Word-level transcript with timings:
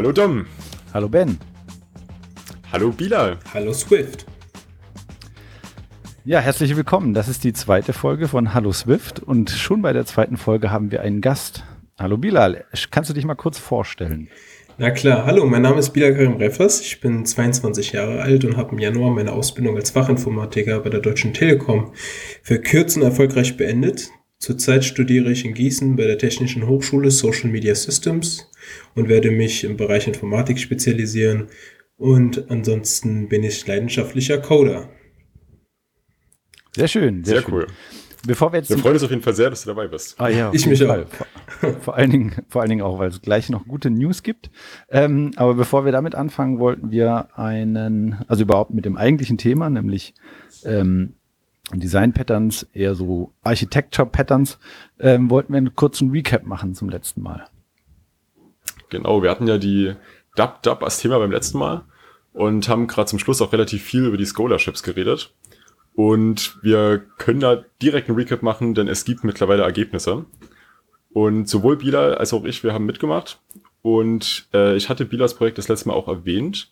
Hallo 0.00 0.12
Dom. 0.12 0.46
Hallo 0.94 1.10
Ben. 1.10 1.36
Hallo 2.72 2.90
Bilal. 2.90 3.36
Hallo 3.52 3.74
Swift. 3.74 4.24
Ja, 6.24 6.40
herzlich 6.40 6.74
willkommen. 6.74 7.12
Das 7.12 7.28
ist 7.28 7.44
die 7.44 7.52
zweite 7.52 7.92
Folge 7.92 8.26
von 8.26 8.54
Hallo 8.54 8.72
Swift 8.72 9.20
und 9.20 9.50
schon 9.50 9.82
bei 9.82 9.92
der 9.92 10.06
zweiten 10.06 10.38
Folge 10.38 10.70
haben 10.70 10.90
wir 10.90 11.02
einen 11.02 11.20
Gast. 11.20 11.64
Hallo 11.98 12.16
Bilal, 12.16 12.64
kannst 12.90 13.10
du 13.10 13.14
dich 13.14 13.26
mal 13.26 13.34
kurz 13.34 13.58
vorstellen? 13.58 14.30
Na 14.78 14.90
klar, 14.90 15.26
hallo, 15.26 15.44
mein 15.44 15.60
Name 15.60 15.80
ist 15.80 15.90
Bilal 15.90 16.14
Karim 16.14 16.36
Refers, 16.36 16.80
ich 16.80 17.02
bin 17.02 17.26
22 17.26 17.92
Jahre 17.92 18.22
alt 18.22 18.46
und 18.46 18.56
habe 18.56 18.72
im 18.72 18.78
Januar 18.78 19.10
meine 19.10 19.32
Ausbildung 19.32 19.76
als 19.76 19.90
Fachinformatiker 19.90 20.80
bei 20.80 20.88
der 20.88 21.00
Deutschen 21.00 21.34
Telekom 21.34 21.92
für 22.42 22.58
Kürzen 22.58 23.02
erfolgreich 23.02 23.58
beendet. 23.58 24.08
Zurzeit 24.38 24.86
studiere 24.86 25.30
ich 25.30 25.44
in 25.44 25.52
Gießen 25.52 25.96
bei 25.96 26.06
der 26.06 26.16
Technischen 26.16 26.66
Hochschule 26.66 27.10
Social 27.10 27.50
Media 27.50 27.74
Systems 27.74 28.49
und 28.94 29.08
werde 29.08 29.30
mich 29.30 29.64
im 29.64 29.76
Bereich 29.76 30.06
Informatik 30.06 30.58
spezialisieren 30.58 31.48
und 31.96 32.50
ansonsten 32.50 33.28
bin 33.28 33.44
ich 33.44 33.66
leidenschaftlicher 33.66 34.38
Coder. 34.38 34.88
Sehr 36.74 36.88
schön, 36.88 37.24
sehr, 37.24 37.36
sehr 37.36 37.42
schön. 37.44 37.54
cool. 37.54 37.66
Bevor 38.26 38.52
wir 38.52 38.58
jetzt 38.58 38.68
wir 38.68 38.78
freuen 38.78 38.94
uns 38.94 39.02
auf 39.02 39.10
jeden 39.10 39.22
Fall 39.22 39.34
sehr, 39.34 39.50
dass 39.50 39.62
du 39.62 39.68
dabei 39.68 39.88
bist. 39.88 40.14
Ah 40.18 40.28
ja, 40.28 40.50
ich 40.52 40.66
mich 40.66 40.84
auch. 40.84 41.06
Vor, 41.60 41.74
vor, 41.80 41.94
allen 41.96 42.10
Dingen, 42.10 42.34
vor 42.48 42.60
allen 42.60 42.70
Dingen 42.70 42.82
auch, 42.82 42.98
weil 42.98 43.08
es 43.08 43.22
gleich 43.22 43.48
noch 43.48 43.66
gute 43.66 43.90
News 43.90 44.22
gibt. 44.22 44.50
Ähm, 44.90 45.32
aber 45.36 45.54
bevor 45.54 45.84
wir 45.84 45.92
damit 45.92 46.14
anfangen, 46.14 46.58
wollten 46.58 46.90
wir 46.90 47.28
einen, 47.38 48.22
also 48.28 48.42
überhaupt 48.42 48.72
mit 48.72 48.84
dem 48.84 48.96
eigentlichen 48.96 49.38
Thema, 49.38 49.70
nämlich 49.70 50.14
ähm, 50.64 51.14
Design 51.72 52.12
Patterns, 52.12 52.66
eher 52.72 52.94
so 52.94 53.32
Architecture 53.42 54.08
Patterns, 54.08 54.58
ähm, 54.98 55.30
wollten 55.30 55.52
wir 55.52 55.58
einen 55.58 55.74
kurzen 55.74 56.10
Recap 56.10 56.44
machen 56.44 56.74
zum 56.74 56.90
letzten 56.90 57.22
Mal. 57.22 57.46
Genau, 58.90 59.22
wir 59.22 59.30
hatten 59.30 59.46
ja 59.46 59.58
die 59.58 59.94
Dub 60.36 60.62
Dub 60.62 60.82
als 60.82 60.98
Thema 60.98 61.18
beim 61.18 61.30
letzten 61.32 61.58
Mal 61.58 61.84
und 62.32 62.68
haben 62.68 62.86
gerade 62.86 63.08
zum 63.08 63.18
Schluss 63.18 63.42
auch 63.42 63.52
relativ 63.52 63.82
viel 63.82 64.04
über 64.04 64.16
die 64.16 64.26
Scholarships 64.26 64.82
geredet. 64.82 65.32
Und 65.94 66.58
wir 66.62 67.02
können 67.18 67.40
da 67.40 67.64
direkt 67.82 68.08
einen 68.08 68.18
Recap 68.18 68.42
machen, 68.42 68.74
denn 68.74 68.88
es 68.88 69.04
gibt 69.04 69.24
mittlerweile 69.24 69.62
Ergebnisse. 69.62 70.24
Und 71.12 71.48
sowohl 71.48 71.76
Bilal 71.76 72.14
als 72.14 72.32
auch 72.32 72.44
ich, 72.44 72.62
wir 72.62 72.72
haben 72.72 72.86
mitgemacht. 72.86 73.40
Und 73.82 74.48
äh, 74.54 74.76
ich 74.76 74.88
hatte 74.88 75.04
Bilals 75.04 75.34
Projekt 75.34 75.58
das 75.58 75.68
letzte 75.68 75.88
Mal 75.88 75.94
auch 75.94 76.08
erwähnt. 76.08 76.70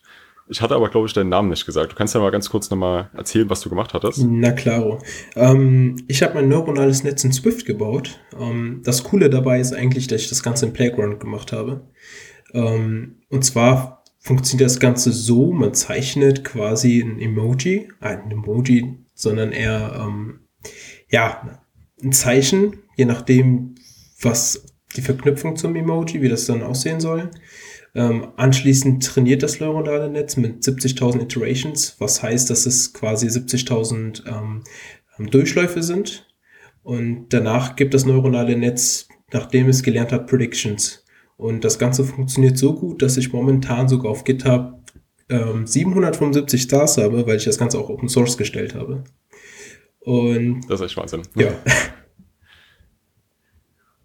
Ich 0.51 0.61
hatte 0.61 0.75
aber, 0.75 0.89
glaube 0.89 1.05
ich, 1.05 1.13
deinen 1.13 1.29
Namen 1.29 1.49
nicht 1.49 1.65
gesagt. 1.67 1.91
Du 1.91 1.95
kannst 1.95 2.15
ja 2.15 2.21
mal 2.21 2.31
ganz 2.31 2.49
kurz 2.49 2.71
nochmal 2.71 3.11
erzählen, 3.15 3.49
was 3.51 3.61
du 3.61 3.69
gemacht 3.69 3.93
hattest. 3.93 4.25
Na 4.27 4.51
klaro. 4.51 4.99
Ähm, 5.35 5.97
ich 6.07 6.23
habe 6.23 6.33
mein 6.33 6.49
neuronales 6.49 7.03
Netz 7.03 7.23
in 7.23 7.31
Swift 7.31 7.67
gebaut. 7.67 8.19
Ähm, 8.39 8.81
das 8.83 9.03
Coole 9.03 9.29
dabei 9.29 9.59
ist 9.59 9.73
eigentlich, 9.73 10.07
dass 10.07 10.21
ich 10.21 10.29
das 10.29 10.41
Ganze 10.41 10.65
im 10.65 10.73
Playground 10.73 11.19
gemacht 11.19 11.51
habe. 11.51 11.81
Ähm, 12.53 13.21
und 13.29 13.43
zwar 13.43 14.03
funktioniert 14.19 14.69
das 14.69 14.79
Ganze 14.79 15.11
so, 15.11 15.51
man 15.51 15.73
zeichnet 15.73 16.43
quasi 16.43 16.99
ein 16.99 17.19
Emoji, 17.19 17.89
ein 17.99 18.31
Emoji 18.31 18.99
sondern 19.19 19.51
eher 19.51 19.99
ähm, 19.99 20.39
ja 21.09 21.61
ein 22.01 22.13
Zeichen, 22.13 22.77
je 22.95 23.05
nachdem, 23.05 23.75
was 24.21 24.65
die 24.95 25.01
Verknüpfung 25.01 25.57
zum 25.57 25.75
Emoji, 25.75 26.21
wie 26.21 26.29
das 26.29 26.45
dann 26.45 26.63
aussehen 26.63 27.01
soll. 27.01 27.29
Ähm, 27.95 28.29
anschließend 28.37 29.05
trainiert 29.05 29.43
das 29.43 29.59
neuronale 29.59 30.09
Netz 30.09 30.37
mit 30.37 30.63
70.000 30.63 31.23
Iterations, 31.23 31.95
was 31.99 32.23
heißt, 32.23 32.49
dass 32.49 32.65
es 32.65 32.93
quasi 32.93 33.27
70.000 33.27 34.25
ähm, 34.27 35.29
Durchläufe 35.29 35.83
sind. 35.83 36.25
Und 36.81 37.29
danach 37.29 37.75
gibt 37.75 37.93
das 37.93 38.05
neuronale 38.05 38.55
Netz, 38.55 39.09
nachdem 39.33 39.67
es 39.67 39.83
gelernt 39.83 40.11
hat, 40.13 40.27
Predictions. 40.27 41.03
Und 41.39 41.63
das 41.63 41.79
Ganze 41.79 42.03
funktioniert 42.03 42.57
so 42.57 42.75
gut, 42.75 43.01
dass 43.01 43.15
ich 43.15 43.31
momentan 43.31 43.87
sogar 43.87 44.11
auf 44.11 44.25
GitHub 44.25 44.77
ähm, 45.29 45.65
775 45.65 46.61
Stars 46.61 46.97
habe, 46.97 47.25
weil 47.25 47.37
ich 47.37 47.45
das 47.45 47.57
Ganze 47.57 47.79
auch 47.79 47.87
Open 47.87 48.09
Source 48.09 48.37
gestellt 48.37 48.75
habe. 48.75 49.05
Und 50.01 50.63
das 50.67 50.81
ist 50.81 50.87
echt 50.87 50.97
Wahnsinn. 50.97 51.21
Ja. 51.35 51.53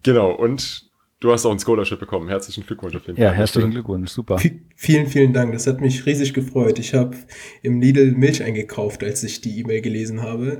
genau, 0.03 0.31
und 0.31 0.89
du 1.19 1.33
hast 1.33 1.45
auch 1.45 1.51
ein 1.51 1.59
Scholarship 1.59 1.99
bekommen. 1.99 2.29
Herzlichen 2.29 2.65
Glückwunsch 2.65 2.95
auf 2.95 3.05
jeden 3.05 3.17
Fall. 3.17 3.25
Ja, 3.25 3.31
herzlichen 3.33 3.71
Glückwunsch, 3.71 4.11
super. 4.11 4.39
V 4.39 4.47
vielen, 4.77 5.07
vielen 5.07 5.33
Dank. 5.33 5.51
Das 5.51 5.67
hat 5.67 5.81
mich 5.81 6.05
riesig 6.05 6.33
gefreut. 6.33 6.79
Ich 6.79 6.93
habe 6.93 7.17
im 7.61 7.81
Lidl 7.81 8.13
Milch 8.13 8.43
eingekauft, 8.43 9.03
als 9.03 9.25
ich 9.25 9.41
die 9.41 9.59
E-Mail 9.59 9.81
gelesen 9.81 10.21
habe. 10.21 10.57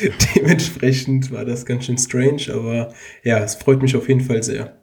Dementsprechend 0.36 1.32
war 1.32 1.44
das 1.44 1.66
ganz 1.66 1.86
schön 1.86 1.98
strange, 1.98 2.54
aber 2.54 2.94
ja, 3.24 3.40
es 3.40 3.56
freut 3.56 3.82
mich 3.82 3.96
auf 3.96 4.06
jeden 4.06 4.20
Fall 4.20 4.44
sehr. 4.44 4.77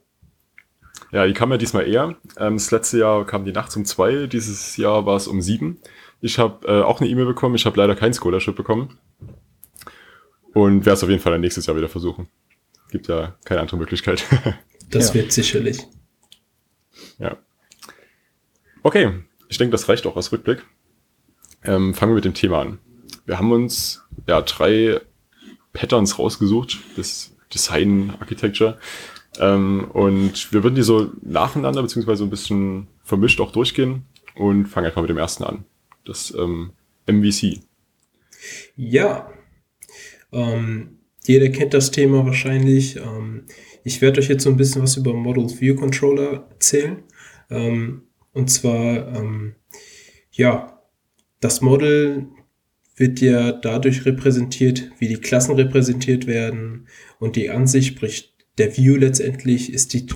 Ja, 1.11 1.25
die 1.25 1.33
kam 1.33 1.51
ja 1.51 1.57
diesmal 1.57 1.87
eher. 1.87 2.15
Ähm, 2.37 2.55
das 2.55 2.71
letzte 2.71 2.99
Jahr 2.99 3.25
kam 3.25 3.45
die 3.45 3.51
nachts 3.51 3.75
um 3.75 3.85
zwei, 3.85 4.27
dieses 4.27 4.77
Jahr 4.77 5.05
war 5.05 5.15
es 5.15 5.27
um 5.27 5.41
sieben. 5.41 5.79
Ich 6.21 6.39
habe 6.39 6.67
äh, 6.67 6.81
auch 6.81 6.99
eine 6.99 7.09
E-Mail 7.09 7.25
bekommen, 7.25 7.55
ich 7.55 7.65
habe 7.65 7.77
leider 7.77 7.95
kein 7.95 8.13
Scholarship 8.13 8.55
bekommen. 8.55 8.97
Und 10.53 10.85
werde 10.85 10.93
es 10.93 11.03
auf 11.03 11.09
jeden 11.09 11.21
Fall 11.21 11.33
dann 11.33 11.41
nächstes 11.41 11.65
Jahr 11.65 11.75
wieder 11.75 11.89
versuchen. 11.89 12.27
Gibt 12.89 13.07
ja 13.07 13.35
keine 13.43 13.61
andere 13.61 13.77
Möglichkeit. 13.77 14.25
das 14.89 15.09
ja. 15.09 15.15
wird 15.15 15.31
sicherlich. 15.31 15.85
Ja. 17.19 17.37
Okay, 18.83 19.11
ich 19.49 19.57
denke, 19.57 19.71
das 19.71 19.89
reicht 19.89 20.05
auch 20.05 20.15
als 20.15 20.31
Rückblick. 20.31 20.65
Ähm, 21.63 21.93
fangen 21.93 22.11
wir 22.11 22.15
mit 22.15 22.25
dem 22.25 22.33
Thema 22.33 22.61
an. 22.61 22.79
Wir 23.25 23.37
haben 23.37 23.51
uns 23.51 24.03
ja 24.27 24.41
drei 24.41 25.01
Patterns 25.73 26.19
rausgesucht, 26.19 26.77
das 26.95 27.35
Design 27.53 28.13
Architecture, 28.19 28.77
ähm, 29.39 29.87
und 29.93 30.51
wir 30.51 30.63
würden 30.63 30.75
die 30.75 30.83
so 30.83 31.11
nacheinander, 31.21 31.81
beziehungsweise 31.81 32.23
ein 32.23 32.29
bisschen 32.29 32.87
vermischt 33.03 33.39
auch 33.39 33.51
durchgehen 33.51 34.03
und 34.35 34.67
fangen 34.67 34.87
einfach 34.87 35.01
mit 35.01 35.09
dem 35.09 35.17
ersten 35.17 35.43
an. 35.43 35.65
Das 36.05 36.33
ähm, 36.37 36.71
MVC. 37.07 37.59
Ja. 38.75 39.31
Ähm, 40.31 40.99
jeder 41.23 41.49
kennt 41.49 41.73
das 41.73 41.91
Thema 41.91 42.25
wahrscheinlich. 42.25 42.97
Ähm, 42.97 43.45
ich 43.83 44.01
werde 44.01 44.19
euch 44.19 44.29
jetzt 44.29 44.43
so 44.43 44.49
ein 44.49 44.57
bisschen 44.57 44.81
was 44.81 44.97
über 44.97 45.13
Model 45.13 45.47
View 45.59 45.75
Controller 45.75 46.45
erzählen. 46.49 47.03
Ähm, 47.49 48.03
und 48.33 48.49
zwar, 48.49 49.15
ähm, 49.15 49.55
ja, 50.31 50.81
das 51.39 51.61
Model 51.61 52.27
wird 52.95 53.21
ja 53.21 53.51
dadurch 53.51 54.05
repräsentiert, 54.05 54.91
wie 54.99 55.07
die 55.07 55.17
Klassen 55.17 55.55
repräsentiert 55.55 56.27
werden 56.27 56.87
und 57.19 57.35
die 57.35 57.49
Ansicht, 57.49 57.95
sprich 57.95 58.34
der 58.57 58.75
View 58.75 58.95
letztendlich 58.95 59.71
ist 59.73 59.93
die, 59.93 60.07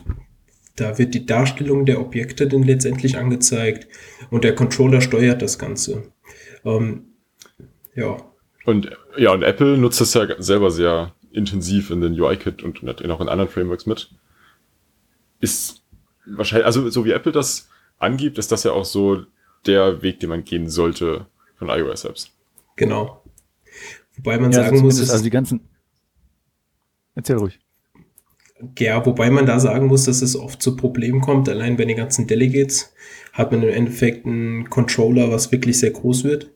da 0.76 0.98
wird 0.98 1.14
die 1.14 1.26
Darstellung 1.26 1.86
der 1.86 2.00
Objekte 2.00 2.48
dann 2.48 2.64
letztendlich 2.64 3.18
angezeigt 3.18 3.88
und 4.30 4.44
der 4.44 4.56
Controller 4.56 5.02
steuert 5.02 5.42
das 5.42 5.60
Ganze. 5.60 6.12
Ähm, 6.64 7.06
ja. 7.96 8.18
Und 8.66 8.92
ja, 9.18 9.32
und 9.32 9.44
Apple 9.44 9.78
nutzt 9.78 10.00
das 10.00 10.14
ja 10.14 10.28
selber 10.42 10.72
sehr 10.72 11.14
intensiv 11.32 11.90
in 11.90 12.02
den 12.02 12.20
UI-Kit 12.20 12.64
und 12.64 12.84
auch 12.84 13.22
in 13.22 13.30
anderen 13.30 13.50
Frameworks 13.50 13.86
mit. 13.86 14.10
Ist 15.40 15.84
wahrscheinlich, 16.26 16.66
also 16.66 16.90
so 16.90 17.06
wie 17.06 17.12
Apple 17.12 17.32
das 17.32 17.70
angibt, 17.98 18.38
ist 18.38 18.52
das 18.52 18.64
ja 18.64 18.72
auch 18.72 18.86
so 18.86 19.26
der 19.66 20.02
Weg, 20.02 20.20
den 20.20 20.30
man 20.30 20.44
gehen 20.44 20.70
sollte 20.70 21.28
von 21.58 21.70
iOS-Apps. 21.70 22.32
Genau. 22.76 23.24
Wobei 24.16 24.40
man 24.40 24.52
ja, 24.52 24.64
sagen 24.64 24.80
muss, 24.80 25.00
also 25.10 25.24
die 25.24 25.30
ganzen. 25.30 25.62
Erzähl 27.16 27.38
ruhig. 27.38 27.60
Ja, 28.78 29.06
wobei 29.06 29.30
man 29.30 29.46
da 29.46 29.60
sagen 29.60 29.88
muss, 29.88 30.06
dass 30.06 30.22
es 30.22 30.36
oft 30.36 30.62
zu 30.62 30.76
Problemen 30.76 31.22
kommt. 31.22 31.48
Allein 31.48 31.78
bei 31.78 31.86
den 31.86 31.98
ganzen 31.98 32.28
Delegates 32.28 32.94
hat 33.34 33.52
man 33.52 33.64
im 33.64 33.70
Endeffekt 33.70 34.26
einen 34.26 34.70
Controller, 34.70 35.32
was 35.32 35.52
wirklich 35.52 35.80
sehr 35.80 35.92
groß 35.92 36.24
wird. 36.24 36.52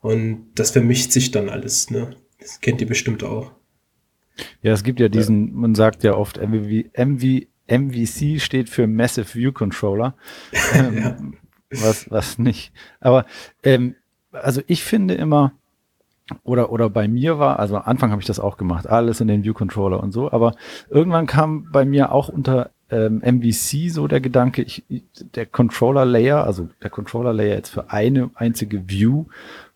Und 0.00 0.46
das 0.54 0.70
vermischt 0.70 1.12
sich 1.12 1.30
dann 1.30 1.48
alles. 1.48 1.90
Ne? 1.90 2.16
Das 2.40 2.60
kennt 2.60 2.80
ihr 2.80 2.86
bestimmt 2.86 3.22
auch. 3.22 3.52
Ja, 4.62 4.72
es 4.72 4.82
gibt 4.82 4.98
ja 4.98 5.08
diesen, 5.08 5.48
ja. 5.48 5.52
man 5.54 5.74
sagt 5.74 6.04
ja 6.04 6.14
oft, 6.14 6.38
MV, 6.38 6.86
MV, 6.96 7.46
MVC 7.68 8.40
steht 8.40 8.68
für 8.68 8.86
Massive 8.86 9.34
View 9.34 9.52
Controller. 9.52 10.16
ähm, 10.74 10.98
ja. 10.98 11.18
was, 11.70 12.10
was 12.10 12.38
nicht. 12.38 12.72
Aber 13.00 13.26
ähm, 13.62 13.94
also 14.32 14.62
ich 14.66 14.82
finde 14.84 15.14
immer, 15.14 15.52
oder, 16.44 16.70
oder 16.70 16.88
bei 16.88 17.08
mir 17.08 17.38
war, 17.38 17.58
also 17.58 17.76
am 17.76 17.82
Anfang 17.84 18.10
habe 18.10 18.20
ich 18.20 18.26
das 18.26 18.40
auch 18.40 18.56
gemacht, 18.56 18.86
alles 18.86 19.20
in 19.20 19.28
den 19.28 19.44
View 19.44 19.54
Controller 19.54 20.02
und 20.02 20.12
so, 20.12 20.30
aber 20.30 20.54
irgendwann 20.88 21.26
kam 21.26 21.68
bei 21.70 21.84
mir 21.84 22.12
auch 22.12 22.28
unter 22.28 22.70
ähm, 22.90 23.22
MVC 23.24 23.90
so 23.90 24.06
der 24.06 24.20
Gedanke, 24.20 24.62
ich, 24.62 24.84
der 25.34 25.46
Controller 25.46 26.04
Layer, 26.04 26.44
also 26.44 26.68
der 26.82 26.90
Controller 26.90 27.32
Layer 27.32 27.56
jetzt 27.56 27.70
für 27.70 27.90
eine 27.90 28.30
einzige 28.34 28.88
View, 28.88 29.24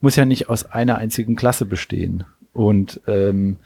muss 0.00 0.16
ja 0.16 0.24
nicht 0.24 0.48
aus 0.48 0.66
einer 0.66 0.98
einzigen 0.98 1.34
Klasse 1.34 1.64
bestehen. 1.64 2.24
Und 2.52 3.00
ähm, 3.06 3.56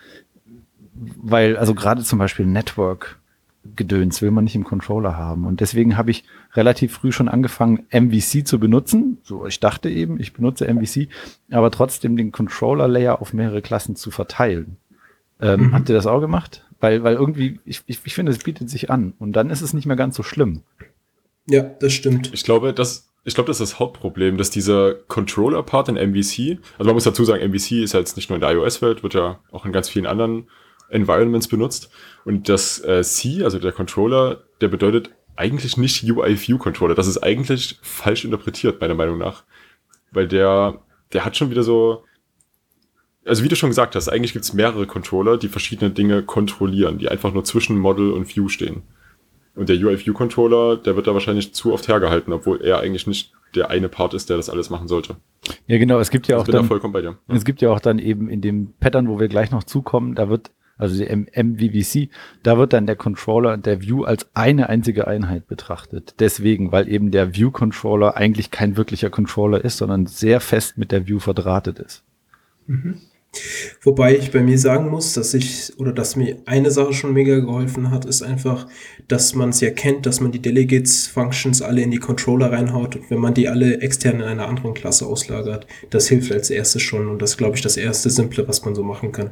weil, 0.93 1.57
also 1.57 1.75
gerade 1.75 2.03
zum 2.03 2.19
Beispiel 2.19 2.47
Network 2.47 3.20
Gedöns 3.77 4.23
will 4.23 4.31
man 4.31 4.45
nicht 4.45 4.57
im 4.57 4.65
Controller 4.65 5.17
haben. 5.17 5.47
Und 5.47 5.61
deswegen 5.61 5.97
habe 5.97 6.11
ich 6.11 6.25
relativ 6.55 6.95
früh 6.95 7.13
schon 7.13 7.29
angefangen, 7.29 7.87
MVC 7.93 8.47
zu 8.47 8.59
benutzen. 8.59 9.19
So, 9.23 9.47
ich 9.47 9.61
dachte 9.61 9.91
eben, 9.91 10.19
ich 10.19 10.33
benutze 10.33 10.67
MVC, 10.73 11.09
aber 11.51 11.71
trotzdem 11.71 12.17
den 12.17 12.33
Controller-Layer 12.33 13.21
auf 13.21 13.33
mehrere 13.33 13.61
Klassen 13.61 13.97
zu 13.97 14.11
verteilen. 14.11 14.79
Ähm, 15.41 15.69
mhm. 15.69 15.75
Habt 15.75 15.89
ihr 15.89 15.95
das 15.95 16.07
auch 16.07 16.21
gemacht? 16.21 16.65
Weil, 16.81 17.03
weil 17.03 17.15
irgendwie, 17.15 17.61
ich, 17.67 17.83
ich, 17.87 18.01
ich 18.03 18.15
finde, 18.15 18.33
es 18.33 18.39
bietet 18.39 18.71
sich 18.71 18.91
an. 18.91 19.13
Und 19.19 19.33
dann 19.33 19.51
ist 19.51 19.61
es 19.61 19.75
nicht 19.75 19.87
mehr 19.87 19.97
ganz 19.97 20.17
so 20.17 20.23
schlimm. 20.23 20.63
Ja, 21.47 21.63
das 21.63 21.93
stimmt. 21.93 22.33
Ich 22.33 22.45
glaube, 22.45 22.73
das, 22.73 23.11
ich 23.25 23.35
glaube, 23.35 23.49
das 23.49 23.61
ist 23.61 23.73
das 23.73 23.79
Hauptproblem, 23.79 24.39
dass 24.39 24.51
dieser 24.51 24.95
Controller-Part 24.95 25.91
in 25.91 25.97
MVC, 25.97 26.59
also 26.79 26.89
man 26.89 26.95
muss 26.95 27.05
dazu 27.05 27.25
sagen, 27.25 27.47
MVC 27.47 27.83
ist 27.83 27.93
ja 27.93 28.01
jetzt 28.01 28.17
nicht 28.17 28.31
nur 28.31 28.37
in 28.37 28.41
der 28.41 28.53
iOS-Welt, 28.53 29.03
wird 29.03 29.15
ja 29.15 29.41
auch 29.51 29.67
in 29.67 29.73
ganz 29.73 29.91
vielen 29.91 30.07
anderen 30.07 30.49
Environments 30.91 31.49
benutzt. 31.49 31.91
Und 32.25 32.49
das 32.49 32.83
äh, 32.85 33.03
C, 33.03 33.43
also 33.45 33.59
der 33.59 33.73
Controller, 33.73 34.43
der 34.61 34.69
bedeutet 34.69 35.11
eigentlich 35.37 35.77
nicht 35.77 36.05
UI-View-Controller. 36.05 36.95
Das 36.95 37.07
ist 37.07 37.19
eigentlich 37.19 37.79
falsch 37.83 38.25
interpretiert, 38.25 38.81
meiner 38.81 38.95
Meinung 38.95 39.19
nach. 39.19 39.45
Weil 40.11 40.29
der, 40.29 40.81
der 41.13 41.25
hat 41.25 41.37
schon 41.37 41.51
wieder 41.51 41.63
so, 41.63 42.05
also 43.25 43.43
wie 43.45 43.49
du 43.49 43.57
schon 43.57 43.71
gesagt 43.71 43.95
hast, 43.95 44.09
eigentlich 44.09 44.33
gibt's 44.33 44.53
mehrere 44.53 44.87
Controller, 44.87 45.39
die 45.39 45.49
verschiedene 45.49 45.91
Dinge 45.91 46.23
kontrollieren, 46.23 46.99
die 46.99 47.09
einfach 47.09 47.33
nur 47.33 47.45
zwischen 47.45 47.79
Model 47.79 48.13
und 48.13 48.35
View 48.35 48.49
stehen. 48.49 48.83
Und 49.55 49.69
der 49.69 49.77
UI-View-Controller, 49.77 50.77
der 50.77 50.97
wird 50.97 51.07
da 51.07 51.15
wahrscheinlich 51.15 51.55
zu 51.55 51.73
oft 51.73 51.89
hergehalten, 51.89 52.33
obwohl 52.33 52.61
er 52.63 52.81
eigentlich 52.81 53.07
nicht 53.07 53.33
der 53.55 53.71
eine 53.71 53.89
Part 53.89 54.15
ist, 54.15 54.31
der 54.31 54.37
das 54.37 54.49
alles 54.49 54.71
machen 54.71 54.89
sollte. 54.89 55.17
Ja, 55.67 55.79
genau. 55.79 55.99
Es 55.99 56.11
gibt 56.11 56.29
ja 56.29 56.37
Ich 56.37 56.43
auch 56.43 56.47
bin 56.47 56.53
da 56.53 56.59
dann, 56.59 56.69
vollkommen 56.69 56.93
bei 56.93 57.01
dir. 57.01 57.19
Ja. 57.29 57.35
es 57.35 57.45
gibt 57.45 57.61
ja 57.61 57.71
auch 57.71 57.81
dann 57.81 57.99
eben 57.99 58.29
in 58.29 58.41
dem 58.41 58.75
Pattern, 58.79 59.09
wo 59.09 59.19
wir 59.19 59.29
gleich 59.29 59.51
noch 59.51 59.65
zukommen, 59.65 60.15
da 60.15 60.29
wird, 60.29 60.51
also 60.81 60.97
die 60.97 61.09
MVVC, 61.11 62.11
da 62.43 62.59
wird 62.59 62.73
dann 62.73 62.87
der 62.87 62.97
Controller 62.97 63.53
und 63.53 63.67
der 63.67 63.83
View 63.83 64.05
als 64.05 64.27
eine 64.35 64.69
einzige 64.69 65.07
Einheit 65.07 65.47
betrachtet. 65.47 66.15
Deswegen, 66.19 66.73
weil 66.73 66.89
eben 66.89 67.11
der 67.11 67.35
View-Controller 67.35 68.17
eigentlich 68.17 68.51
kein 68.51 68.77
wirklicher 68.77 69.11
Controller 69.11 69.65
ist, 69.65 69.79
sondern 69.79 70.07
sehr 70.07 70.41
fest 70.41 70.79
mit 70.79 70.93
der 70.93 71.07
View 71.07 71.19
verdrahtet 71.19 71.79
ist. 71.79 72.03
Wobei 73.83 74.17
ich 74.17 74.33
bei 74.33 74.41
mir 74.41 74.59
sagen 74.59 74.91
muss, 74.91 75.13
dass 75.13 75.35
ich 75.35 75.73
oder 75.79 75.93
dass 75.93 76.17
mir 76.17 76.39
eine 76.47 76.73
Sache 76.73 76.93
schon 76.93 77.13
mega 77.13 77.39
geholfen 77.39 77.91
hat, 77.91 78.05
ist 78.05 78.23
einfach, 78.23 78.67
dass 79.07 79.35
man 79.37 79.51
es 79.51 79.61
ja 79.61 79.71
kennt, 79.71 80.05
dass 80.05 80.21
man 80.21 80.33
die 80.33 80.43
Delegates 80.43 81.07
Functions 81.07 81.63
alle 81.63 81.83
in 81.83 81.93
die 81.93 81.99
Controller 81.99 82.51
reinhaut 82.51 82.97
und 82.97 83.09
wenn 83.09 83.21
man 83.21 83.35
die 83.35 83.49
alle 83.49 83.81
extern 83.83 84.17
in 84.17 84.23
einer 84.23 84.49
anderen 84.49 84.75
Klasse 84.75 85.07
auslagert, 85.07 85.69
das 85.91 86.09
hilft 86.09 86.33
als 86.33 86.51
erstes 86.51 86.83
schon 86.83 87.09
und 87.09 87.23
das 87.23 87.37
glaube 87.37 87.55
ich 87.55 87.63
das 87.63 87.77
erste 87.77 88.11
simple, 88.11 88.49
was 88.49 88.65
man 88.65 88.75
so 88.75 88.83
machen 88.83 89.13
kann. 89.13 89.31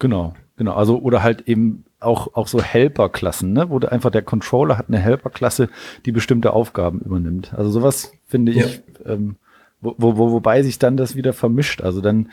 Genau, 0.00 0.34
genau. 0.56 0.72
Also, 0.74 0.98
oder 0.98 1.22
halt 1.22 1.42
eben 1.48 1.84
auch, 2.00 2.34
auch 2.34 2.48
so 2.48 2.60
Helper-Klassen, 2.60 3.52
ne? 3.52 3.70
wo 3.70 3.78
du 3.78 3.92
einfach 3.92 4.10
der 4.10 4.22
Controller 4.22 4.76
hat 4.78 4.88
eine 4.88 4.98
Helper-Klasse, 4.98 5.68
die 6.06 6.12
bestimmte 6.12 6.52
Aufgaben 6.52 7.00
übernimmt. 7.00 7.54
Also 7.54 7.70
sowas 7.70 8.12
finde 8.26 8.52
Ja. 8.52 8.64
ich, 8.66 8.82
ähm, 9.06 9.36
wo, 9.82 9.94
wo, 9.98 10.16
wo- 10.16 10.30
wobei 10.32 10.62
sich 10.62 10.78
dann 10.78 10.96
das 10.96 11.14
wieder 11.14 11.32
vermischt. 11.32 11.82
Also 11.82 12.00
dann, 12.00 12.30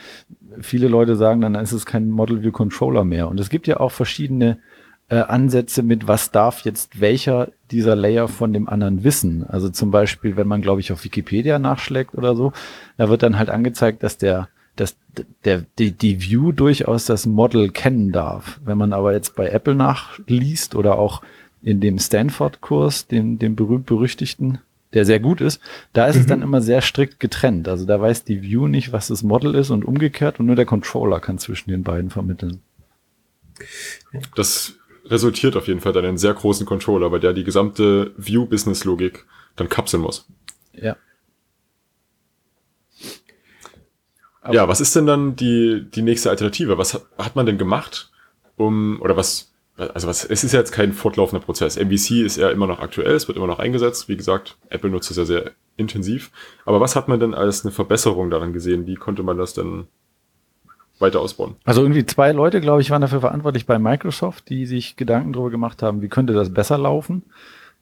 viele 0.60 0.88
Leute 0.88 1.16
sagen 1.16 1.42
dann, 1.42 1.54
dann 1.54 1.64
ist 1.64 1.72
es 1.74 1.86
kein 1.86 2.10
Model 2.10 2.42
View 2.42 2.52
Controller 2.52 3.04
mehr. 3.04 3.28
Und 3.30 3.40
es 3.40 3.50
gibt 3.50 3.68
ja 3.68 3.80
auch 3.80 3.92
verschiedene 3.92 4.58
äh, 5.10 5.18
Ansätze 5.20 5.84
mit, 5.84 6.08
was 6.08 6.32
darf 6.32 6.62
jetzt 6.62 7.00
welcher 7.00 7.50
dieser 7.72 7.96
Layer 7.96 8.28
von 8.28 8.52
dem 8.54 8.68
anderen 8.68 9.04
wissen. 9.06 9.46
Also 9.48 9.70
zum 9.70 9.92
Beispiel, 9.92 10.36
wenn 10.36 10.48
man, 10.48 10.62
glaube 10.62 10.82
ich, 10.82 10.92
auf 10.92 11.04
Wikipedia 11.06 11.60
nachschlägt 11.60 12.16
oder 12.16 12.36
so, 12.36 12.52
da 12.98 13.08
wird 13.10 13.24
dann 13.24 13.38
halt 13.40 13.50
angezeigt, 13.50 14.04
dass 14.04 14.18
der, 14.18 14.50
dass 14.80 14.98
der, 15.44 15.66
die, 15.78 15.92
die 15.92 16.22
View 16.22 16.52
durchaus 16.52 17.06
das 17.06 17.26
Model 17.26 17.70
kennen 17.72 18.12
darf. 18.12 18.60
Wenn 18.64 18.78
man 18.78 18.94
aber 18.94 19.14
jetzt 19.14 19.36
bei 19.36 19.50
Apple 19.50 19.76
nachliest 19.76 20.76
oder 20.76 20.98
auch 20.98 21.22
in 21.62 21.82
dem 21.82 22.00
Stanford-Kurs, 22.00 23.08
dem, 23.08 23.40
dem 23.40 23.56
berühmt-berüchtigten, 23.56 24.60
der 24.94 25.06
sehr 25.06 25.20
gut 25.20 25.42
ist, 25.42 25.60
da 25.94 26.06
ist 26.08 26.16
es 26.16 26.26
dann 26.28 26.42
immer 26.42 26.62
sehr 26.62 26.82
strikt 26.82 27.20
getrennt. 27.20 27.68
Also 27.68 27.86
da 27.86 28.00
weiß 28.00 28.24
die 28.24 28.42
View 28.42 28.68
nicht, 28.68 28.94
was 28.94 29.08
das 29.08 29.24
Model 29.24 29.54
ist 29.56 29.70
und 29.70 29.84
umgekehrt 29.84 30.40
und 30.40 30.46
nur 30.46 30.56
der 30.56 30.66
Controller 30.66 31.20
kann 31.20 31.40
zwischen 31.40 31.72
den 31.72 31.84
beiden 31.84 32.10
vermitteln. 32.10 32.62
Das 34.36 34.76
resultiert 35.06 35.56
auf 35.56 35.68
jeden 35.68 35.82
Fall 35.82 35.94
dann 35.94 36.04
in 36.04 36.10
einen 36.10 36.18
sehr 36.18 36.34
großen 36.34 36.66
Controller, 36.66 37.12
weil 37.12 37.20
der 37.20 37.34
die 37.34 37.44
gesamte 37.44 38.14
View-Business-Logik 38.18 39.26
dann 39.56 39.70
kapseln 39.70 40.04
muss. 40.04 40.28
Ja. 40.74 40.96
Ja, 44.52 44.68
was 44.68 44.82
ist 44.82 44.96
denn 44.96 45.06
dann 45.06 45.36
die, 45.36 45.86
die 45.94 46.02
nächste 46.02 46.30
Alternative? 46.30 46.78
Was 46.78 46.94
hat, 46.94 47.04
hat 47.18 47.36
man 47.36 47.46
denn 47.46 47.58
gemacht, 47.58 48.12
um, 48.56 49.00
oder 49.02 49.16
was, 49.18 49.54
also 49.78 50.08
was, 50.08 50.26
es 50.26 50.44
ist 50.44 50.54
ja 50.54 50.60
jetzt 50.60 50.72
kein 50.72 50.94
fortlaufender 50.94 51.44
Prozess. 51.44 51.78
MVC 51.78 52.26
ist 52.26 52.38
ja 52.38 52.50
immer 52.50 52.68
noch 52.68 52.80
aktuell, 52.80 53.16
es 53.16 53.28
wird 53.28 53.38
immer 53.38 53.48
noch 53.48 53.60
eingesetzt. 53.60 54.10
Wie 54.10 54.18
gesagt, 54.18 54.58
Apple 54.70 54.90
nutzt 54.90 55.12
es 55.12 55.18
ja 55.18 55.26
sehr 55.26 55.52
intensiv. 55.78 56.32
Aber 56.66 56.82
was 56.82 56.96
hat 56.96 57.08
man 57.08 57.20
denn 57.20 57.34
als 57.34 57.64
eine 57.64 57.72
Verbesserung 57.72 58.30
daran 58.30 58.54
gesehen? 58.54 58.88
Wie 58.88 58.96
konnte 58.96 59.24
man 59.24 59.38
das 59.38 59.54
denn 59.54 59.88
weiter 61.00 61.20
ausbauen? 61.20 61.56
Also 61.64 61.82
irgendwie 61.82 62.06
zwei 62.06 62.32
Leute, 62.32 62.60
glaube 62.60 62.82
ich, 62.82 62.90
waren 62.90 63.02
dafür 63.02 63.22
verantwortlich 63.22 63.66
bei 63.66 63.78
Microsoft, 63.78 64.50
die 64.50 64.66
sich 64.66 64.96
Gedanken 64.96 65.34
darüber 65.34 65.52
gemacht 65.52 65.84
haben, 65.84 66.02
wie 66.02 66.10
könnte 66.10 66.34
das 66.34 66.52
besser 66.52 66.78
laufen, 66.78 67.24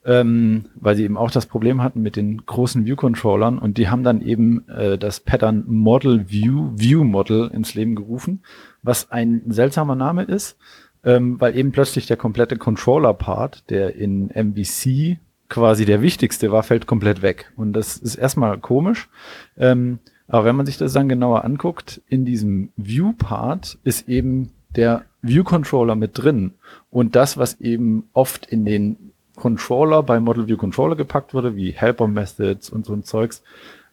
ähm, 0.06 0.66
weil 0.75 0.96
sie 0.96 1.04
eben 1.04 1.18
auch 1.18 1.31
das 1.31 1.48
Problem 1.48 1.81
hatten 1.81 2.02
mit 2.02 2.16
den 2.16 2.46
großen 2.46 2.86
View-Controllern 2.86 3.57
und 3.57 3.78
die 3.78 3.90
haben 3.90 4.04
dann 4.04 4.22
eben 4.22 4.68
äh, 4.69 4.98
das 4.98 5.19
Pattern 5.19 5.63
Model 5.68 6.30
View, 6.30 6.72
View 6.75 7.04
Model 7.04 7.50
ins 7.52 7.74
Leben 7.74 7.96
gerufen, 7.96 8.44
was 8.84 9.12
ein 9.12 9.42
seltsamer 9.48 9.96
Name 9.96 10.24
ist, 10.24 10.57
ähm, 11.04 11.42
weil 11.42 11.57
eben 11.57 11.72
plötzlich 11.72 12.06
der 12.06 12.18
komplette 12.18 12.57
Controller-Part, 12.57 13.69
der 13.72 13.96
in 13.96 14.28
MVC 14.28 15.18
quasi 15.50 15.86
der 15.86 16.02
wichtigste 16.02 16.51
war, 16.51 16.63
fällt 16.63 16.86
komplett 16.86 17.22
weg. 17.24 17.51
Und 17.56 17.74
das 17.74 17.98
ist 17.98 18.16
erstmal 18.16 18.60
komisch. 18.60 19.10
Ähm, 19.58 20.00
aber 20.28 20.46
wenn 20.46 20.56
man 20.56 20.66
sich 20.66 20.78
das 20.78 20.94
dann 20.94 21.10
genauer 21.10 21.44
anguckt, 21.46 22.01
in 22.08 22.25
diesem 22.25 22.69
View-Part 22.78 23.80
ist 23.84 24.08
eben 24.08 24.51
der 24.75 25.06
View-Controller 25.22 25.96
mit 25.96 26.12
drin. 26.13 26.54
Und 26.90 27.16
das, 27.16 27.38
was 27.38 27.60
eben 27.60 28.10
oft 28.13 28.46
in 28.46 28.66
den 28.66 29.12
Controller 29.36 30.04
bei 30.04 30.20
Model 30.20 30.48
View 30.48 30.58
Controller 30.58 30.96
gepackt 30.96 31.34
wurde, 31.34 31.56
wie 31.56 31.72
Helper 31.72 32.08
Methods 32.08 32.70
und 32.70 32.86
so 32.86 32.94
ein 32.94 33.04
Zeugs, 33.04 33.44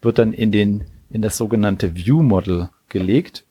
wird 0.00 0.18
dann 0.18 0.32
in 0.32 0.52
den, 0.52 0.84
in 1.10 1.22
das 1.22 1.36
sogenannte 1.36 1.94
View 1.94 2.22
Model 2.22 2.70
gelegt. 2.88 3.44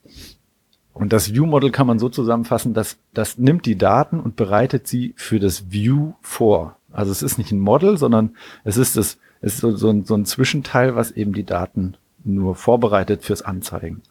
Und 0.92 1.12
das 1.12 1.32
View 1.32 1.46
Model 1.46 1.70
kann 1.70 1.86
man 1.86 1.98
so 1.98 2.08
zusammenfassen, 2.08 2.74
dass 2.74 2.98
das 3.14 3.38
nimmt 3.38 3.66
die 3.66 3.76
Daten 3.76 4.20
und 4.20 4.36
bereitet 4.36 4.86
sie 4.86 5.14
für 5.16 5.40
das 5.40 5.70
View 5.70 6.12
vor. 6.20 6.76
Also 6.90 7.10
es 7.10 7.22
ist 7.22 7.38
nicht 7.38 7.52
ein 7.52 7.60
Model, 7.60 7.96
sondern 7.96 8.36
es 8.64 8.76
ist 8.76 8.96
das, 8.96 9.18
es 9.40 9.54
ist 9.54 9.60
so, 9.60 9.74
so, 9.74 9.88
ein, 9.88 10.04
so 10.04 10.14
ein 10.14 10.26
Zwischenteil, 10.26 10.94
was 10.94 11.10
eben 11.10 11.32
die 11.32 11.44
Daten 11.44 11.96
nur 12.24 12.54
vorbereitet 12.54 13.22
fürs 13.24 13.42
Anzeigen. 13.42 14.02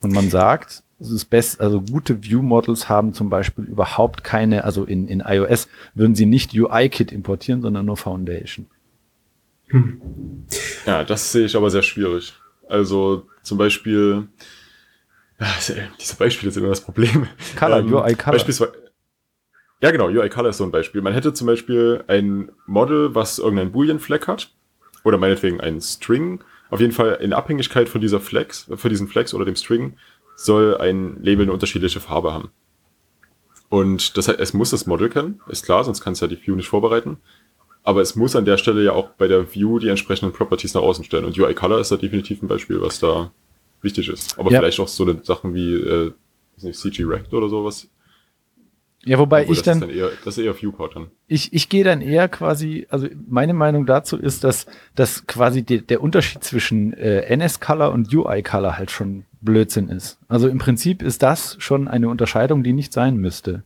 Und 0.00 0.12
man 0.12 0.30
sagt, 0.30 0.82
es 1.00 1.10
ist 1.10 1.26
best, 1.26 1.60
also 1.60 1.80
gute 1.80 2.22
View-Models 2.22 2.88
haben 2.88 3.14
zum 3.14 3.30
Beispiel 3.30 3.64
überhaupt 3.64 4.24
keine, 4.24 4.64
also 4.64 4.84
in, 4.84 5.06
in 5.06 5.20
iOS 5.20 5.68
würden 5.94 6.14
sie 6.14 6.26
nicht 6.26 6.54
UI-Kit 6.54 7.12
importieren, 7.12 7.62
sondern 7.62 7.86
nur 7.86 7.96
Foundation. 7.96 8.66
Ja, 10.86 11.04
das 11.04 11.30
sehe 11.30 11.46
ich 11.46 11.56
aber 11.56 11.70
sehr 11.70 11.82
schwierig. 11.82 12.32
Also 12.68 13.26
zum 13.42 13.58
Beispiel, 13.58 14.28
ja, 15.38 15.46
diese 16.00 16.16
Beispiele 16.16 16.50
sind 16.50 16.62
immer 16.62 16.70
das 16.70 16.80
Problem. 16.80 17.28
Color, 17.56 17.84
UI 17.84 18.14
Color. 18.14 18.32
Beispielsweise, 18.32 18.72
ja, 19.80 19.90
genau, 19.90 20.08
UI 20.08 20.28
Color 20.28 20.50
ist 20.50 20.56
so 20.56 20.64
ein 20.64 20.72
Beispiel. 20.72 21.00
Man 21.02 21.12
hätte 21.12 21.32
zum 21.32 21.46
Beispiel 21.46 22.02
ein 22.08 22.50
Model, 22.66 23.14
was 23.14 23.38
irgendeinen 23.38 23.70
Boolean-Flag 23.70 24.26
hat, 24.26 24.50
oder 25.04 25.18
meinetwegen 25.18 25.60
einen 25.60 25.80
String. 25.80 26.40
Auf 26.70 26.80
jeden 26.80 26.92
Fall 26.92 27.18
in 27.20 27.32
Abhängigkeit 27.32 27.88
von 27.88 28.00
dieser 28.00 28.20
Flex, 28.20 28.68
für 28.74 28.88
diesen 28.88 29.08
Flex 29.08 29.32
oder 29.32 29.44
dem 29.44 29.56
String, 29.56 29.96
soll 30.40 30.76
ein 30.78 31.20
Label 31.20 31.44
eine 31.46 31.52
unterschiedliche 31.52 31.98
Farbe 32.00 32.32
haben. 32.32 32.50
Und 33.68 34.16
das 34.16 34.28
heißt, 34.28 34.38
es 34.38 34.54
muss 34.54 34.70
das 34.70 34.86
Model 34.86 35.08
kennen, 35.10 35.40
ist 35.48 35.64
klar, 35.64 35.82
sonst 35.84 36.00
kann 36.00 36.12
es 36.12 36.20
ja 36.20 36.26
die 36.28 36.40
View 36.40 36.54
nicht 36.54 36.68
vorbereiten. 36.68 37.18
Aber 37.82 38.02
es 38.02 38.14
muss 38.16 38.36
an 38.36 38.44
der 38.44 38.56
Stelle 38.56 38.82
ja 38.84 38.92
auch 38.92 39.08
bei 39.18 39.28
der 39.28 39.52
View 39.54 39.78
die 39.78 39.88
entsprechenden 39.88 40.32
Properties 40.32 40.74
nach 40.74 40.82
außen 40.82 41.04
stellen. 41.04 41.24
Und 41.24 41.38
UI 41.38 41.54
Color 41.54 41.80
ist 41.80 41.90
da 41.90 41.96
definitiv 41.96 42.42
ein 42.42 42.48
Beispiel, 42.48 42.80
was 42.80 43.00
da 43.00 43.32
wichtig 43.82 44.08
ist. 44.08 44.38
Aber 44.38 44.50
Ja. 44.50 44.60
vielleicht 44.60 44.78
auch 44.80 44.88
so 44.88 45.04
eine 45.04 45.18
Sachen 45.24 45.54
wie 45.54 45.74
äh, 45.74 46.12
nicht, 46.62 46.78
CG 46.78 47.04
Rect 47.04 47.32
oder 47.34 47.48
sowas. 47.48 47.88
Ja, 49.04 49.18
wobei 49.18 49.42
Obwohl, 49.42 49.54
ich 49.54 49.62
das 49.62 49.78
dann, 49.78 49.88
dann 49.88 49.90
eher, 49.90 50.10
das 50.24 50.38
ist 50.38 50.44
eher 50.44 50.54
Viewport 50.60 50.96
dann. 50.96 51.06
ich, 51.28 51.52
ich 51.52 51.68
gehe 51.68 51.84
dann 51.84 52.00
eher 52.00 52.28
quasi, 52.28 52.86
also 52.90 53.06
meine 53.28 53.54
Meinung 53.54 53.86
dazu 53.86 54.16
ist, 54.16 54.44
dass, 54.44 54.66
dass 54.94 55.26
quasi 55.26 55.62
die, 55.62 55.84
der 55.86 56.02
Unterschied 56.02 56.42
zwischen 56.44 56.92
äh, 56.94 57.20
NS-Color 57.22 57.92
und 57.92 58.12
UI-Color 58.12 58.76
halt 58.76 58.90
schon 58.90 59.24
Blödsinn 59.40 59.88
ist. 59.88 60.18
Also 60.28 60.48
im 60.48 60.58
Prinzip 60.58 61.02
ist 61.02 61.22
das 61.22 61.56
schon 61.58 61.88
eine 61.88 62.08
Unterscheidung, 62.08 62.62
die 62.62 62.72
nicht 62.72 62.92
sein 62.92 63.16
müsste. 63.16 63.62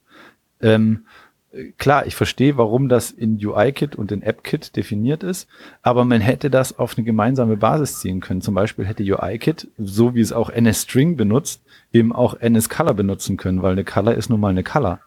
Ähm, 0.61 1.07
äh, 1.52 1.73
klar, 1.79 2.07
ich 2.07 2.14
verstehe, 2.14 2.57
warum 2.57 2.88
das 2.88 3.11
in 3.11 3.45
UI-Kit 3.45 3.97
und 3.97 4.12
in 4.12 4.23
App-Kit 4.23 4.76
definiert 4.76 5.23
ist, 5.23 5.49
aber 5.83 6.05
man 6.05 6.21
hätte 6.21 6.50
das 6.50 6.79
auf 6.79 6.97
eine 6.97 7.05
gemeinsame 7.05 7.57
Basis 7.57 8.00
ziehen 8.00 8.21
können. 8.21 8.43
Zum 8.43 8.55
Beispiel 8.55 8.87
hätte 8.87 9.02
UI-Kit, 9.02 9.69
so 9.79 10.14
wie 10.14 10.21
es 10.21 10.33
auch 10.33 10.50
NS-String 10.50 11.17
benutzt, 11.17 11.62
eben 11.93 12.12
auch 12.12 12.35
NS-Color 12.35 12.95
benutzen 12.95 13.37
können, 13.37 13.62
weil 13.62 13.73
eine 13.73 13.85
Color 13.85 14.14
ist 14.14 14.31
nun 14.31 14.41
mal 14.41 14.49
eine 14.49 14.64
Color 14.64 15.00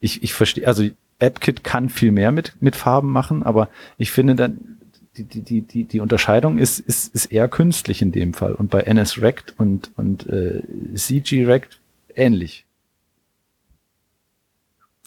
ich, 0.00 0.22
ich 0.22 0.32
verstehe, 0.32 0.66
also 0.66 0.84
AppKit 1.20 1.62
kann 1.62 1.90
viel 1.90 2.10
mehr 2.10 2.32
mit, 2.32 2.54
mit 2.60 2.74
Farben 2.74 3.12
machen, 3.12 3.42
aber 3.42 3.68
ich 3.98 4.10
finde 4.10 4.34
dann, 4.34 4.79
die, 5.16 5.24
die, 5.24 5.42
die, 5.42 5.62
die, 5.62 5.84
die 5.84 6.00
Unterscheidung 6.00 6.58
ist, 6.58 6.78
ist, 6.78 7.14
ist 7.14 7.26
eher 7.26 7.48
künstlich 7.48 8.00
in 8.02 8.12
dem 8.12 8.34
Fall 8.34 8.54
und 8.54 8.70
bei 8.70 8.82
NSRect 8.82 9.54
und, 9.58 9.90
und 9.96 10.26
äh, 10.28 10.62
CGRect 10.94 11.80
ähnlich. 12.14 12.64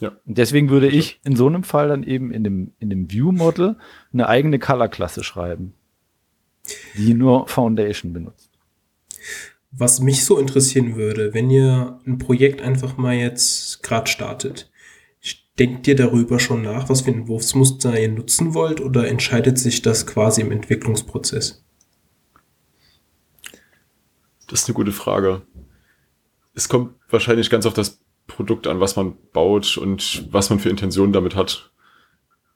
Ja. 0.00 0.12
Und 0.26 0.38
deswegen 0.38 0.70
würde 0.70 0.88
ich 0.88 1.20
in 1.24 1.36
so 1.36 1.46
einem 1.46 1.64
Fall 1.64 1.88
dann 1.88 2.02
eben 2.02 2.30
in 2.32 2.44
dem, 2.44 2.72
in 2.78 2.90
dem 2.90 3.10
View-Model 3.10 3.76
eine 4.12 4.28
eigene 4.28 4.58
Color-Klasse 4.58 5.24
schreiben, 5.24 5.74
die 6.96 7.14
nur 7.14 7.48
Foundation 7.48 8.12
benutzt. 8.12 8.50
Was 9.70 10.00
mich 10.00 10.24
so 10.24 10.38
interessieren 10.38 10.96
würde, 10.96 11.32
wenn 11.32 11.50
ihr 11.50 11.98
ein 12.06 12.18
Projekt 12.18 12.60
einfach 12.60 12.96
mal 12.96 13.14
jetzt 13.14 13.82
gerade 13.82 14.08
startet, 14.08 14.70
denkt 15.58 15.86
ihr 15.86 15.96
darüber 15.96 16.38
schon 16.38 16.62
nach, 16.62 16.88
was 16.88 17.02
für 17.02 17.10
Entwurfsmuster 17.10 17.98
ihr 17.98 18.08
nutzen 18.08 18.54
wollt 18.54 18.80
oder 18.80 19.08
entscheidet 19.08 19.58
sich 19.58 19.82
das 19.82 20.06
quasi 20.06 20.40
im 20.40 20.52
Entwicklungsprozess? 20.52 21.64
Das 24.48 24.62
ist 24.62 24.68
eine 24.68 24.74
gute 24.74 24.92
Frage. 24.92 25.42
Es 26.54 26.68
kommt 26.68 26.94
wahrscheinlich 27.08 27.50
ganz 27.50 27.66
auf 27.66 27.74
das 27.74 28.00
Produkt 28.26 28.66
an, 28.66 28.80
was 28.80 28.96
man 28.96 29.16
baut 29.32 29.76
und 29.76 30.28
was 30.30 30.50
man 30.50 30.58
für 30.58 30.70
Intentionen 30.70 31.12
damit 31.12 31.34
hat. 31.34 31.70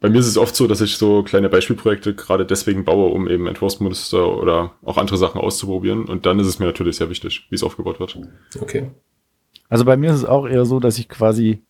Bei 0.00 0.08
mir 0.08 0.20
ist 0.20 0.28
es 0.28 0.38
oft 0.38 0.54
so, 0.54 0.68
dass 0.68 0.80
ich 0.80 0.96
so 0.96 1.24
kleine 1.24 1.48
Beispielprojekte 1.48 2.14
gerade 2.14 2.46
deswegen 2.46 2.84
baue, 2.84 3.10
um 3.10 3.28
eben 3.28 3.48
Entwurfsmuster 3.48 4.36
oder 4.36 4.74
auch 4.82 4.96
andere 4.96 5.16
Sachen 5.16 5.40
auszuprobieren. 5.40 6.04
Und 6.04 6.24
dann 6.24 6.38
ist 6.38 6.46
es 6.46 6.60
mir 6.60 6.66
natürlich 6.66 6.96
sehr 6.96 7.10
wichtig, 7.10 7.46
wie 7.50 7.56
es 7.56 7.64
aufgebaut 7.64 7.98
wird. 7.98 8.18
Okay. 8.60 8.90
Also 9.68 9.84
bei 9.84 9.96
mir 9.96 10.10
ist 10.10 10.18
es 10.18 10.24
auch 10.24 10.46
eher 10.46 10.64
so, 10.64 10.78
dass 10.78 10.98
ich 10.98 11.08
quasi 11.08 11.64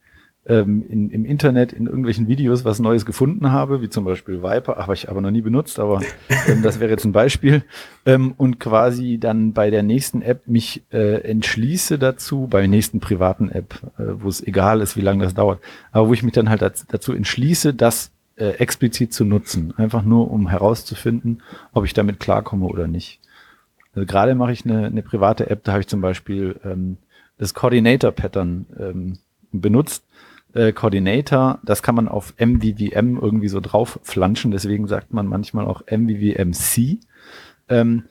ähm, 0.48 0.84
in, 0.88 1.10
im 1.10 1.24
Internet 1.24 1.72
in 1.72 1.86
irgendwelchen 1.86 2.26
Videos 2.26 2.64
was 2.64 2.78
Neues 2.78 3.04
gefunden 3.04 3.52
habe, 3.52 3.82
wie 3.82 3.90
zum 3.90 4.04
Beispiel 4.04 4.42
Viper, 4.42 4.76
habe 4.76 4.94
ich 4.94 5.08
aber 5.08 5.20
noch 5.20 5.30
nie 5.30 5.42
benutzt, 5.42 5.78
aber 5.78 6.00
ähm, 6.48 6.62
das 6.62 6.80
wäre 6.80 6.90
jetzt 6.90 7.04
ein 7.04 7.12
Beispiel. 7.12 7.62
Ähm, 8.06 8.34
und 8.36 8.58
quasi 8.58 9.18
dann 9.18 9.52
bei 9.52 9.70
der 9.70 9.82
nächsten 9.82 10.22
App 10.22 10.48
mich 10.48 10.82
äh, 10.90 11.20
entschließe 11.22 11.98
dazu, 11.98 12.46
bei 12.48 12.60
der 12.60 12.68
nächsten 12.68 13.00
privaten 13.00 13.50
App, 13.50 13.74
äh, 13.98 14.04
wo 14.22 14.28
es 14.28 14.42
egal 14.42 14.80
ist, 14.80 14.96
wie 14.96 15.02
lange 15.02 15.24
das 15.24 15.34
dauert, 15.34 15.60
aber 15.92 16.08
wo 16.08 16.14
ich 16.14 16.22
mich 16.22 16.32
dann 16.32 16.48
halt 16.48 16.62
dazu 16.62 17.12
entschließe, 17.12 17.74
das 17.74 18.10
äh, 18.36 18.50
explizit 18.52 19.12
zu 19.12 19.24
nutzen, 19.24 19.74
einfach 19.76 20.02
nur 20.02 20.30
um 20.30 20.48
herauszufinden, 20.48 21.42
ob 21.72 21.84
ich 21.84 21.92
damit 21.92 22.20
klarkomme 22.20 22.66
oder 22.66 22.86
nicht. 22.86 23.20
Also 23.94 24.06
gerade 24.06 24.34
mache 24.34 24.52
ich 24.52 24.64
eine, 24.64 24.86
eine 24.86 25.02
private 25.02 25.50
App, 25.50 25.64
da 25.64 25.72
habe 25.72 25.80
ich 25.82 25.88
zum 25.88 26.00
Beispiel 26.00 26.58
ähm, 26.64 26.96
das 27.36 27.52
Coordinator-Pattern 27.52 28.66
ähm, 28.78 29.18
benutzt 29.52 30.04
äh, 30.54 30.72
Coordinator, 30.72 31.58
das 31.62 31.82
kann 31.82 31.94
man 31.94 32.08
auf 32.08 32.34
MVVM 32.38 33.18
irgendwie 33.20 33.48
so 33.48 33.60
drauf 33.60 33.98
flanschen, 34.02 34.50
deswegen 34.50 34.86
sagt 34.86 35.12
man 35.12 35.26
manchmal 35.26 35.66
auch 35.66 35.82
MVVMC. 35.90 36.98
Ähm, 37.68 38.04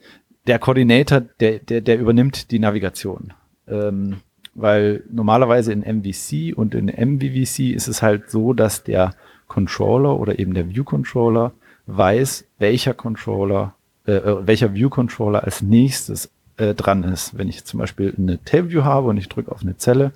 der 0.46 0.58
Coordinator, 0.58 1.20
der, 1.20 1.58
der, 1.58 1.80
der 1.80 1.98
übernimmt 1.98 2.50
die 2.50 2.58
Navigation. 2.58 3.32
Ähm, 3.66 4.18
weil 4.54 5.04
normalerweise 5.10 5.72
in 5.72 5.80
MVC 5.80 6.56
und 6.56 6.74
in 6.74 6.86
MVVC 6.86 7.74
ist 7.74 7.86
es 7.86 8.02
halt 8.02 8.30
so, 8.30 8.52
dass 8.52 8.82
der 8.82 9.14
Controller 9.46 10.18
oder 10.18 10.38
eben 10.38 10.54
der 10.54 10.68
View 10.68 10.84
Controller 10.84 11.52
weiß, 11.86 12.44
welcher 12.58 12.94
Controller, 12.94 13.74
äh, 14.06 14.12
äh 14.12 14.46
welcher 14.46 14.74
View 14.74 14.90
Controller 14.90 15.44
als 15.44 15.62
nächstes 15.62 16.30
äh, 16.56 16.74
dran 16.74 17.04
ist. 17.04 17.38
Wenn 17.38 17.48
ich 17.48 17.64
zum 17.64 17.78
Beispiel 17.78 18.14
eine 18.16 18.42
Table 18.44 18.70
View 18.70 18.84
habe 18.84 19.08
und 19.08 19.16
ich 19.16 19.28
drücke 19.28 19.52
auf 19.52 19.62
eine 19.62 19.76
Zelle, 19.76 20.12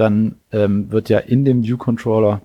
dann 0.00 0.36
ähm, 0.50 0.90
wird 0.90 1.10
ja 1.10 1.18
in 1.18 1.44
dem 1.44 1.62
View-Controller 1.62 2.40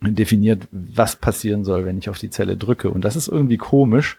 definiert, 0.00 0.68
was 0.70 1.16
passieren 1.16 1.64
soll, 1.64 1.84
wenn 1.84 1.98
ich 1.98 2.08
auf 2.08 2.18
die 2.18 2.30
Zelle 2.30 2.56
drücke. 2.56 2.90
Und 2.90 3.04
das 3.04 3.16
ist 3.16 3.26
irgendwie 3.26 3.56
komisch, 3.56 4.18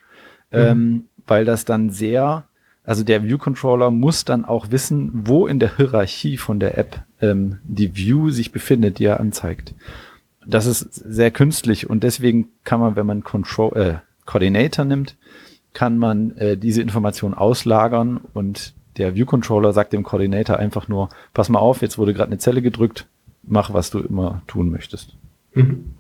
mhm. 0.51 0.57
ähm, 0.57 1.03
weil 1.25 1.45
das 1.45 1.63
dann 1.63 1.91
sehr, 1.91 2.43
also 2.83 3.05
der 3.05 3.23
View-Controller 3.23 3.89
muss 3.89 4.25
dann 4.25 4.43
auch 4.43 4.69
wissen, 4.69 5.11
wo 5.13 5.47
in 5.47 5.59
der 5.59 5.77
Hierarchie 5.77 6.35
von 6.35 6.59
der 6.59 6.77
App 6.77 7.03
ähm, 7.21 7.59
die 7.63 7.95
View 7.95 8.31
sich 8.31 8.51
befindet, 8.51 8.99
die 8.99 9.05
er 9.05 9.21
anzeigt. 9.21 9.73
Das 10.45 10.65
ist 10.65 10.93
sehr 10.93 11.31
künstlich 11.31 11.89
und 11.89 12.03
deswegen 12.03 12.49
kann 12.65 12.81
man, 12.81 12.95
wenn 12.97 13.05
man 13.05 13.23
Control, 13.23 13.77
äh, 13.77 13.95
Coordinator 14.25 14.83
nimmt, 14.83 15.15
kann 15.73 15.97
man 15.97 16.35
äh, 16.37 16.57
diese 16.57 16.81
Information 16.81 17.33
auslagern 17.33 18.19
und 18.33 18.73
der 18.97 19.15
View-Controller 19.15 19.73
sagt 19.73 19.93
dem 19.93 20.03
Coordinator 20.03 20.57
einfach 20.57 20.87
nur, 20.87 21.09
pass 21.33 21.49
mal 21.49 21.59
auf, 21.59 21.81
jetzt 21.81 21.97
wurde 21.97 22.13
gerade 22.13 22.31
eine 22.31 22.39
Zelle 22.39 22.61
gedrückt, 22.61 23.07
mach, 23.43 23.73
was 23.73 23.89
du 23.89 23.99
immer 23.99 24.41
tun 24.47 24.69
möchtest. 24.69 25.15
Mhm. 25.53 25.95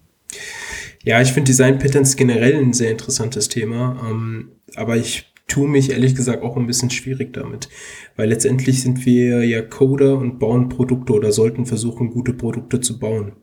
Ja, 1.03 1.21
ich 1.21 1.31
finde 1.31 1.47
Design 1.47 1.79
Patterns 1.79 2.15
generell 2.15 2.55
ein 2.55 2.73
sehr 2.73 2.91
interessantes 2.91 3.47
Thema, 3.47 3.97
ähm, 4.09 4.49
aber 4.75 4.97
ich 4.97 5.31
tue 5.47 5.69
mich 5.69 5.91
ehrlich 5.91 6.15
gesagt 6.15 6.43
auch 6.43 6.57
ein 6.57 6.67
bisschen 6.67 6.89
schwierig 6.89 7.33
damit, 7.33 7.69
weil 8.17 8.29
letztendlich 8.29 8.81
sind 8.81 9.05
wir 9.05 9.45
ja 9.45 9.61
Coder 9.61 10.17
und 10.17 10.39
bauen 10.39 10.67
Produkte 10.67 11.13
oder 11.13 11.31
sollten 11.31 11.65
versuchen, 11.65 12.09
gute 12.09 12.33
Produkte 12.33 12.81
zu 12.81 12.99
bauen. 12.99 13.33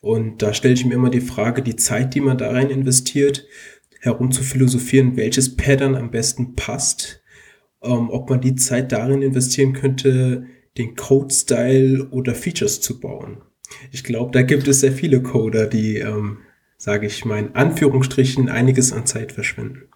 Und 0.00 0.42
da 0.42 0.54
stelle 0.54 0.74
ich 0.74 0.84
mir 0.84 0.94
immer 0.94 1.10
die 1.10 1.20
Frage, 1.20 1.62
die 1.62 1.74
Zeit, 1.74 2.14
die 2.14 2.20
man 2.20 2.38
da 2.38 2.50
rein 2.50 2.70
investiert, 2.70 3.44
herum 4.00 4.30
zu 4.30 4.44
philosophieren, 4.44 5.16
welches 5.16 5.56
Pattern 5.56 5.96
am 5.96 6.12
besten 6.12 6.54
passt, 6.54 7.20
ähm, 7.82 8.10
ob 8.10 8.30
man 8.30 8.40
die 8.40 8.54
Zeit 8.54 8.92
darin 8.92 9.22
investieren 9.22 9.72
könnte, 9.72 10.46
den 10.76 10.94
Code-Style 10.96 12.08
oder 12.10 12.34
Features 12.34 12.80
zu 12.80 13.00
bauen. 13.00 13.38
Ich 13.92 14.04
glaube, 14.04 14.32
da 14.32 14.42
gibt 14.42 14.68
es 14.68 14.80
sehr 14.80 14.92
viele 14.92 15.22
Coder, 15.22 15.66
die, 15.66 15.98
ähm, 15.98 16.38
sage 16.76 17.06
ich 17.06 17.24
mal, 17.24 17.38
in 17.38 17.54
Anführungsstrichen 17.54 18.48
einiges 18.48 18.92
an 18.92 19.06
Zeit 19.06 19.32
verschwenden. 19.32 19.88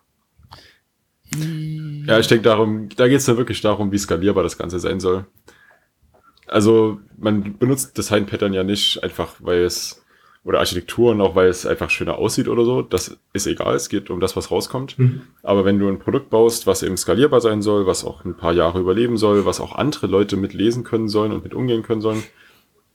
Ja, 2.07 2.19
ich 2.19 2.27
denke 2.27 2.43
darum, 2.43 2.89
da 2.91 3.09
geht 3.09 3.19
es 3.19 3.25
dann 3.25 3.39
wirklich 3.39 3.61
darum, 3.61 3.91
wie 3.91 3.99
skalierbar 3.99 4.43
das 4.43 4.59
Ganze 4.59 4.79
sein 4.79 5.01
soll. 5.01 5.27
Also 6.47 7.01
man 7.17 7.57
benutzt 7.59 7.97
Design 7.97 8.27
Pattern 8.27 8.53
ja 8.53 8.65
nicht 8.65 9.03
einfach, 9.03 9.37
weil 9.41 9.61
es 9.61 10.02
oder 10.45 10.59
Architektur 10.59 11.13
und 11.13 11.21
auch 11.21 11.37
weil 11.37 11.49
es 11.49 11.67
einfach 11.67 11.91
schöner 11.91 12.19
aussieht 12.19 12.49
oder 12.49 12.65
so, 12.65 12.83
das 12.83 13.17
ist 13.33 13.47
egal, 13.47 13.77
es 13.77 13.89
geht 13.89 14.11
um 14.11 14.19
das, 14.19 14.37
was 14.37 14.51
rauskommt. 14.51 14.99
Mhm. 14.99 15.23
Aber 15.43 15.65
wenn 15.65 15.79
du 15.79 15.89
ein 15.89 16.01
Produkt 16.01 16.31
baust, 16.31 16.67
was 16.67 16.83
eben 16.83 16.97
skalierbar 16.97 17.41
sein 17.41 17.63
soll, 17.63 17.87
was 17.87 18.05
auch 18.05 18.25
ein 18.25 18.37
paar 18.37 18.53
Jahre 18.53 18.81
überleben 18.81 19.17
soll, 19.17 19.47
was 19.47 19.61
auch 19.61 19.77
andere 19.77 20.09
Leute 20.09 20.37
mitlesen 20.37 20.83
können 20.83 21.09
sollen 21.09 21.33
und 21.33 21.45
mit 21.45 21.55
umgehen 21.55 21.85
können 21.85 22.01
sollen 22.01 22.25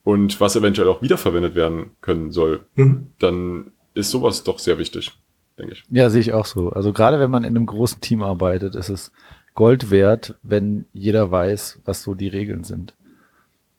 und 0.03 0.41
was 0.41 0.55
eventuell 0.57 0.89
auch 0.89 1.01
wiederverwendet 1.01 1.55
werden 1.55 1.91
können 2.01 2.31
soll, 2.31 2.65
mhm. 2.75 3.07
dann 3.19 3.71
ist 3.93 4.11
sowas 4.11 4.43
doch 4.43 4.59
sehr 4.59 4.77
wichtig, 4.77 5.11
denke 5.57 5.73
ich. 5.73 5.83
Ja, 5.89 6.09
sehe 6.09 6.21
ich 6.21 6.33
auch 6.33 6.45
so. 6.45 6.69
Also 6.71 6.91
gerade 6.91 7.19
wenn 7.19 7.31
man 7.31 7.45
in 7.45 7.55
einem 7.55 7.65
großen 7.65 8.01
Team 8.01 8.23
arbeitet, 8.23 8.75
ist 8.75 8.89
es 8.89 9.13
Gold 9.53 9.89
wert, 9.89 10.35
wenn 10.43 10.85
jeder 10.91 11.31
weiß, 11.31 11.81
was 11.85 12.03
so 12.03 12.13
die 12.13 12.27
Regeln 12.27 12.63
sind. 12.63 12.93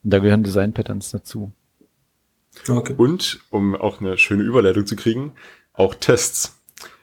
Und 0.02 0.12
da 0.12 0.20
gehören 0.20 0.42
Design 0.42 0.72
Patterns 0.72 1.10
dazu. 1.10 1.52
Okay. 2.66 2.94
Und, 2.96 3.40
um 3.50 3.74
auch 3.74 4.00
eine 4.00 4.18
schöne 4.18 4.42
Überleitung 4.42 4.86
zu 4.86 4.96
kriegen, 4.96 5.32
auch 5.72 5.94
Tests. 5.94 6.60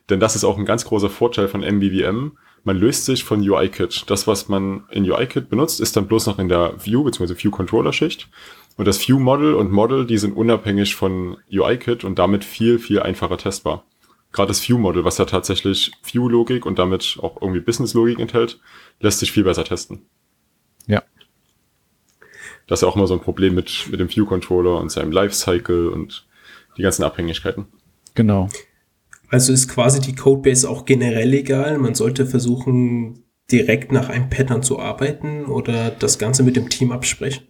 Denn 0.09 0.19
das 0.19 0.35
ist 0.35 0.43
auch 0.43 0.57
ein 0.57 0.65
ganz 0.65 0.85
großer 0.85 1.09
Vorteil 1.09 1.47
von 1.47 1.61
MVVM. 1.61 2.37
Man 2.63 2.77
löst 2.77 3.05
sich 3.05 3.23
von 3.23 3.47
UIKit. 3.47 4.05
Das, 4.07 4.27
was 4.27 4.49
man 4.49 4.83
in 4.91 5.09
UIKit 5.09 5.49
benutzt, 5.49 5.79
ist 5.79 5.95
dann 5.95 6.07
bloß 6.07 6.27
noch 6.27 6.39
in 6.39 6.49
der 6.49 6.73
View 6.83 7.03
bzw. 7.03 7.35
View 7.37 7.51
Controller 7.51 7.93
Schicht. 7.93 8.29
Und 8.77 8.85
das 8.85 9.07
View 9.07 9.19
Model 9.19 9.53
und 9.53 9.71
Model, 9.71 10.05
die 10.05 10.17
sind 10.17 10.35
unabhängig 10.35 10.95
von 10.95 11.37
UIKit 11.51 12.03
und 12.03 12.19
damit 12.19 12.43
viel, 12.43 12.79
viel 12.79 13.01
einfacher 13.01 13.37
testbar. 13.37 13.85
Gerade 14.31 14.49
das 14.49 14.67
View 14.67 14.77
Model, 14.77 15.05
was 15.05 15.17
ja 15.17 15.25
tatsächlich 15.25 15.91
View 16.03 16.27
Logik 16.27 16.65
und 16.65 16.77
damit 16.77 17.17
auch 17.21 17.41
irgendwie 17.41 17.61
Business 17.61 17.93
Logik 17.93 18.19
enthält, 18.19 18.59
lässt 18.99 19.19
sich 19.19 19.31
viel 19.31 19.45
besser 19.45 19.63
testen. 19.63 20.07
Das 22.67 22.79
ist 22.79 22.81
ja 22.81 22.87
auch 22.87 22.95
immer 22.95 23.07
so 23.07 23.13
ein 23.13 23.21
Problem 23.21 23.55
mit, 23.55 23.87
mit 23.91 23.99
dem 23.99 24.09
View-Controller 24.09 24.79
und 24.79 24.91
seinem 24.91 25.11
Lifecycle 25.11 25.89
und 25.89 26.27
die 26.77 26.81
ganzen 26.81 27.03
Abhängigkeiten. 27.03 27.65
Genau. 28.15 28.49
Also 29.29 29.53
ist 29.53 29.67
quasi 29.67 29.99
die 29.99 30.15
Codebase 30.15 30.69
auch 30.69 30.85
generell 30.85 31.33
egal. 31.33 31.77
Man 31.77 31.95
sollte 31.95 32.25
versuchen, 32.25 33.23
direkt 33.51 33.91
nach 33.91 34.09
einem 34.09 34.29
Pattern 34.29 34.63
zu 34.63 34.79
arbeiten 34.79 35.45
oder 35.45 35.91
das 35.91 36.17
Ganze 36.17 36.43
mit 36.43 36.55
dem 36.55 36.69
Team 36.69 36.91
absprechen. 36.91 37.47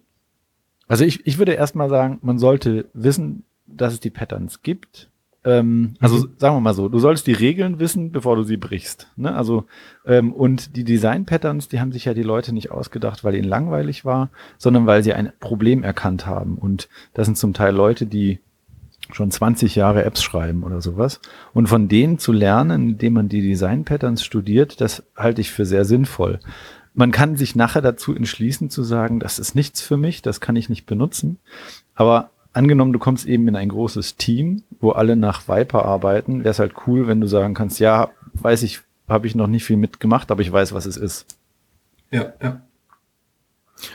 Also 0.87 1.03
ich, 1.05 1.25
ich 1.25 1.37
würde 1.37 1.53
erstmal 1.53 1.89
sagen, 1.89 2.19
man 2.21 2.37
sollte 2.37 2.89
wissen, 2.93 3.43
dass 3.65 3.93
es 3.93 3.99
die 3.99 4.09
Patterns 4.09 4.61
gibt 4.61 5.09
ähm, 5.45 5.93
also 5.99 6.17
mhm. 6.17 6.29
sagen 6.37 6.55
wir 6.55 6.59
mal 6.59 6.73
so, 6.73 6.89
du 6.89 6.99
solltest 6.99 7.27
die 7.27 7.33
Regeln 7.33 7.79
wissen, 7.79 8.11
bevor 8.11 8.35
du 8.35 8.43
sie 8.43 8.57
brichst. 8.57 9.07
Ne? 9.15 9.33
Also 9.33 9.65
ähm, 10.05 10.33
und 10.33 10.75
die 10.75 10.83
Design-Patterns, 10.83 11.69
die 11.69 11.79
haben 11.79 11.91
sich 11.91 12.05
ja 12.05 12.13
die 12.13 12.23
Leute 12.23 12.51
nicht 12.51 12.71
ausgedacht, 12.71 13.23
weil 13.23 13.35
ihnen 13.35 13.47
langweilig 13.47 14.03
war, 14.03 14.29
sondern 14.57 14.87
weil 14.87 15.03
sie 15.03 15.13
ein 15.13 15.31
Problem 15.39 15.83
erkannt 15.83 16.25
haben. 16.25 16.57
Und 16.57 16.89
das 17.13 17.27
sind 17.27 17.37
zum 17.37 17.53
Teil 17.53 17.75
Leute, 17.75 18.07
die 18.07 18.39
schon 19.11 19.29
20 19.29 19.75
Jahre 19.75 20.03
Apps 20.03 20.23
schreiben 20.23 20.63
oder 20.63 20.81
sowas. 20.81 21.19
Und 21.53 21.67
von 21.67 21.87
denen 21.87 22.17
zu 22.17 22.31
lernen, 22.31 22.89
indem 22.89 23.13
man 23.13 23.29
die 23.29 23.41
Design-Patterns 23.41 24.23
studiert, 24.23 24.81
das 24.81 25.03
halte 25.15 25.41
ich 25.41 25.51
für 25.51 25.65
sehr 25.65 25.85
sinnvoll. 25.85 26.39
Man 26.95 27.11
kann 27.11 27.35
sich 27.35 27.55
nachher 27.55 27.81
dazu 27.81 28.15
entschließen 28.15 28.71
zu 28.71 28.81
sagen, 28.81 29.19
das 29.19 29.37
ist 29.37 29.53
nichts 29.53 29.81
für 29.81 29.97
mich, 29.97 30.23
das 30.23 30.41
kann 30.41 30.55
ich 30.55 30.69
nicht 30.69 30.85
benutzen. 30.85 31.37
Aber 31.93 32.31
angenommen, 32.55 32.93
du 32.93 32.99
kommst 32.99 33.25
eben 33.27 33.47
in 33.47 33.55
ein 33.55 33.69
großes 33.69 34.15
Team, 34.15 34.63
wo 34.85 34.91
alle 34.91 35.15
nach 35.15 35.47
Viper 35.47 35.83
arbeiten, 35.83 36.43
wäre 36.43 36.51
es 36.51 36.59
halt 36.59 36.73
cool, 36.85 37.07
wenn 37.07 37.19
du 37.19 37.25
sagen 37.25 37.55
kannst, 37.55 37.79
ja, 37.79 38.11
weiß 38.35 38.61
ich, 38.61 38.81
habe 39.07 39.25
ich 39.25 39.33
noch 39.33 39.47
nicht 39.47 39.65
viel 39.65 39.77
mitgemacht, 39.77 40.29
aber 40.29 40.41
ich 40.43 40.51
weiß, 40.51 40.73
was 40.73 40.85
es 40.85 40.95
ist. 40.95 41.25
Ja, 42.11 42.33
ja. 42.41 42.61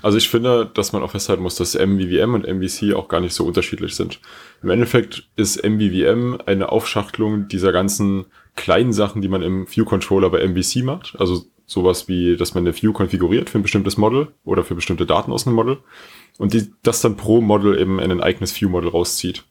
Also 0.03 0.19
ich 0.19 0.29
finde, 0.29 0.69
dass 0.75 0.93
man 0.93 1.03
auch 1.05 1.13
festhalten 1.13 1.45
muss, 1.45 1.55
dass 1.55 1.75
MVVM 1.75 2.35
und 2.35 2.45
MVC 2.45 2.95
auch 2.95 3.07
gar 3.07 3.21
nicht 3.21 3.35
so 3.35 3.47
unterschiedlich 3.47 3.95
sind. 3.95 4.21
Im 4.65 4.71
Endeffekt 4.71 5.29
ist 5.37 5.65
MVVM 5.65 6.39
eine 6.45 6.71
Aufschachtelung 6.71 7.47
dieser 7.47 7.71
ganzen 7.71 8.27
kleinen 8.57 8.93
Sachen, 8.93 9.23
die 9.23 9.29
man 9.29 9.43
im 9.43 9.69
View-Controller 9.69 10.29
bei 10.29 10.47
MVC 10.47 10.83
macht. 10.83 11.15
Also 11.21 11.45
sowas 11.67 12.09
wie, 12.09 12.37
dass 12.37 12.55
man 12.55 12.65
eine 12.65 12.75
View 12.77 12.93
konfiguriert 12.93 13.49
für 13.49 13.59
ein 13.59 13.63
bestimmtes 13.63 13.97
Model 13.97 14.35
oder 14.45 14.65
für 14.65 14.75
bestimmte 14.75 15.07
Daten 15.07 15.31
aus 15.31 15.47
einem 15.47 15.55
Model 15.55 15.79
und 16.39 16.53
die, 16.53 16.73
das 16.83 17.01
dann 17.01 17.17
pro 17.17 17.41
Model 17.41 17.79
eben 17.79 18.01
in 18.01 18.11
ein 18.11 18.21
eigenes 18.21 18.61
View-Model 18.61 18.91
rauszieht. 18.91 19.45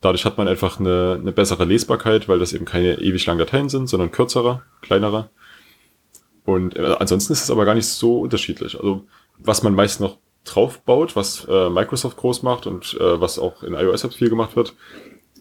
Dadurch 0.00 0.24
hat 0.24 0.38
man 0.38 0.46
einfach 0.46 0.78
eine, 0.78 1.18
eine 1.20 1.32
bessere 1.32 1.64
Lesbarkeit, 1.64 2.28
weil 2.28 2.38
das 2.38 2.52
eben 2.52 2.64
keine 2.64 3.00
ewig 3.00 3.26
langen 3.26 3.40
Dateien 3.40 3.68
sind, 3.68 3.88
sondern 3.88 4.12
kürzere, 4.12 4.62
kleinere. 4.80 5.30
Und 6.44 6.76
äh, 6.76 6.96
ansonsten 6.98 7.32
ist 7.32 7.42
es 7.42 7.50
aber 7.50 7.64
gar 7.64 7.74
nicht 7.74 7.88
so 7.88 8.20
unterschiedlich. 8.20 8.76
Also 8.76 9.04
was 9.38 9.62
man 9.62 9.74
meist 9.74 10.00
noch 10.00 10.18
drauf 10.44 10.80
baut, 10.80 11.16
was 11.16 11.46
äh, 11.48 11.68
Microsoft 11.68 12.16
groß 12.16 12.42
macht 12.42 12.66
und 12.66 12.96
äh, 13.00 13.20
was 13.20 13.38
auch 13.38 13.62
in 13.62 13.74
iOS-Apps 13.74 14.16
viel 14.16 14.30
gemacht 14.30 14.56
wird, 14.56 14.74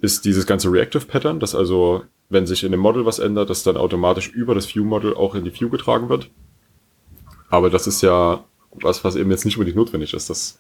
ist 0.02 0.26
dieses 0.26 0.46
ganze 0.46 0.72
Reactive 0.72 1.06
Pattern, 1.06 1.40
dass 1.40 1.56
also, 1.56 2.04
wenn 2.30 2.46
sich 2.46 2.64
in 2.64 2.72
dem 2.72 2.82
Model 2.82 3.06
was 3.06 3.20
ändert, 3.20 3.50
das 3.50 3.64
dann 3.64 3.78
automatisch 3.78 4.30
über 4.30 4.54
das 4.54 4.74
View-Model 4.74 5.16
auch 5.16 5.34
in 5.34 5.46
die 5.46 5.60
View 5.60 5.70
getragen 5.70 6.10
wird. 6.10 6.30
Aber 7.50 7.70
das 7.70 7.88
ist 7.88 8.02
ja 8.02 8.44
was, 8.72 9.04
was 9.04 9.16
eben 9.16 9.32
jetzt 9.32 9.46
nicht 9.46 9.58
unbedingt 9.58 9.78
notwendig 9.78 10.14
ist. 10.14 10.30
Das 10.30 10.60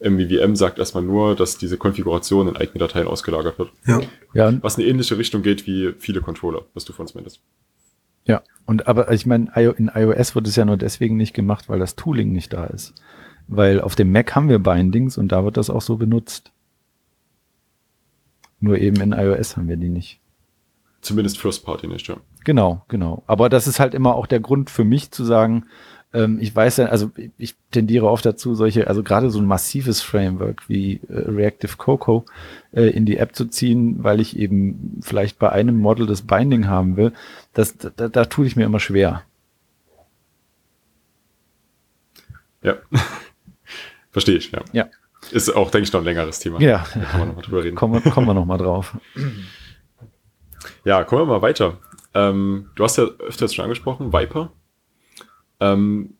MVVM 0.00 0.54
sagt 0.54 0.78
erstmal 0.78 1.02
nur, 1.02 1.34
dass 1.34 1.58
diese 1.58 1.76
Konfiguration 1.76 2.48
in 2.48 2.56
eigene 2.56 2.78
Dateien 2.78 3.06
ausgelagert 3.08 3.58
wird. 3.58 3.70
Ja. 3.86 4.00
Ja, 4.34 4.62
Was 4.62 4.76
in 4.76 4.82
eine 4.84 4.90
ähnliche 4.90 5.18
Richtung 5.18 5.42
geht 5.42 5.66
wie 5.66 5.94
viele 5.98 6.20
Controller, 6.20 6.62
was 6.74 6.84
du 6.84 6.92
von 6.92 7.04
uns 7.04 7.14
meintest. 7.14 7.40
ja. 8.24 8.42
Und 8.66 8.86
aber 8.86 9.10
ich 9.12 9.24
meine, 9.24 9.50
in 9.56 9.90
iOS 9.94 10.34
wird 10.34 10.46
es 10.46 10.54
ja 10.56 10.64
nur 10.66 10.76
deswegen 10.76 11.16
nicht 11.16 11.32
gemacht, 11.32 11.68
weil 11.70 11.78
das 11.78 11.96
Tooling 11.96 12.32
nicht 12.32 12.52
da 12.52 12.66
ist. 12.66 12.94
Weil 13.46 13.80
auf 13.80 13.94
dem 13.94 14.12
Mac 14.12 14.34
haben 14.36 14.50
wir 14.50 14.58
Bindings 14.58 15.16
und 15.16 15.32
da 15.32 15.42
wird 15.42 15.56
das 15.56 15.70
auch 15.70 15.80
so 15.80 15.96
benutzt. 15.96 16.52
Nur 18.60 18.78
eben 18.78 19.00
in 19.00 19.12
iOS 19.12 19.56
haben 19.56 19.68
wir 19.68 19.76
die 19.78 19.88
nicht. 19.88 20.20
Zumindest 21.00 21.38
First 21.38 21.64
Party 21.64 21.86
nicht, 21.86 22.08
ja. 22.08 22.18
Genau, 22.44 22.84
genau. 22.88 23.22
Aber 23.26 23.48
das 23.48 23.66
ist 23.66 23.80
halt 23.80 23.94
immer 23.94 24.14
auch 24.16 24.26
der 24.26 24.40
Grund 24.40 24.68
für 24.68 24.84
mich 24.84 25.10
zu 25.12 25.24
sagen, 25.24 25.64
ähm, 26.14 26.38
ich 26.40 26.54
weiß 26.54 26.78
ja, 26.78 26.86
also 26.86 27.10
ich 27.36 27.54
tendiere 27.70 28.08
oft 28.08 28.24
dazu, 28.24 28.54
solche, 28.54 28.86
also 28.88 29.02
gerade 29.02 29.30
so 29.30 29.38
ein 29.40 29.44
massives 29.46 30.00
Framework 30.00 30.68
wie 30.68 31.00
äh, 31.08 31.18
Reactive 31.30 31.76
Cocoa 31.76 32.24
äh, 32.72 32.84
in 32.90 33.04
die 33.06 33.18
App 33.18 33.34
zu 33.36 33.44
ziehen, 33.46 34.02
weil 34.02 34.20
ich 34.20 34.38
eben 34.38 34.98
vielleicht 35.02 35.38
bei 35.38 35.50
einem 35.50 35.76
Model 35.78 36.06
das 36.06 36.22
Binding 36.22 36.66
haben 36.68 36.96
will. 36.96 37.12
Das, 37.52 37.76
da, 37.76 38.08
da 38.08 38.24
tue 38.24 38.46
ich 38.46 38.56
mir 38.56 38.64
immer 38.64 38.80
schwer. 38.80 39.22
Ja. 42.62 42.76
Verstehe 44.10 44.36
ich, 44.36 44.50
ja. 44.50 44.62
Ja. 44.72 44.86
Ist 45.30 45.50
auch, 45.54 45.70
denke 45.70 45.84
ich, 45.86 45.92
noch 45.92 46.00
ein 46.00 46.04
längeres 46.04 46.38
Thema. 46.38 46.60
Ja, 46.60 46.84
Da 46.94 47.00
kann 47.00 47.18
man 47.20 47.28
nochmal 47.28 47.44
drüber 47.44 47.64
reden. 47.64 47.76
kommen, 47.76 48.02
wir- 48.02 48.10
kommen 48.10 48.26
wir 48.26 48.34
noch 48.34 48.44
mal 48.46 48.56
drauf. 48.56 48.96
Ja, 50.84 51.04
kommen 51.04 51.22
wir 51.22 51.26
mal 51.26 51.42
weiter. 51.42 51.78
Ähm, 52.14 52.70
du 52.74 52.84
hast 52.84 52.96
ja 52.96 53.04
öfters 53.04 53.54
schon 53.54 53.64
angesprochen, 53.64 54.12
Viper. 54.12 54.50
Ähm, 55.60 56.14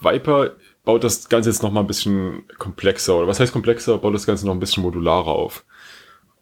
Viper 0.00 0.56
baut 0.84 1.04
das 1.04 1.28
Ganze 1.28 1.50
jetzt 1.50 1.62
noch 1.62 1.70
mal 1.70 1.80
ein 1.80 1.86
bisschen 1.86 2.44
komplexer, 2.58 3.16
oder 3.16 3.26
was 3.26 3.40
heißt 3.40 3.52
komplexer, 3.52 3.98
baut 3.98 4.14
das 4.14 4.26
Ganze 4.26 4.46
noch 4.46 4.54
ein 4.54 4.60
bisschen 4.60 4.82
modularer 4.82 5.28
auf. 5.28 5.64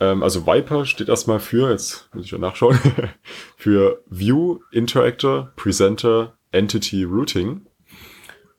Ähm, 0.01 0.23
also 0.23 0.47
Viper 0.47 0.87
steht 0.87 1.09
erstmal 1.09 1.41
für, 1.41 1.71
jetzt 1.71 2.09
muss 2.15 2.25
ich 2.25 2.31
ja 2.31 2.39
nachschauen, 2.39 2.79
für 3.57 4.03
View, 4.09 4.61
Interactor, 4.71 5.53
Presenter, 5.57 6.39
Entity, 6.53 7.05
Routing. 7.05 7.67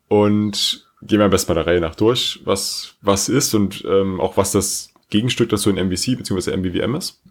Und 0.08 0.86
gehen 1.02 1.18
wir 1.18 1.24
am 1.24 1.30
besten 1.30 1.50
mal 1.52 1.62
der 1.62 1.66
Reihe 1.66 1.80
nach 1.80 1.94
durch, 1.94 2.40
was, 2.44 2.96
was 3.00 3.28
ist 3.28 3.54
und 3.54 3.84
ähm, 3.86 4.20
auch 4.20 4.36
was 4.36 4.52
das 4.52 4.92
Gegenstück 5.08 5.48
dazu 5.48 5.70
in 5.70 5.76
MVC 5.76 6.16
bzw. 6.16 6.56
MVVM 6.56 6.94
ist. 6.94 7.22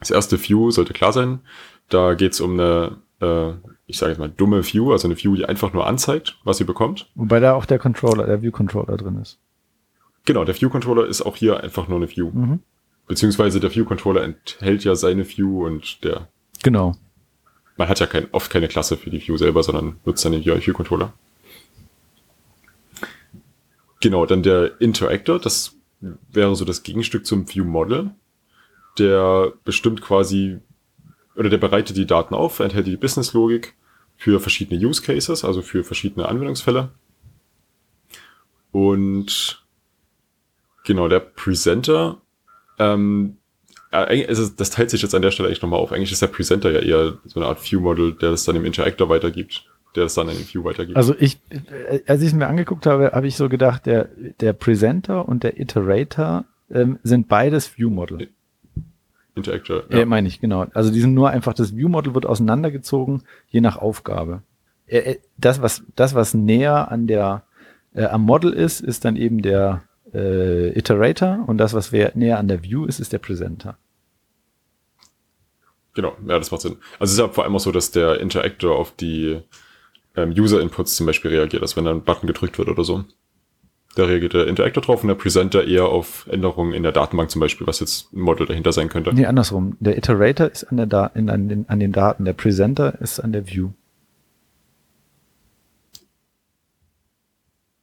Das 0.00 0.10
erste 0.10 0.42
View 0.42 0.70
sollte 0.70 0.92
klar 0.92 1.12
sein. 1.12 1.40
Da 1.88 2.14
geht 2.14 2.32
es 2.32 2.40
um 2.40 2.58
eine, 2.58 2.98
äh, 3.20 3.52
ich 3.92 3.98
sage 3.98 4.12
jetzt 4.12 4.18
mal, 4.18 4.30
dumme 4.30 4.64
View, 4.64 4.90
also 4.90 5.06
eine 5.06 5.22
View, 5.22 5.34
die 5.36 5.44
einfach 5.44 5.74
nur 5.74 5.86
anzeigt, 5.86 6.38
was 6.44 6.56
sie 6.56 6.64
bekommt. 6.64 7.10
Wobei 7.14 7.40
da 7.40 7.52
auch 7.52 7.66
der 7.66 7.78
Controller, 7.78 8.24
der 8.24 8.40
View-Controller 8.40 8.96
drin 8.96 9.18
ist. 9.20 9.38
Genau, 10.24 10.44
der 10.46 10.58
View-Controller 10.58 11.06
ist 11.06 11.20
auch 11.20 11.36
hier 11.36 11.62
einfach 11.62 11.88
nur 11.88 11.98
eine 11.98 12.08
View. 12.08 12.30
Mhm. 12.32 12.60
Beziehungsweise 13.06 13.60
der 13.60 13.74
View-Controller 13.74 14.22
enthält 14.22 14.82
ja 14.84 14.94
seine 14.94 15.28
View 15.28 15.66
und 15.66 16.02
der, 16.04 16.28
Genau. 16.62 16.96
man 17.76 17.88
hat 17.88 18.00
ja 18.00 18.06
kein, 18.06 18.28
oft 18.32 18.50
keine 18.50 18.68
Klasse 18.68 18.96
für 18.96 19.10
die 19.10 19.20
View 19.20 19.36
selber, 19.36 19.62
sondern 19.62 19.96
nutzt 20.06 20.24
dann 20.24 20.32
den 20.32 20.42
View-Controller. 20.42 21.12
Genau, 24.00 24.24
dann 24.24 24.42
der 24.42 24.80
Interactor, 24.80 25.38
das 25.38 25.76
wäre 26.00 26.56
so 26.56 26.64
das 26.64 26.82
Gegenstück 26.82 27.26
zum 27.26 27.46
View-Model. 27.46 28.10
Der 28.98 29.52
bestimmt 29.64 30.00
quasi, 30.00 30.60
oder 31.36 31.50
der 31.50 31.58
bereitet 31.58 31.96
die 31.98 32.06
Daten 32.06 32.34
auf, 32.34 32.60
enthält 32.60 32.86
die 32.86 32.96
Business-Logik 32.96 33.74
für 34.22 34.38
verschiedene 34.38 34.80
Use 34.80 35.02
Cases, 35.02 35.44
also 35.44 35.62
für 35.62 35.82
verschiedene 35.82 36.28
Anwendungsfälle. 36.28 36.90
Und 38.70 39.64
genau, 40.84 41.08
der 41.08 41.18
Presenter, 41.18 42.20
ähm, 42.78 43.38
eigentlich 43.90 44.28
ist 44.28 44.60
das 44.60 44.70
teilt 44.70 44.90
sich 44.90 45.02
jetzt 45.02 45.16
an 45.16 45.22
der 45.22 45.32
Stelle 45.32 45.48
eigentlich 45.48 45.60
nochmal 45.60 45.80
auf. 45.80 45.90
Eigentlich 45.90 46.12
ist 46.12 46.22
der 46.22 46.28
Presenter 46.28 46.70
ja 46.70 46.78
eher 46.78 47.18
so 47.24 47.40
eine 47.40 47.48
Art 47.48 47.68
View-Model, 47.68 48.12
der 48.12 48.30
das 48.30 48.44
dann 48.44 48.54
im 48.54 48.64
Interactor 48.64 49.08
weitergibt, 49.08 49.68
der 49.96 50.04
das 50.04 50.14
dann 50.14 50.28
in 50.28 50.36
den 50.36 50.46
View 50.46 50.62
weitergibt. 50.62 50.96
Also 50.96 51.16
ich, 51.18 51.40
äh, 51.50 52.02
als 52.06 52.22
ich 52.22 52.28
es 52.28 52.32
mir 52.32 52.46
angeguckt 52.46 52.86
habe, 52.86 53.10
habe 53.14 53.26
ich 53.26 53.34
so 53.34 53.48
gedacht, 53.48 53.86
der, 53.86 54.08
der 54.38 54.52
Presenter 54.52 55.28
und 55.28 55.42
der 55.42 55.58
Iterator 55.58 56.44
ähm, 56.70 57.00
sind 57.02 57.26
beides 57.26 57.76
View-Model. 57.76 58.28
Interactor, 59.34 59.84
Ja, 59.90 60.04
meine 60.04 60.28
ich, 60.28 60.40
genau. 60.40 60.66
Also 60.74 60.90
die 60.90 61.00
sind 61.00 61.14
nur 61.14 61.30
einfach, 61.30 61.54
das 61.54 61.74
View-Model 61.74 62.14
wird 62.14 62.26
auseinandergezogen, 62.26 63.22
je 63.48 63.60
nach 63.60 63.76
Aufgabe. 63.76 64.42
Äh, 64.86 64.98
äh, 64.98 65.18
Das, 65.38 65.62
was, 65.62 65.82
das, 65.96 66.14
was 66.14 66.34
näher 66.34 66.90
an 66.90 67.06
der, 67.06 67.44
äh, 67.94 68.04
am 68.04 68.22
Model 68.22 68.52
ist, 68.52 68.80
ist 68.80 69.04
dann 69.04 69.16
eben 69.16 69.40
der 69.40 69.82
äh, 70.12 70.76
Iterator 70.78 71.44
und 71.46 71.58
das, 71.58 71.72
was 71.72 71.92
näher 71.92 72.38
an 72.38 72.48
der 72.48 72.62
View 72.62 72.84
ist, 72.84 73.00
ist 73.00 73.12
der 73.12 73.18
Presenter. 73.18 73.78
Genau, 75.94 76.16
ja, 76.26 76.38
das 76.38 76.50
macht 76.50 76.62
Sinn. 76.62 76.76
Also 76.98 77.04
es 77.04 77.12
ist 77.12 77.18
ja 77.18 77.28
vor 77.28 77.44
allem 77.44 77.54
auch 77.56 77.60
so, 77.60 77.72
dass 77.72 77.90
der 77.90 78.20
Interactor 78.20 78.76
auf 78.78 78.92
die 78.96 79.40
ähm, 80.16 80.30
User-Inputs 80.30 80.96
zum 80.96 81.06
Beispiel 81.06 81.30
reagiert, 81.30 81.62
also 81.62 81.76
wenn 81.76 81.84
da 81.84 81.90
ein 81.90 82.02
Button 82.04 82.26
gedrückt 82.26 82.58
wird 82.58 82.68
oder 82.68 82.84
so. 82.84 83.04
Da 83.94 84.04
reagiert 84.04 84.32
der 84.32 84.46
Interactor 84.46 84.82
drauf 84.82 85.02
und 85.02 85.08
der 85.08 85.14
Presenter 85.14 85.66
eher 85.66 85.86
auf 85.86 86.26
Änderungen 86.30 86.72
in 86.72 86.82
der 86.82 86.92
Datenbank 86.92 87.30
zum 87.30 87.40
Beispiel, 87.40 87.66
was 87.66 87.80
jetzt 87.80 88.12
ein 88.14 88.20
Model 88.20 88.46
dahinter 88.46 88.72
sein 88.72 88.88
könnte. 88.88 89.12
Nee, 89.12 89.26
andersrum. 89.26 89.76
Der 89.80 89.98
Iterator 89.98 90.50
ist 90.50 90.64
an, 90.64 90.78
der 90.78 90.86
da 90.86 91.06
in, 91.08 91.28
an, 91.28 91.48
den, 91.48 91.68
an 91.68 91.78
den 91.78 91.92
Daten, 91.92 92.24
der 92.24 92.32
Presenter 92.32 92.98
ist 93.00 93.20
an 93.20 93.32
der 93.32 93.46
View. 93.46 93.70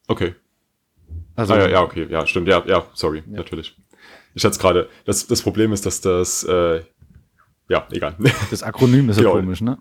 Okay. 0.08 0.34
Also, 1.36 1.54
ah, 1.54 1.60
ja, 1.60 1.68
ja, 1.70 1.82
okay, 1.84 2.08
ja, 2.10 2.26
stimmt, 2.26 2.48
ja, 2.48 2.64
ja, 2.66 2.86
sorry, 2.94 3.24
natürlich. 3.28 3.78
Ich 4.34 4.44
hatte 4.44 4.54
es 4.54 4.60
gerade, 4.60 4.90
das, 5.06 5.28
das 5.28 5.42
Problem 5.42 5.72
ist, 5.72 5.86
dass 5.86 6.02
das, 6.02 6.44
äh, 6.44 6.82
ja, 7.70 7.88
egal. 7.92 8.16
das 8.50 8.64
Akronym 8.64 9.10
ist 9.10 9.22
ja 9.22 9.30
komisch, 9.30 9.62
ne? 9.62 9.78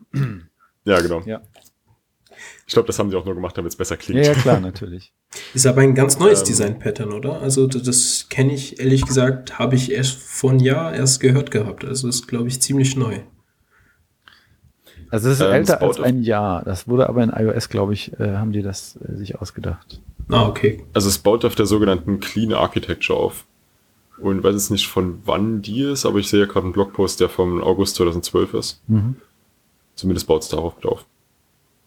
ja, 0.84 1.00
genau. 1.00 1.22
Ja. 1.22 1.40
Ich 2.68 2.74
glaube, 2.74 2.86
das 2.86 2.98
haben 2.98 3.08
die 3.10 3.16
auch 3.16 3.24
nur 3.24 3.34
gemacht, 3.34 3.56
damit 3.58 3.72
es 3.72 3.76
besser 3.76 3.94
Ja, 3.96 4.00
klingt. 4.00 4.26
ja, 4.26 4.34
klar, 4.34 4.60
natürlich. 4.60 5.12
Ist 5.54 5.66
aber 5.66 5.80
ein 5.80 5.94
ganz 5.94 6.18
neues 6.18 6.40
Ähm. 6.40 6.46
Design-Pattern, 6.46 7.12
oder? 7.12 7.40
Also 7.40 7.66
das 7.66 8.26
kenne 8.28 8.52
ich, 8.52 8.78
ehrlich 8.78 9.04
gesagt, 9.06 9.58
habe 9.58 9.74
ich 9.74 9.90
erst 9.90 10.18
vor 10.18 10.50
einem 10.50 10.60
Jahr 10.60 10.94
erst 10.94 11.20
gehört 11.20 11.50
gehabt. 11.50 11.84
Also 11.84 12.06
ist, 12.08 12.28
glaube 12.28 12.48
ich, 12.48 12.60
ziemlich 12.60 12.94
neu. 12.94 13.20
Also 15.10 15.28
es 15.30 15.36
ist 15.40 15.46
Ähm, 15.46 15.52
älter 15.52 15.80
als 15.80 15.98
ein 15.98 16.22
Jahr. 16.22 16.62
Das 16.64 16.86
wurde 16.86 17.08
aber 17.08 17.22
in 17.22 17.30
iOS, 17.30 17.70
glaube 17.70 17.94
ich, 17.94 18.12
äh, 18.20 18.36
haben 18.36 18.52
die 18.52 18.62
das 18.62 18.96
äh, 18.96 19.16
sich 19.16 19.36
ausgedacht. 19.40 20.00
Ah, 20.28 20.46
okay. 20.46 20.84
Also 20.92 21.08
es 21.08 21.18
baut 21.18 21.46
auf 21.46 21.54
der 21.54 21.64
sogenannten 21.66 22.20
Clean 22.20 22.52
Architecture 22.52 23.18
auf. 23.18 23.46
Und 24.18 24.42
weiß 24.44 24.52
jetzt 24.54 24.70
nicht, 24.70 24.88
von 24.88 25.20
wann 25.24 25.62
die 25.62 25.82
ist, 25.82 26.04
aber 26.04 26.18
ich 26.18 26.28
sehe 26.28 26.46
gerade 26.46 26.64
einen 26.64 26.72
Blogpost, 26.72 27.20
der 27.20 27.28
vom 27.30 27.62
August 27.62 27.96
2012 27.96 28.52
ist. 28.54 28.82
Mhm. 28.88 29.16
Zumindest 29.94 30.26
baut 30.26 30.42
es 30.42 30.48
darauf 30.48 30.74
auf. 30.84 31.06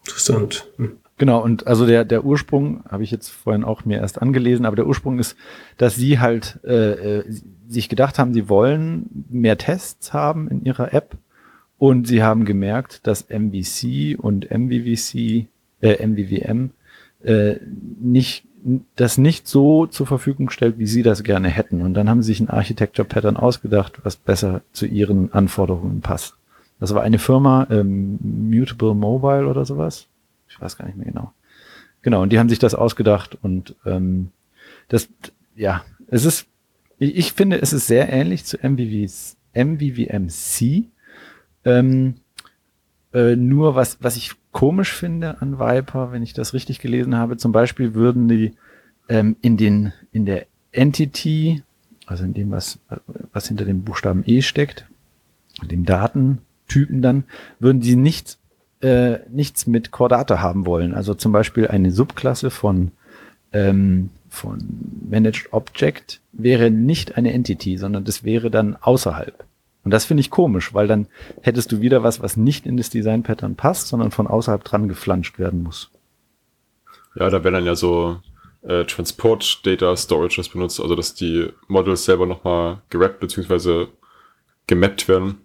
Interessant. 0.06 0.66
Hm. 0.76 0.98
Genau, 1.18 1.40
und 1.40 1.66
also 1.66 1.86
der, 1.86 2.04
der 2.04 2.24
Ursprung, 2.24 2.82
habe 2.88 3.04
ich 3.04 3.10
jetzt 3.10 3.28
vorhin 3.28 3.62
auch 3.62 3.84
mir 3.84 3.98
erst 3.98 4.20
angelesen, 4.20 4.66
aber 4.66 4.76
der 4.76 4.86
Ursprung 4.86 5.18
ist, 5.18 5.36
dass 5.76 5.94
sie 5.94 6.18
halt 6.18 6.58
äh, 6.64 7.18
äh, 7.18 7.24
sich 7.68 7.88
gedacht 7.88 8.18
haben, 8.18 8.34
sie 8.34 8.48
wollen 8.48 9.26
mehr 9.30 9.56
Tests 9.56 10.12
haben 10.12 10.48
in 10.48 10.64
ihrer 10.64 10.92
App 10.92 11.16
und 11.78 12.08
sie 12.08 12.22
haben 12.22 12.44
gemerkt, 12.44 13.06
dass 13.06 13.28
MVC 13.28 14.18
und 14.18 14.50
MVVC, 14.50 15.46
äh, 15.80 16.06
MVVM 16.06 16.70
äh, 17.22 17.56
nicht 18.00 18.44
das 18.96 19.18
nicht 19.18 19.48
so 19.48 19.86
zur 19.86 20.06
Verfügung 20.06 20.50
stellt, 20.50 20.78
wie 20.78 20.86
sie 20.86 21.02
das 21.02 21.24
gerne 21.24 21.48
hätten. 21.48 21.82
Und 21.82 21.94
dann 21.94 22.08
haben 22.08 22.22
sie 22.22 22.28
sich 22.32 22.40
ein 22.40 22.50
Architecture 22.50 23.06
Pattern 23.06 23.36
ausgedacht, 23.36 24.00
was 24.04 24.16
besser 24.16 24.62
zu 24.72 24.86
ihren 24.86 25.32
Anforderungen 25.32 26.00
passt. 26.00 26.36
Das 26.82 26.92
war 26.96 27.04
eine 27.04 27.20
Firma, 27.20 27.68
ähm, 27.70 28.18
Mutable 28.20 28.92
Mobile 28.92 29.46
oder 29.46 29.64
sowas. 29.64 30.08
Ich 30.48 30.60
weiß 30.60 30.76
gar 30.76 30.86
nicht 30.86 30.96
mehr 30.96 31.06
genau. 31.06 31.32
Genau, 32.02 32.22
und 32.22 32.32
die 32.32 32.40
haben 32.40 32.48
sich 32.48 32.58
das 32.58 32.74
ausgedacht 32.74 33.38
und 33.40 33.76
ähm, 33.86 34.32
das, 34.88 35.08
ja, 35.54 35.84
es 36.08 36.24
ist, 36.24 36.48
ich, 36.98 37.14
ich 37.14 37.32
finde, 37.34 37.62
es 37.62 37.72
ist 37.72 37.86
sehr 37.86 38.12
ähnlich 38.12 38.44
zu 38.46 38.56
MVVs, 38.56 39.36
MVVMC. 39.54 40.88
Ähm, 41.64 42.14
äh, 43.14 43.36
nur 43.36 43.76
was, 43.76 43.98
was 44.00 44.16
ich 44.16 44.32
komisch 44.50 44.92
finde 44.92 45.40
an 45.40 45.60
Viper, 45.60 46.10
wenn 46.10 46.24
ich 46.24 46.32
das 46.32 46.52
richtig 46.52 46.80
gelesen 46.80 47.14
habe, 47.14 47.36
zum 47.36 47.52
Beispiel 47.52 47.94
würden 47.94 48.26
die 48.26 48.54
ähm, 49.08 49.36
in 49.40 49.56
den, 49.56 49.92
in 50.10 50.26
der 50.26 50.46
Entity, 50.72 51.62
also 52.06 52.24
in 52.24 52.34
dem, 52.34 52.50
was, 52.50 52.80
was 53.32 53.46
hinter 53.46 53.66
dem 53.66 53.84
Buchstaben 53.84 54.24
E 54.26 54.42
steckt, 54.42 54.88
dem 55.62 55.84
Datentypen 56.72 57.02
dann, 57.02 57.24
würden 57.58 57.80
die 57.80 57.96
nicht, 57.96 58.38
äh, 58.80 59.18
nichts 59.30 59.66
mit 59.66 59.90
Chordata 59.90 60.40
haben 60.40 60.66
wollen. 60.66 60.94
Also 60.94 61.14
zum 61.14 61.32
Beispiel 61.32 61.68
eine 61.68 61.90
Subklasse 61.90 62.50
von, 62.50 62.92
ähm, 63.52 64.10
von 64.28 64.58
Managed 65.08 65.52
Object 65.52 66.20
wäre 66.32 66.70
nicht 66.70 67.16
eine 67.16 67.32
Entity, 67.32 67.76
sondern 67.76 68.04
das 68.04 68.24
wäre 68.24 68.50
dann 68.50 68.76
außerhalb. 68.80 69.44
Und 69.84 69.90
das 69.90 70.04
finde 70.04 70.20
ich 70.20 70.30
komisch, 70.30 70.74
weil 70.74 70.86
dann 70.86 71.08
hättest 71.42 71.72
du 71.72 71.80
wieder 71.80 72.02
was, 72.02 72.22
was 72.22 72.36
nicht 72.36 72.66
in 72.66 72.76
das 72.76 72.88
Design 72.88 73.24
Pattern 73.24 73.56
passt, 73.56 73.88
sondern 73.88 74.12
von 74.12 74.28
außerhalb 74.28 74.62
dran 74.62 74.88
geflanscht 74.88 75.38
werden 75.38 75.62
muss. 75.62 75.90
Ja, 77.16 77.28
da 77.28 77.42
wäre 77.44 77.52
dann 77.52 77.66
ja 77.66 77.74
so 77.74 78.20
äh, 78.62 78.84
Transport 78.84 79.66
Data 79.66 79.96
Storage 79.96 80.36
das 80.36 80.48
benutzt, 80.48 80.80
also 80.80 80.94
dass 80.94 81.14
die 81.14 81.48
Models 81.66 82.04
selber 82.04 82.26
nochmal 82.26 82.80
gerappt 82.90 83.20
bzw. 83.20 83.88
gemappt 84.68 85.08
werden. 85.08 85.40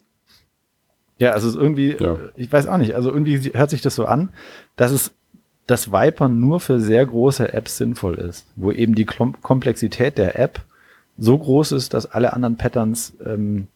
Ja, 1.19 1.31
also 1.31 1.47
es 1.47 1.55
ist 1.55 1.61
irgendwie, 1.61 1.95
ja. 1.99 2.17
ich 2.35 2.51
weiß 2.51 2.67
auch 2.67 2.77
nicht, 2.77 2.95
also 2.95 3.11
irgendwie 3.11 3.37
hört 3.53 3.69
sich 3.69 3.81
das 3.81 3.95
so 3.95 4.05
an, 4.05 4.29
dass 4.75 4.91
es 4.91 5.11
das 5.65 5.91
Viper 5.91 6.29
nur 6.29 6.59
für 6.59 6.79
sehr 6.79 7.05
große 7.05 7.53
Apps 7.53 7.77
sinnvoll 7.77 8.15
ist, 8.15 8.47
wo 8.55 8.71
eben 8.71 8.95
die 8.95 9.05
Komplexität 9.05 10.17
der 10.17 10.39
App 10.39 10.61
so 11.17 11.37
groß 11.37 11.73
ist, 11.73 11.93
dass 11.93 12.05
alle 12.05 12.33
anderen 12.33 12.57
Patterns 12.57 13.13
ähm, 13.25 13.67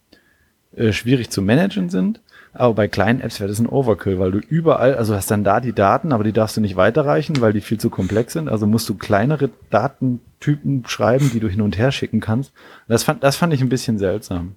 äh, 0.75 0.93
schwierig 0.93 1.30
zu 1.30 1.41
managen 1.41 1.89
sind. 1.89 2.21
Aber 2.54 2.73
bei 2.73 2.88
kleinen 2.88 3.21
Apps 3.21 3.39
wäre 3.39 3.49
das 3.49 3.60
ein 3.60 3.67
Overkill, 3.67 4.19
weil 4.19 4.32
du 4.32 4.39
überall, 4.39 4.95
also 4.95 5.15
hast 5.15 5.32
dann 5.32 5.43
da 5.43 5.62
die 5.62 5.73
Daten, 5.73 6.12
aber 6.12 6.23
die 6.23 6.34
darfst 6.34 6.58
du 6.58 6.62
nicht 6.62 6.75
weiterreichen, 6.75 7.39
weil 7.39 7.54
die 7.54 7.62
viel 7.62 7.80
zu 7.80 7.89
komplex 7.89 8.34
sind. 8.34 8.49
Also 8.49 8.67
musst 8.67 8.89
du 8.89 8.95
kleinere 8.95 9.49
Datentypen 9.69 10.84
schreiben, 10.86 11.32
die 11.34 11.39
du 11.39 11.47
hin 11.47 11.62
und 11.62 11.77
her 11.77 11.91
schicken 11.91 12.19
kannst. 12.19 12.51
Das 12.88 13.04
fand, 13.04 13.23
das 13.23 13.38
fand 13.38 13.54
ich 13.54 13.62
ein 13.62 13.69
bisschen 13.69 13.97
seltsam. 13.97 14.56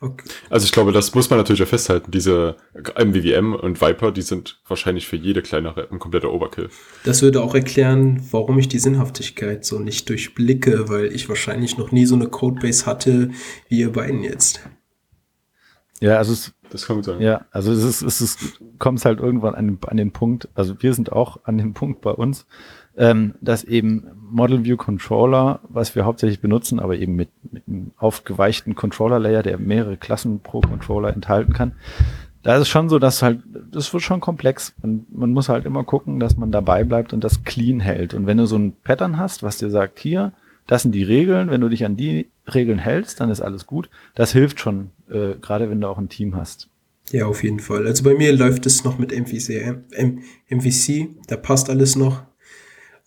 Okay. 0.00 0.28
Also 0.48 0.64
ich 0.64 0.72
glaube, 0.72 0.92
das 0.92 1.14
muss 1.14 1.28
man 1.28 1.38
natürlich 1.38 1.62
auch 1.62 1.68
festhalten. 1.68 2.12
Diese 2.12 2.56
MVVM 2.74 3.54
und 3.54 3.80
Viper, 3.80 4.12
die 4.12 4.22
sind 4.22 4.60
wahrscheinlich 4.66 5.08
für 5.08 5.16
jede 5.16 5.42
kleinere 5.42 5.88
ein 5.90 5.98
kompletter 5.98 6.32
Overkill. 6.32 6.70
Das 7.04 7.22
würde 7.22 7.42
auch 7.42 7.54
erklären, 7.54 8.22
warum 8.30 8.58
ich 8.58 8.68
die 8.68 8.78
Sinnhaftigkeit 8.78 9.64
so 9.64 9.80
nicht 9.80 10.08
durchblicke, 10.08 10.88
weil 10.88 11.06
ich 11.06 11.28
wahrscheinlich 11.28 11.78
noch 11.78 11.90
nie 11.90 12.06
so 12.06 12.14
eine 12.14 12.28
Codebase 12.28 12.86
hatte 12.86 13.30
wie 13.68 13.80
ihr 13.80 13.92
beiden 13.92 14.22
jetzt. 14.22 14.60
Ja, 16.00 16.18
also 16.18 16.32
es, 16.32 16.54
das 16.70 16.86
kann 16.86 16.96
gut 16.96 17.04
sein. 17.04 17.20
Ja, 17.20 17.46
also 17.50 17.72
es 17.72 17.82
ist, 17.82 18.02
es 18.02 18.20
ist, 18.20 18.60
kommt 18.78 19.04
halt 19.04 19.18
irgendwann 19.18 19.56
an 19.56 19.66
den, 19.66 19.78
an 19.84 19.96
den 19.96 20.12
Punkt, 20.12 20.48
also 20.54 20.80
wir 20.80 20.94
sind 20.94 21.10
auch 21.10 21.40
an 21.44 21.58
dem 21.58 21.74
Punkt 21.74 22.02
bei 22.02 22.12
uns, 22.12 22.46
ähm, 22.98 23.34
dass 23.40 23.64
eben 23.64 24.04
Model 24.30 24.64
View 24.64 24.76
Controller, 24.76 25.60
was 25.68 25.94
wir 25.94 26.04
hauptsächlich 26.04 26.40
benutzen, 26.40 26.80
aber 26.80 26.96
eben 26.96 27.16
mit, 27.16 27.30
mit 27.50 27.66
einem 27.66 27.92
aufgeweichten 27.96 28.74
Controller 28.74 29.18
Layer, 29.18 29.42
der 29.42 29.58
mehrere 29.58 29.96
Klassen 29.96 30.40
pro 30.40 30.60
Controller 30.60 31.14
enthalten 31.14 31.52
kann, 31.54 31.72
da 32.42 32.56
ist 32.56 32.62
es 32.62 32.68
schon 32.68 32.88
so, 32.88 32.98
dass 32.98 33.22
halt, 33.22 33.40
das 33.72 33.92
wird 33.92 34.02
schon 34.02 34.20
komplex. 34.20 34.74
Und 34.82 35.12
man 35.16 35.32
muss 35.32 35.48
halt 35.48 35.64
immer 35.64 35.84
gucken, 35.84 36.20
dass 36.20 36.36
man 36.36 36.52
dabei 36.52 36.84
bleibt 36.84 37.12
und 37.12 37.24
das 37.24 37.44
clean 37.44 37.80
hält. 37.80 38.14
Und 38.14 38.26
wenn 38.26 38.36
du 38.36 38.46
so 38.46 38.56
ein 38.56 38.74
Pattern 38.84 39.18
hast, 39.18 39.42
was 39.42 39.58
dir 39.58 39.70
sagt, 39.70 39.98
hier, 39.98 40.32
das 40.66 40.82
sind 40.82 40.92
die 40.92 41.02
Regeln, 41.02 41.50
wenn 41.50 41.60
du 41.60 41.68
dich 41.68 41.84
an 41.84 41.96
die 41.96 42.28
Regeln 42.52 42.78
hältst, 42.78 43.20
dann 43.20 43.30
ist 43.30 43.40
alles 43.40 43.66
gut. 43.66 43.90
Das 44.14 44.32
hilft 44.32 44.60
schon, 44.60 44.90
äh, 45.10 45.34
gerade 45.40 45.70
wenn 45.70 45.80
du 45.80 45.88
auch 45.88 45.98
ein 45.98 46.08
Team 46.08 46.36
hast. 46.36 46.68
Ja, 47.10 47.26
auf 47.26 47.42
jeden 47.42 47.60
Fall. 47.60 47.86
Also 47.86 48.04
bei 48.04 48.14
mir 48.14 48.34
läuft 48.34 48.66
es 48.66 48.84
noch 48.84 48.98
mit 48.98 49.12
MVC, 49.12 49.84
M 49.92 50.20
MVC, 50.50 51.08
da 51.26 51.36
passt 51.36 51.70
alles 51.70 51.96
noch. 51.96 52.22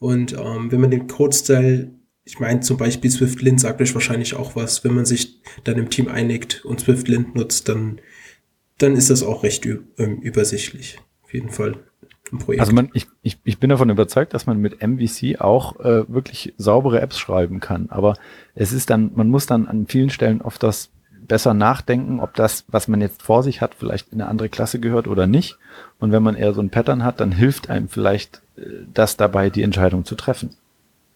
Und 0.02 0.34
ähm, 0.34 0.72
wenn 0.72 0.82
man 0.82 0.90
den 0.90 1.06
Code-Style, 1.06 1.92
ich 2.24 2.40
meine 2.40 2.62
zum 2.62 2.78
Beispiel 2.78 3.12
SwiftLint 3.12 3.62
sagt 3.62 3.82
euch 3.82 3.94
wahrscheinlich 3.94 4.34
auch 4.34 4.56
was, 4.56 4.84
wenn 4.84 4.96
man 4.96 5.06
sich 5.06 5.44
dann 5.64 5.78
im 5.78 5.92
Team 5.92 6.08
einigt 6.08 6.66
und 6.66 6.80
SwiftLint 6.80 7.36
nutzt, 7.36 7.70
dann, 7.70 8.02
dann 8.80 8.96
ist 8.96 9.12
das 9.12 9.22
auch 9.22 9.44
recht 9.44 9.64
ähm, 9.68 10.18
übersichtlich. 10.22 10.98
Auf 11.22 11.36
jeden 11.36 11.50
Fall. 11.50 11.76
Also 12.58 12.74
man, 12.74 12.90
ich, 12.94 13.06
ich, 13.22 13.38
ich 13.44 13.60
bin 13.60 13.70
davon 13.70 13.92
überzeugt, 13.92 14.34
dass 14.34 14.48
man 14.48 14.58
mit 14.58 14.82
MVC 14.82 15.40
auch 15.40 15.80
äh, 15.82 16.12
wirklich 16.12 16.56
saubere 16.58 17.00
Apps 17.00 17.20
schreiben 17.20 17.60
kann. 17.60 17.92
Aber 17.92 18.16
es 18.56 18.74
ist 18.74 18.90
dann, 18.90 19.12
man 19.14 19.28
muss 19.28 19.46
dann 19.46 19.68
an 19.68 19.86
vielen 19.86 20.10
Stellen 20.10 20.42
oft 20.42 20.64
das 20.64 20.90
besser 21.28 21.54
nachdenken, 21.54 22.20
ob 22.22 22.34
das, 22.34 22.66
was 22.70 22.88
man 22.88 23.02
jetzt 23.02 23.22
vor 23.22 23.44
sich 23.44 23.62
hat, 23.62 23.76
vielleicht 23.76 24.14
in 24.14 24.20
eine 24.20 24.32
andere 24.32 24.50
Klasse 24.50 24.80
gehört 24.80 25.08
oder 25.08 25.28
nicht. 25.28 25.60
Und 26.00 26.12
wenn 26.12 26.24
man 26.24 26.36
eher 26.36 26.54
so 26.54 26.62
ein 26.62 26.72
Pattern 26.72 27.04
hat, 27.04 27.20
dann 27.20 27.32
hilft 27.32 27.70
einem 27.70 27.88
vielleicht 27.88 28.42
das 28.94 29.18
dabei, 29.18 29.50
die 29.50 29.64
Entscheidung 29.64 30.06
zu 30.06 30.16
treffen. 30.16 30.56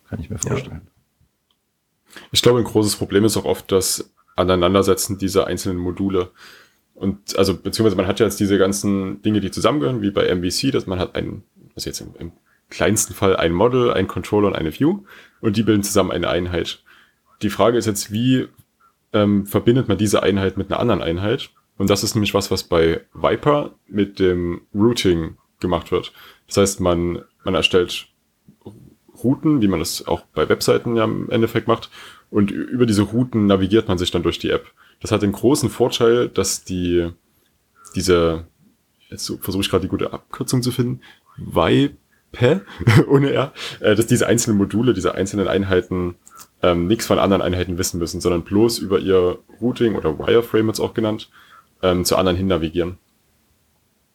Kann 0.10 0.20
ich 0.20 0.30
mir 0.30 0.38
vorstellen. 0.38 0.82
Ja. 0.86 2.22
Ich 2.32 2.42
glaube, 2.42 2.60
ein 2.60 2.66
großes 2.66 2.96
Problem 2.96 3.26
ist 3.26 3.38
auch 3.38 3.46
oft 3.46 3.72
das 3.72 4.10
Aneinandersetzen 4.36 5.18
dieser 5.18 5.48
einzelnen 5.48 5.78
Module. 5.78 6.32
Und 6.94 7.38
also, 7.38 7.58
beziehungsweise 7.58 7.98
man 7.98 8.08
hat 8.08 8.20
ja 8.20 8.26
jetzt 8.26 8.40
diese 8.40 8.58
ganzen 8.58 9.22
Dinge, 9.22 9.42
die 9.42 9.52
zusammengehören, 9.52 10.02
wie 10.02 10.12
bei 10.12 10.34
MVC, 10.34 10.72
dass 10.72 10.88
man 10.88 11.00
hat 11.00 11.16
ein, 11.16 11.44
also 11.76 11.90
jetzt 11.90 12.00
im, 12.02 12.16
im 12.20 12.32
kleinsten 12.70 13.14
Fall 13.14 13.36
ein 13.36 13.52
Model, 13.52 13.92
ein 13.92 14.08
Controller 14.08 14.48
und 14.48 14.56
eine 14.56 14.78
View 14.78 15.00
und 15.42 15.58
die 15.58 15.64
bilden 15.64 15.84
zusammen 15.84 16.12
eine 16.12 16.30
Einheit. 16.30 16.84
Die 17.42 17.50
Frage 17.50 17.78
ist 17.78 17.86
jetzt, 17.86 18.12
wie 18.12 18.48
ähm, 19.14 19.46
verbindet 19.46 19.88
man 19.88 19.98
diese 19.98 20.24
Einheit 20.24 20.58
mit 20.58 20.72
einer 20.72 20.80
anderen 20.80 21.02
Einheit? 21.02 21.52
Und 21.78 21.90
das 21.90 22.04
ist 22.04 22.16
nämlich 22.16 22.34
was, 22.34 22.52
was 22.52 22.64
bei 22.64 23.02
Viper 23.14 23.72
mit 23.88 24.20
dem 24.20 24.62
Routing 24.74 25.38
gemacht 25.60 25.92
wird. 25.92 26.14
Das 26.48 26.58
heißt, 26.58 26.80
man, 26.80 27.24
man 27.44 27.56
erstellt 27.56 28.08
Routen, 29.24 29.62
wie 29.62 29.68
man 29.68 29.80
das 29.80 30.08
auch 30.08 30.22
bei 30.34 30.48
Webseiten 30.50 30.96
ja 30.96 31.06
im 31.06 31.30
Endeffekt 31.30 31.68
macht. 31.68 31.90
Und 32.30 32.52
über 32.52 32.86
diese 32.86 33.04
Routen 33.04 33.48
navigiert 33.48 33.88
man 33.88 33.98
sich 33.98 34.12
dann 34.12 34.24
durch 34.24 34.40
die 34.40 34.50
App. 34.50 34.66
Das 35.02 35.12
hat 35.12 35.22
den 35.22 35.32
großen 35.32 35.70
Vorteil, 35.70 36.30
dass 36.30 36.64
die, 36.64 37.10
diese, 37.96 38.46
jetzt 39.10 39.32
versuche 39.42 39.62
ich 39.62 39.70
gerade 39.70 39.84
die 39.84 39.90
gute 39.90 40.14
Abkürzung 40.14 40.62
zu 40.62 40.72
finden, 40.72 41.02
WIPE, 41.38 42.62
ohne 43.08 43.32
R, 43.32 43.54
äh, 43.80 43.96
dass 43.96 44.08
diese 44.08 44.28
einzelnen 44.28 44.58
Module, 44.58 44.94
diese 44.94 45.16
einzelnen 45.16 45.48
Einheiten 45.48 46.16
ähm, 46.62 46.88
nichts 46.88 47.06
von 47.06 47.20
anderen 47.20 47.42
Einheiten 47.42 47.78
wissen 47.78 48.00
müssen, 48.00 48.22
sondern 48.22 48.44
bloß 48.44 48.80
über 48.80 49.00
ihr 49.00 49.40
Routing 49.62 49.96
oder 49.96 50.18
Wireframe 50.18 50.68
jetzt 50.68 50.80
auch 50.80 50.94
genannt, 50.94 51.30
ähm, 51.82 52.06
zu 52.06 52.16
anderen 52.16 52.38
hin 52.38 52.48
navigieren. 52.48 52.98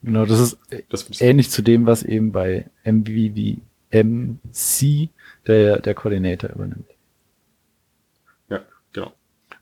Genau, 0.03 0.25
das 0.25 0.39
ist 0.39 0.57
das 0.89 1.21
ähnlich 1.21 1.49
zu 1.51 1.61
dem, 1.61 1.85
was 1.85 2.03
eben 2.03 2.31
bei 2.31 2.65
MVVMC 2.83 3.59
der, 5.47 5.79
der 5.79 5.93
Koordinator 5.93 6.49
übernimmt. 6.49 6.87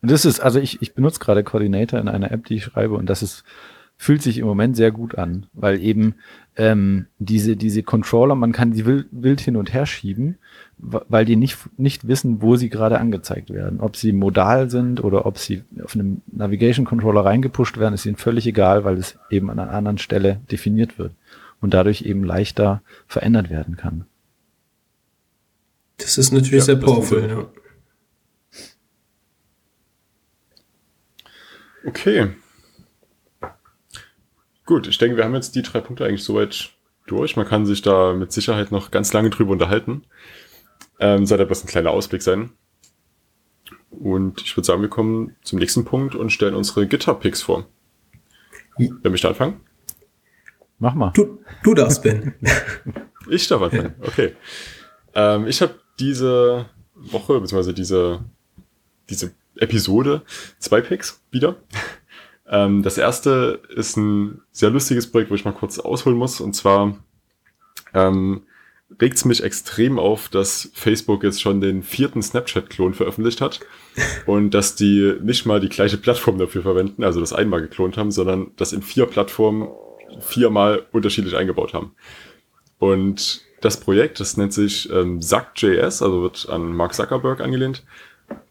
Und 0.02 0.12
das 0.12 0.25
ist, 0.25 0.39
also 0.39 0.60
ich, 0.60 0.82
ich 0.82 0.93
benutze 0.93 1.19
gerade 1.19 1.43
Coordinator 1.43 1.99
in 1.99 2.08
einer 2.08 2.32
App, 2.32 2.45
die 2.45 2.56
ich 2.56 2.63
schreibe, 2.63 2.95
und 2.95 3.08
das 3.10 3.21
ist, 3.21 3.43
fühlt 3.97 4.21
sich 4.21 4.38
im 4.38 4.45
Moment 4.45 4.78
sehr 4.78 4.91
gut 4.91 5.17
an, 5.17 5.47
weil 5.54 5.82
eben 5.82 6.15
ähm, 6.56 7.08
diese, 7.19 7.58
diese 7.58 7.84
Controller, 7.84 8.36
man 8.36 8.54
kann 8.54 8.71
die 8.71 8.86
wild, 8.86 9.08
wild 9.12 9.41
hin 9.41 9.58
und 9.58 9.73
her 9.73 9.86
schieben, 9.86 10.38
weil 10.81 11.25
die 11.25 11.35
nicht, 11.35 11.57
nicht 11.77 12.07
wissen, 12.07 12.41
wo 12.41 12.55
sie 12.55 12.69
gerade 12.69 12.99
angezeigt 12.99 13.49
werden. 13.49 13.81
Ob 13.81 13.97
sie 13.97 14.13
modal 14.13 14.69
sind 14.69 15.03
oder 15.03 15.25
ob 15.25 15.37
sie 15.37 15.63
auf 15.83 15.93
einem 15.93 16.21
Navigation 16.31 16.85
Controller 16.85 17.25
reingepusht 17.25 17.77
werden, 17.77 17.93
ist 17.93 18.05
ihnen 18.05 18.15
völlig 18.15 18.47
egal, 18.47 18.85
weil 18.85 18.97
es 18.97 19.17
eben 19.29 19.49
an 19.49 19.59
einer 19.59 19.71
anderen 19.71 19.97
Stelle 19.97 20.39
definiert 20.49 20.97
wird 20.97 21.13
und 21.59 21.73
dadurch 21.73 22.03
eben 22.03 22.23
leichter 22.23 22.81
verändert 23.07 23.49
werden 23.49 23.75
kann. 23.75 24.05
Das 25.97 26.17
ist 26.17 26.31
natürlich 26.31 26.59
ja, 26.59 26.65
sehr 26.65 26.75
powerful, 26.77 27.27
ja. 27.27 27.45
Okay. 31.85 32.29
Gut, 34.65 34.87
ich 34.87 34.97
denke, 34.97 35.17
wir 35.17 35.25
haben 35.25 35.33
jetzt 35.33 35.55
die 35.55 35.61
drei 35.61 35.81
Punkte 35.81 36.05
eigentlich 36.05 36.23
soweit 36.23 36.71
durch. 37.07 37.35
Man 37.35 37.47
kann 37.47 37.65
sich 37.65 37.81
da 37.81 38.13
mit 38.13 38.31
Sicherheit 38.31 38.71
noch 38.71 38.91
ganz 38.91 39.11
lange 39.11 39.29
drüber 39.29 39.51
unterhalten. 39.51 40.03
Ähm, 40.99 41.25
soll 41.25 41.38
da 41.38 41.45
bloß 41.45 41.63
ein 41.63 41.67
kleiner 41.67 41.91
Ausblick 41.91 42.21
sein. 42.21 42.51
Und 43.89 44.41
ich 44.41 44.55
würde 44.55 44.65
sagen, 44.65 44.81
wir 44.81 44.89
kommen 44.89 45.35
zum 45.43 45.59
nächsten 45.59 45.85
Punkt 45.85 46.15
und 46.15 46.29
stellen 46.31 46.55
unsere 46.55 46.88
Gitter-Picks 46.88 47.41
vor. 47.41 47.65
Wer 48.77 49.12
möchte 49.12 49.27
anfangen? 49.27 49.62
Mach 50.77 50.95
mal. 50.95 51.12
Du, 51.13 51.39
du 51.63 51.73
darfst, 51.73 52.01
Ben. 52.03 52.33
ich 53.29 53.47
darf 53.47 53.62
anfangen, 53.62 53.95
okay. 54.01 54.35
Ähm, 55.13 55.47
ich 55.47 55.62
habe 55.62 55.75
diese 55.99 56.69
Woche, 56.95 57.39
beziehungsweise 57.39 57.73
diese, 57.73 58.23
diese 59.09 59.33
Episode 59.57 60.21
zwei 60.59 60.81
Picks 60.81 61.21
wieder. 61.31 61.55
Ähm, 62.51 62.81
das 62.81 62.97
erste 62.97 63.62
ist 63.75 63.95
ein 63.95 64.41
sehr 64.51 64.71
lustiges 64.71 65.12
Projekt, 65.12 65.29
wo 65.29 65.35
ich 65.35 65.45
mal 65.45 65.51
kurz 65.51 65.77
ausholen 65.77 66.17
muss. 66.17 66.41
Und 66.41 66.55
zwar 66.55 66.97
ähm, 67.93 68.41
regt 68.99 69.17
es 69.17 69.25
mich 69.25 69.43
extrem 69.43 69.99
auf, 69.99 70.30
dass 70.30 70.71
Facebook 70.73 71.23
jetzt 71.23 71.41
schon 71.41 71.62
den 71.62 71.84
vierten 71.84 72.21
Snapchat-Klon 72.21 72.93
veröffentlicht 72.93 73.41
hat 73.41 73.60
und 74.25 74.52
dass 74.52 74.75
die 74.75 75.15
nicht 75.21 75.45
mal 75.45 75.60
die 75.60 75.69
gleiche 75.69 75.97
Plattform 75.97 76.38
dafür 76.38 76.63
verwenden, 76.63 77.04
also 77.04 77.19
das 77.19 77.34
einmal 77.34 77.62
geklont 77.62 77.97
haben, 77.97 78.12
sondern 78.12 78.52
das 78.58 78.73
in 78.73 78.82
vier 78.82 79.06
Plattformen 79.06 79.69
viermal 80.19 80.86
unterschiedlich 80.91 81.36
eingebaut 81.36 81.73
haben. 81.73 81.91
Und 82.80 83.41
das 83.62 83.80
Projekt, 83.80 84.19
das 84.19 84.38
nennt 84.38 84.54
sich 84.54 84.89
ähm, 84.91 85.21
Zuck.js, 85.21 86.02
also 86.02 86.21
wird 86.23 86.47
an 86.49 86.73
Mark 86.73 86.93
Zuckerberg 86.93 87.41
angelehnt. 87.41 87.84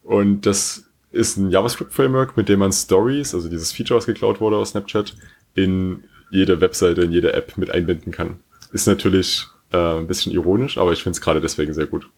Und 0.03 0.42
das 0.42 0.85
ist 1.11 1.38
ein 1.38 1.51
JavaScript-Framework, 1.51 2.37
mit 2.37 2.48
dem 2.48 2.61
man 2.61 2.72
Stories, 2.72 3.35
also 3.35 3.48
dieses 3.48 3.72
Feature, 3.72 3.98
was 3.98 4.07
geklaut 4.07 4.40
wurde 4.40 4.57
aus 4.57 4.70
Snapchat, 4.70 5.14
in 5.55 6.05
jede 6.31 6.61
Webseite, 6.61 7.03
in 7.03 7.12
jede 7.12 7.33
App 7.33 7.57
mit 7.57 7.70
einbinden 7.70 8.12
kann. 8.12 8.40
Ist 8.72 8.87
natürlich 8.87 9.46
äh, 9.72 9.98
ein 9.98 10.07
bisschen 10.07 10.33
ironisch, 10.33 10.78
aber 10.78 10.92
ich 10.92 11.02
finde 11.02 11.16
es 11.16 11.20
gerade 11.20 11.40
deswegen 11.40 11.74
sehr 11.74 11.87
gut. 11.87 12.09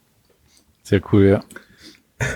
Sehr 0.82 1.00
cool, 1.12 1.26
ja. 1.26 1.44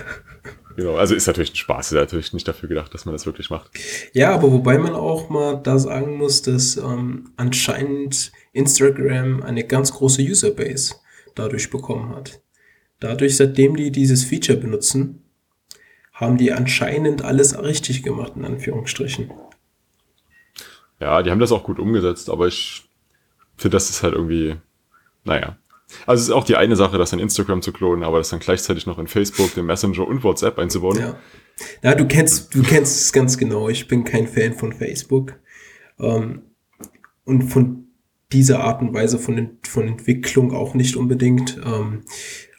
Genau, 0.75 0.95
also 0.95 1.15
ist 1.15 1.25
natürlich 1.25 1.53
ein 1.53 1.55
Spaß, 1.55 1.93
ist 1.93 1.97
natürlich 1.97 2.33
nicht 2.33 2.47
dafür 2.47 2.67
gedacht, 2.67 2.93
dass 2.93 3.05
man 3.05 3.15
das 3.15 3.25
wirklich 3.25 3.49
macht. 3.49 3.71
Ja, 4.11 4.33
aber 4.33 4.51
wobei 4.51 4.77
man 4.77 4.93
auch 4.93 5.29
mal 5.29 5.55
da 5.63 5.79
sagen 5.79 6.17
muss, 6.17 6.41
dass 6.41 6.75
ähm, 6.75 7.31
anscheinend 7.37 8.33
Instagram 8.51 9.41
eine 9.41 9.63
ganz 9.63 9.93
große 9.93 10.21
Userbase 10.21 10.95
dadurch 11.33 11.69
bekommen 11.69 12.13
hat. 12.13 12.41
Dadurch, 12.99 13.37
seitdem 13.37 13.77
die 13.77 13.91
dieses 13.91 14.25
Feature 14.25 14.57
benutzen, 14.57 15.23
haben 16.11 16.37
die 16.37 16.51
anscheinend 16.51 17.23
alles 17.23 17.57
richtig 17.57 18.03
gemacht, 18.03 18.33
in 18.35 18.43
Anführungsstrichen. 18.43 19.31
Ja, 20.99 21.23
die 21.23 21.31
haben 21.31 21.39
das 21.39 21.51
auch 21.51 21.63
gut 21.63 21.79
umgesetzt, 21.79 22.29
aber 22.29 22.47
ich 22.47 22.83
finde, 23.57 23.75
das 23.75 23.89
ist 23.89 24.03
halt 24.03 24.13
irgendwie, 24.13 24.55
naja. 25.25 25.57
Also 26.05 26.21
es 26.21 26.27
ist 26.29 26.33
auch 26.33 26.43
die 26.43 26.55
eine 26.55 26.75
Sache, 26.75 26.97
das 26.97 27.13
in 27.13 27.19
Instagram 27.19 27.61
zu 27.61 27.71
klonen, 27.71 28.03
aber 28.03 28.17
das 28.17 28.29
dann 28.29 28.39
gleichzeitig 28.39 28.85
noch 28.85 28.97
in 28.97 29.07
Facebook, 29.07 29.53
den 29.53 29.65
Messenger 29.65 30.07
und 30.07 30.23
WhatsApp 30.23 30.57
einzubauen. 30.57 30.99
Ja. 30.99 31.19
Ja, 31.83 31.95
du 31.95 32.05
kennst, 32.05 32.53
du 32.53 32.63
kennst 32.63 33.01
es 33.01 33.13
ganz 33.13 33.37
genau. 33.37 33.69
Ich 33.69 33.87
bin 33.87 34.03
kein 34.03 34.27
Fan 34.27 34.53
von 34.53 34.73
Facebook. 34.73 35.39
Ähm, 35.99 36.41
und 37.23 37.43
von 37.43 37.87
dieser 38.31 38.61
Art 38.61 38.81
und 38.81 38.93
Weise 38.93 39.19
von, 39.19 39.57
von 39.63 39.87
Entwicklung 39.87 40.53
auch 40.53 40.73
nicht 40.73 40.95
unbedingt. 40.95 41.57
Ähm, 41.63 42.03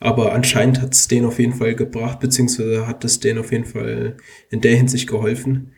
aber 0.01 0.33
anscheinend 0.33 0.81
hat 0.81 0.95
es 0.95 1.09
denen 1.09 1.27
auf 1.27 1.39
jeden 1.39 1.55
Fall 1.55 1.75
gebracht, 1.75 2.21
beziehungsweise 2.21 2.87
hat 2.87 3.05
es 3.05 3.21
denen 3.21 3.39
auf 3.39 3.53
jeden 3.53 3.65
Fall 3.65 4.17
in 4.51 4.61
der 4.61 4.77
Hinsicht 4.77 5.09
geholfen, 5.09 5.73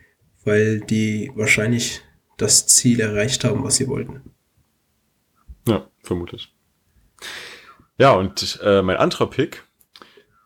weil 0.45 0.79
die 0.79 1.31
wahrscheinlich 1.35 2.01
das 2.37 2.67
Ziel 2.67 2.99
erreicht 2.99 3.43
haben, 3.43 3.63
was 3.63 3.75
sie 3.75 3.87
wollten. 3.87 4.21
Ja, 5.67 5.87
vermutlich. 6.03 6.53
Ja, 7.99 8.13
und 8.13 8.59
äh, 8.63 8.81
mein 8.81 8.95
anderer 8.95 9.27
Pick, 9.27 9.63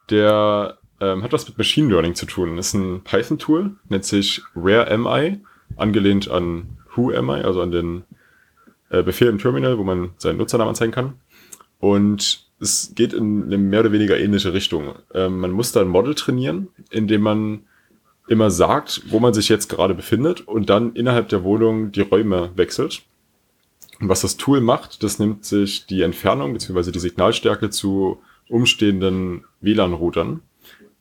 der 0.09 0.79
ähm, 0.99 1.21
hat 1.21 1.33
was 1.33 1.47
mit 1.47 1.57
Machine 1.57 1.87
Learning 1.87 2.15
zu 2.15 2.25
tun. 2.25 2.57
Das 2.57 2.67
ist 2.67 2.73
ein 2.73 3.03
Python-Tool, 3.03 3.75
nennt 3.89 4.05
sich 4.05 4.41
RareMI, 4.55 5.39
angelehnt 5.77 6.29
an 6.31 6.77
WhoAmi, 6.95 7.41
also 7.43 7.61
an 7.61 7.71
den 7.71 8.03
äh, 8.89 9.03
Befehl 9.03 9.27
im 9.27 9.37
Terminal, 9.37 9.77
wo 9.77 9.83
man 9.83 10.13
seinen 10.17 10.37
Nutzernamen 10.37 10.69
anzeigen 10.69 10.91
kann. 10.91 11.13
Und 11.79 12.47
es 12.59 12.93
geht 12.95 13.13
in 13.13 13.43
eine 13.43 13.59
mehr 13.59 13.81
oder 13.81 13.91
weniger 13.91 14.17
ähnliche 14.17 14.51
Richtung. 14.53 14.95
Ähm, 15.13 15.39
man 15.39 15.51
muss 15.51 15.71
da 15.71 15.81
ein 15.81 15.89
Model 15.89 16.15
trainieren, 16.15 16.69
indem 16.89 17.21
man 17.21 17.67
immer 18.27 18.49
sagt, 18.49 19.03
wo 19.11 19.19
man 19.19 19.35
sich 19.35 19.47
jetzt 19.47 19.67
gerade 19.67 19.93
befindet 19.93 20.41
und 20.41 20.71
dann 20.71 20.93
innerhalb 20.93 21.29
der 21.29 21.43
Wohnung 21.43 21.91
die 21.91 22.01
Räume 22.01 22.49
wechselt. 22.55 23.03
Und 23.99 24.09
was 24.09 24.21
das 24.21 24.37
Tool 24.37 24.61
macht, 24.61 25.03
das 25.03 25.19
nimmt 25.19 25.45
sich 25.45 25.85
die 25.85 26.01
Entfernung 26.01 26.53
bzw. 26.53 26.91
die 26.91 26.99
Signalstärke 26.99 27.69
zu 27.69 28.19
umstehenden 28.49 29.45
WLAN-Routern 29.61 30.41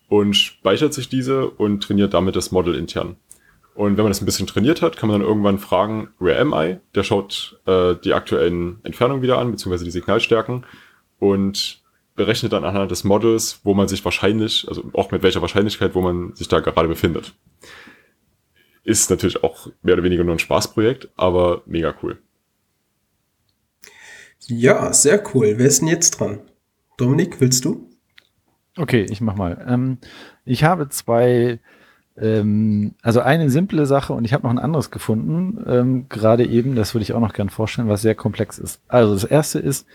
und 0.08 0.34
speichert 0.34 0.92
sich 0.94 1.08
diese 1.08 1.48
und 1.48 1.82
trainiert 1.82 2.14
damit 2.14 2.36
das 2.36 2.52
Model 2.52 2.74
intern. 2.74 3.16
Und 3.74 3.96
wenn 3.96 4.04
man 4.04 4.10
das 4.10 4.20
ein 4.20 4.26
bisschen 4.26 4.46
trainiert 4.46 4.82
hat, 4.82 4.96
kann 4.96 5.08
man 5.08 5.20
dann 5.20 5.28
irgendwann 5.28 5.58
fragen, 5.58 6.10
where 6.18 6.38
am 6.38 6.52
I? 6.52 6.78
Der 6.94 7.02
schaut 7.02 7.58
äh, 7.66 7.94
die 8.04 8.12
aktuellen 8.12 8.80
Entfernungen 8.82 9.22
wieder 9.22 9.38
an, 9.38 9.50
beziehungsweise 9.50 9.84
die 9.84 9.90
Signalstärken 9.90 10.66
und 11.18 11.80
berechnet 12.14 12.52
dann 12.52 12.64
anhand 12.64 12.90
des 12.90 13.04
Models, 13.04 13.60
wo 13.64 13.72
man 13.72 13.88
sich 13.88 14.04
wahrscheinlich, 14.04 14.66
also 14.68 14.84
auch 14.92 15.10
mit 15.10 15.22
welcher 15.22 15.40
Wahrscheinlichkeit, 15.40 15.94
wo 15.94 16.02
man 16.02 16.34
sich 16.34 16.48
da 16.48 16.60
gerade 16.60 16.88
befindet. 16.88 17.32
Ist 18.84 19.08
natürlich 19.08 19.42
auch 19.42 19.68
mehr 19.82 19.94
oder 19.94 20.02
weniger 20.02 20.24
nur 20.24 20.34
ein 20.34 20.38
Spaßprojekt, 20.38 21.08
aber 21.16 21.62
mega 21.64 21.94
cool. 22.02 22.18
Ja, 24.48 24.92
sehr 24.92 25.22
cool. 25.34 25.54
Wer 25.56 25.66
ist 25.66 25.80
denn 25.80 25.88
jetzt 25.88 26.18
dran? 26.18 26.40
Dominik, 26.96 27.40
willst 27.40 27.64
du? 27.64 27.88
Okay, 28.76 29.06
ich 29.10 29.20
mach 29.20 29.36
mal. 29.36 29.64
Ähm, 29.68 29.98
ich 30.44 30.64
habe 30.64 30.88
zwei, 30.88 31.58
ähm, 32.16 32.94
also 33.02 33.20
eine 33.20 33.50
simple 33.50 33.86
Sache 33.86 34.12
und 34.14 34.24
ich 34.24 34.32
habe 34.32 34.44
noch 34.44 34.50
ein 34.50 34.58
anderes 34.58 34.90
gefunden, 34.90 35.62
ähm, 35.66 36.08
gerade 36.08 36.46
eben, 36.46 36.74
das 36.74 36.94
würde 36.94 37.02
ich 37.02 37.12
auch 37.12 37.20
noch 37.20 37.34
gern 37.34 37.50
vorstellen, 37.50 37.88
was 37.88 38.02
sehr 38.02 38.14
komplex 38.14 38.58
ist. 38.58 38.80
Also 38.88 39.14
das 39.14 39.24
erste 39.24 39.58
ist 39.58 39.86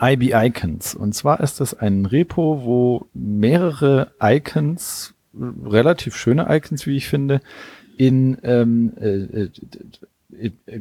IB 0.00 0.32
Icons. 0.32 0.94
Und 0.94 1.14
zwar 1.14 1.40
ist 1.40 1.60
das 1.60 1.74
ein 1.74 2.06
Repo, 2.06 2.62
wo 2.64 3.06
mehrere 3.14 4.12
Icons, 4.20 5.14
relativ 5.34 6.16
schöne 6.16 6.46
Icons, 6.48 6.86
wie 6.86 6.96
ich 6.96 7.08
finde, 7.08 7.40
in 7.96 8.38
ähm, 8.42 8.92
äh, 9.00 9.42
äh 9.42 9.50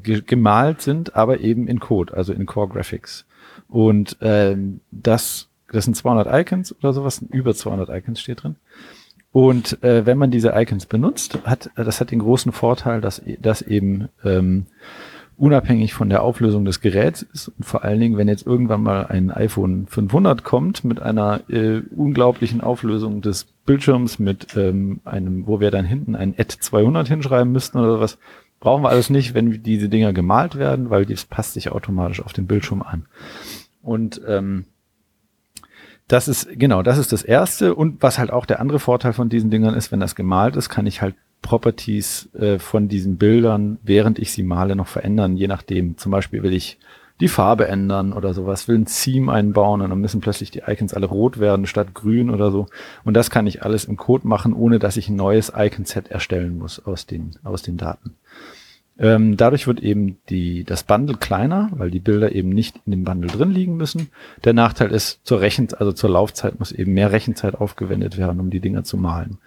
gemalt 0.02 0.82
sind, 0.82 1.16
aber 1.16 1.40
eben 1.40 1.68
in 1.68 1.80
Code, 1.80 2.16
also 2.16 2.34
in 2.34 2.46
Core 2.46 2.70
Graphics. 2.70 3.26
Und 3.68 4.18
ähm, 4.22 4.82
das, 4.92 5.50
das 5.72 5.86
sind 5.86 5.96
200 5.96 6.28
Icons 6.42 6.76
oder 6.80 6.94
sowas, 6.94 7.24
über 7.32 7.54
200 7.54 7.90
Icons 7.90 8.20
steht 8.20 8.44
drin. 8.44 8.56
Und 9.32 9.84
äh, 9.84 10.06
wenn 10.06 10.18
man 10.18 10.32
diese 10.32 10.54
Icons 10.56 10.86
benutzt, 10.86 11.40
hat 11.44 11.70
das 11.76 12.00
hat 12.00 12.12
den 12.12 12.20
großen 12.20 12.54
Vorteil, 12.54 13.02
dass 13.02 13.22
das 13.42 13.62
eben 13.62 14.08
ähm, 14.24 14.68
unabhängig 15.38 15.94
von 15.94 16.10
der 16.10 16.24
Auflösung 16.24 16.64
des 16.64 16.80
Geräts 16.80 17.22
ist 17.22 17.50
und 17.50 17.66
vor 17.66 17.84
allen 17.84 18.00
Dingen, 18.00 18.18
wenn 18.18 18.30
jetzt 18.30 18.48
irgendwann 18.48 18.84
mal 18.84 19.08
ein 19.08 19.32
iPhone 19.32 19.88
500 19.88 20.44
kommt 20.44 20.86
mit 20.86 21.02
einer 21.02 21.42
äh, 21.50 21.82
unglaublichen 21.96 22.62
Auflösung 22.62 23.22
des 23.22 23.46
Bildschirms 23.66 24.20
mit 24.20 24.56
ähm, 24.56 25.02
einem, 25.04 25.48
wo 25.48 25.60
wir 25.60 25.72
dann 25.72 25.86
hinten 25.86 26.16
ein 26.16 26.34
Ad 26.38 26.56
200 26.58 27.08
hinschreiben 27.08 27.52
müssten 27.52 27.80
oder 27.80 28.00
was, 28.00 28.18
Brauchen 28.66 28.82
wir 28.82 28.90
alles 28.90 29.12
nicht, 29.12 29.36
wenn 29.36 29.62
diese 29.62 29.90
Dinger 29.90 30.12
gemalt 30.12 30.56
werden, 30.56 30.90
weil 30.90 31.06
das 31.06 31.26
passt 31.26 31.54
sich 31.54 31.72
automatisch 31.72 32.20
auf 32.20 32.34
den 32.34 32.48
Bildschirm 32.48 32.82
an. 32.82 33.06
Und 33.84 34.20
ähm, 34.28 34.66
das 36.08 36.28
ist, 36.28 36.50
genau, 36.52 36.82
das 36.82 36.98
ist 36.98 37.14
das 37.14 37.22
Erste. 37.22 37.76
Und 37.76 38.02
was 38.02 38.18
halt 38.18 38.32
auch 38.32 38.48
der 38.48 38.60
andere 38.60 38.80
Vorteil 38.80 39.14
von 39.14 39.30
diesen 39.30 39.52
Dingern 39.52 39.76
ist, 39.76 39.92
wenn 39.92 40.00
das 40.00 40.16
gemalt 40.16 40.56
ist, 40.56 40.70
kann 40.70 40.88
ich 40.88 41.04
halt 41.04 41.14
Properties 41.44 42.34
äh, 42.34 42.58
von 42.58 42.88
diesen 42.88 43.18
Bildern, 43.18 43.78
während 43.84 44.18
ich 44.18 44.32
sie 44.32 44.42
male, 44.42 44.76
noch 44.76 44.88
verändern, 44.88 45.38
je 45.38 45.46
nachdem. 45.46 45.96
Zum 46.00 46.12
Beispiel 46.12 46.42
will 46.42 46.54
ich 46.54 46.80
die 47.22 47.28
Farbe 47.30 47.68
ändern 47.68 48.12
oder 48.12 48.34
sowas, 48.34 48.68
will 48.68 48.78
ein 48.78 48.86
Theme 48.86 49.32
einbauen 49.32 49.82
und 49.82 49.90
dann 49.90 50.02
müssen 50.02 50.22
plötzlich 50.22 50.52
die 50.52 50.64
Icons 50.68 50.94
alle 50.94 51.06
rot 51.06 51.40
werden 51.40 51.66
statt 51.66 51.94
grün 51.94 52.30
oder 52.30 52.52
so. 52.52 52.68
Und 53.04 53.14
das 53.14 53.30
kann 53.30 53.48
ich 53.48 53.64
alles 53.64 53.86
im 53.86 53.96
Code 53.96 54.28
machen, 54.28 54.54
ohne 54.54 54.80
dass 54.80 54.98
ich 54.98 55.08
ein 55.08 55.16
neues 55.16 55.54
Icon-Set 55.56 56.10
erstellen 56.10 56.58
muss 56.58 56.86
aus 56.86 57.06
den, 57.06 57.38
aus 57.44 57.62
den 57.62 57.78
Daten. 57.78 58.16
Ähm, 58.98 59.36
dadurch 59.36 59.68
wird 59.68 59.82
eben 59.82 60.18
die, 60.30 60.64
das 60.64 60.84
Bundle 60.84 61.18
kleiner, 61.18 61.70
weil 61.74 61.92
die 61.92 62.00
Bilder 62.00 62.34
eben 62.34 62.50
nicht 62.50 62.80
in 62.86 62.92
dem 62.92 63.04
Bundle 63.04 63.30
drin 63.30 63.52
liegen 63.52 63.76
müssen. 63.76 64.10
Der 64.44 64.54
Nachteil 64.54 64.92
ist, 64.92 65.26
zur 65.26 65.42
Rechen, 65.42 65.68
also 65.78 65.92
zur 65.92 66.10
Laufzeit 66.10 66.60
muss 66.60 66.72
eben 66.72 66.94
mehr 66.94 67.12
Rechenzeit 67.12 67.56
aufgewendet 67.56 68.18
werden, 68.18 68.40
um 68.40 68.50
die 68.50 68.62
Dinger 68.62 68.84
zu 68.84 68.98
malen. 68.98 69.38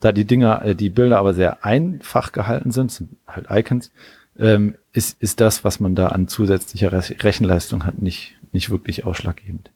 Da 0.00 0.12
die 0.12 0.24
Dinger, 0.24 0.62
äh, 0.64 0.74
die 0.74 0.90
Bilder 0.90 1.18
aber 1.18 1.34
sehr 1.34 1.64
einfach 1.64 2.32
gehalten 2.32 2.70
sind, 2.70 2.92
sind 2.92 3.16
halt 3.26 3.46
Icons, 3.50 3.90
ähm, 4.38 4.76
ist, 4.92 5.20
ist 5.20 5.40
das, 5.40 5.64
was 5.64 5.80
man 5.80 5.94
da 5.94 6.08
an 6.08 6.28
zusätzlicher 6.28 6.92
Rechenleistung 6.92 7.84
hat, 7.84 8.00
nicht, 8.00 8.36
nicht 8.52 8.70
wirklich 8.70 9.04
ausschlaggebend. 9.04 9.70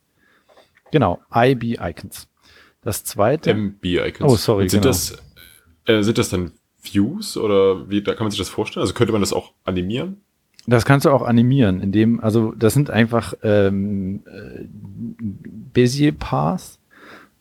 Genau, 0.90 1.20
IB 1.34 1.78
Icons. 1.80 2.28
Das 2.82 3.04
zweite. 3.04 3.52
MB 3.52 3.84
Icons. 3.84 4.32
Oh, 4.32 4.36
sorry. 4.36 4.62
Und 4.64 4.70
sind 4.70 4.82
genau. 4.82 4.92
das, 4.92 5.16
äh, 5.86 6.02
sind 6.02 6.18
das 6.18 6.30
dann 6.30 6.52
Views 6.80 7.36
oder 7.36 7.90
wie, 7.90 8.02
da 8.02 8.14
kann 8.14 8.24
man 8.24 8.30
sich 8.30 8.38
das 8.38 8.48
vorstellen? 8.48 8.82
Also 8.82 8.94
könnte 8.94 9.12
man 9.12 9.20
das 9.20 9.32
auch 9.32 9.52
animieren? 9.64 10.18
Das 10.66 10.84
kannst 10.84 11.06
du 11.06 11.10
auch 11.10 11.22
animieren, 11.22 11.80
indem, 11.80 12.20
also 12.20 12.52
das 12.52 12.74
sind 12.74 12.90
einfach 12.90 13.32
ähm, 13.42 14.22
äh, 14.26 14.64
Bezier 15.72 16.12
Paths 16.12 16.78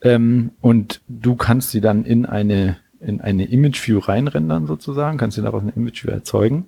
ähm, 0.01 0.51
und 0.62 1.01
du 1.10 1.36
kannst 1.36 1.71
sie 1.71 1.82
dann 1.82 2.06
in 2.06 2.25
eine 2.25 2.77
in 2.99 3.21
eine 3.21 3.45
Image 3.45 3.86
View 3.88 3.99
reinrendern 3.99 4.65
sozusagen, 4.65 5.17
kannst 5.17 5.38
du 5.38 5.41
daraus 5.41 5.62
eine 5.62 5.73
Image 5.73 6.03
View 6.03 6.12
erzeugen. 6.12 6.67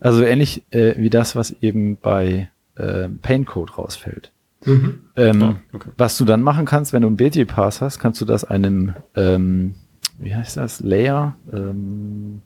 Also 0.00 0.22
ähnlich 0.22 0.64
äh, 0.70 0.94
wie 0.96 1.10
das, 1.10 1.36
was 1.36 1.54
eben 1.62 1.96
bei 1.96 2.50
äh, 2.76 3.08
Paint 3.22 3.46
Code 3.46 3.72
rausfällt. 3.74 4.32
Mhm. 4.64 5.00
Ähm, 5.16 5.42
oh, 5.42 5.76
okay. 5.76 5.90
Was 5.96 6.18
du 6.18 6.24
dann 6.24 6.42
machen 6.42 6.66
kannst, 6.66 6.92
wenn 6.92 7.02
du 7.02 7.08
ein 7.08 7.16
Bezier 7.16 7.46
Path 7.46 7.80
hast, 7.80 7.98
kannst 7.98 8.20
du 8.20 8.24
das 8.24 8.44
einem 8.44 8.94
ähm, 9.14 9.74
wie 10.20 10.34
heißt 10.34 10.56
das, 10.56 10.80
Layer. 10.80 11.36
Ähm, 11.52 12.42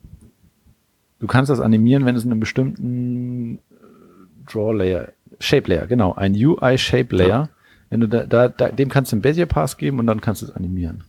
du 1.19 1.27
kannst 1.27 1.49
das 1.49 1.59
animieren, 1.59 2.05
wenn 2.05 2.15
es 2.15 2.23
in 2.23 2.31
einem 2.31 2.39
bestimmten 2.39 3.57
äh, 3.57 4.51
Draw 4.51 4.73
Layer 4.73 5.09
Shape 5.39 5.69
Layer, 5.69 5.85
genau. 5.87 6.13
Ein 6.13 6.33
UI 6.33 6.77
Shape 6.77 7.15
Layer. 7.15 7.27
Ja. 7.27 7.49
Wenn 7.89 7.99
du 7.99 8.07
da, 8.07 8.25
da, 8.25 8.47
da, 8.47 8.69
dem 8.69 8.89
kannst 8.89 9.11
du 9.11 9.17
einen 9.17 9.21
Bezier 9.21 9.45
Pass 9.45 9.77
geben 9.77 9.99
und 9.99 10.07
dann 10.07 10.21
kannst 10.21 10.41
du 10.41 10.45
es 10.45 10.51
animieren. 10.51 11.03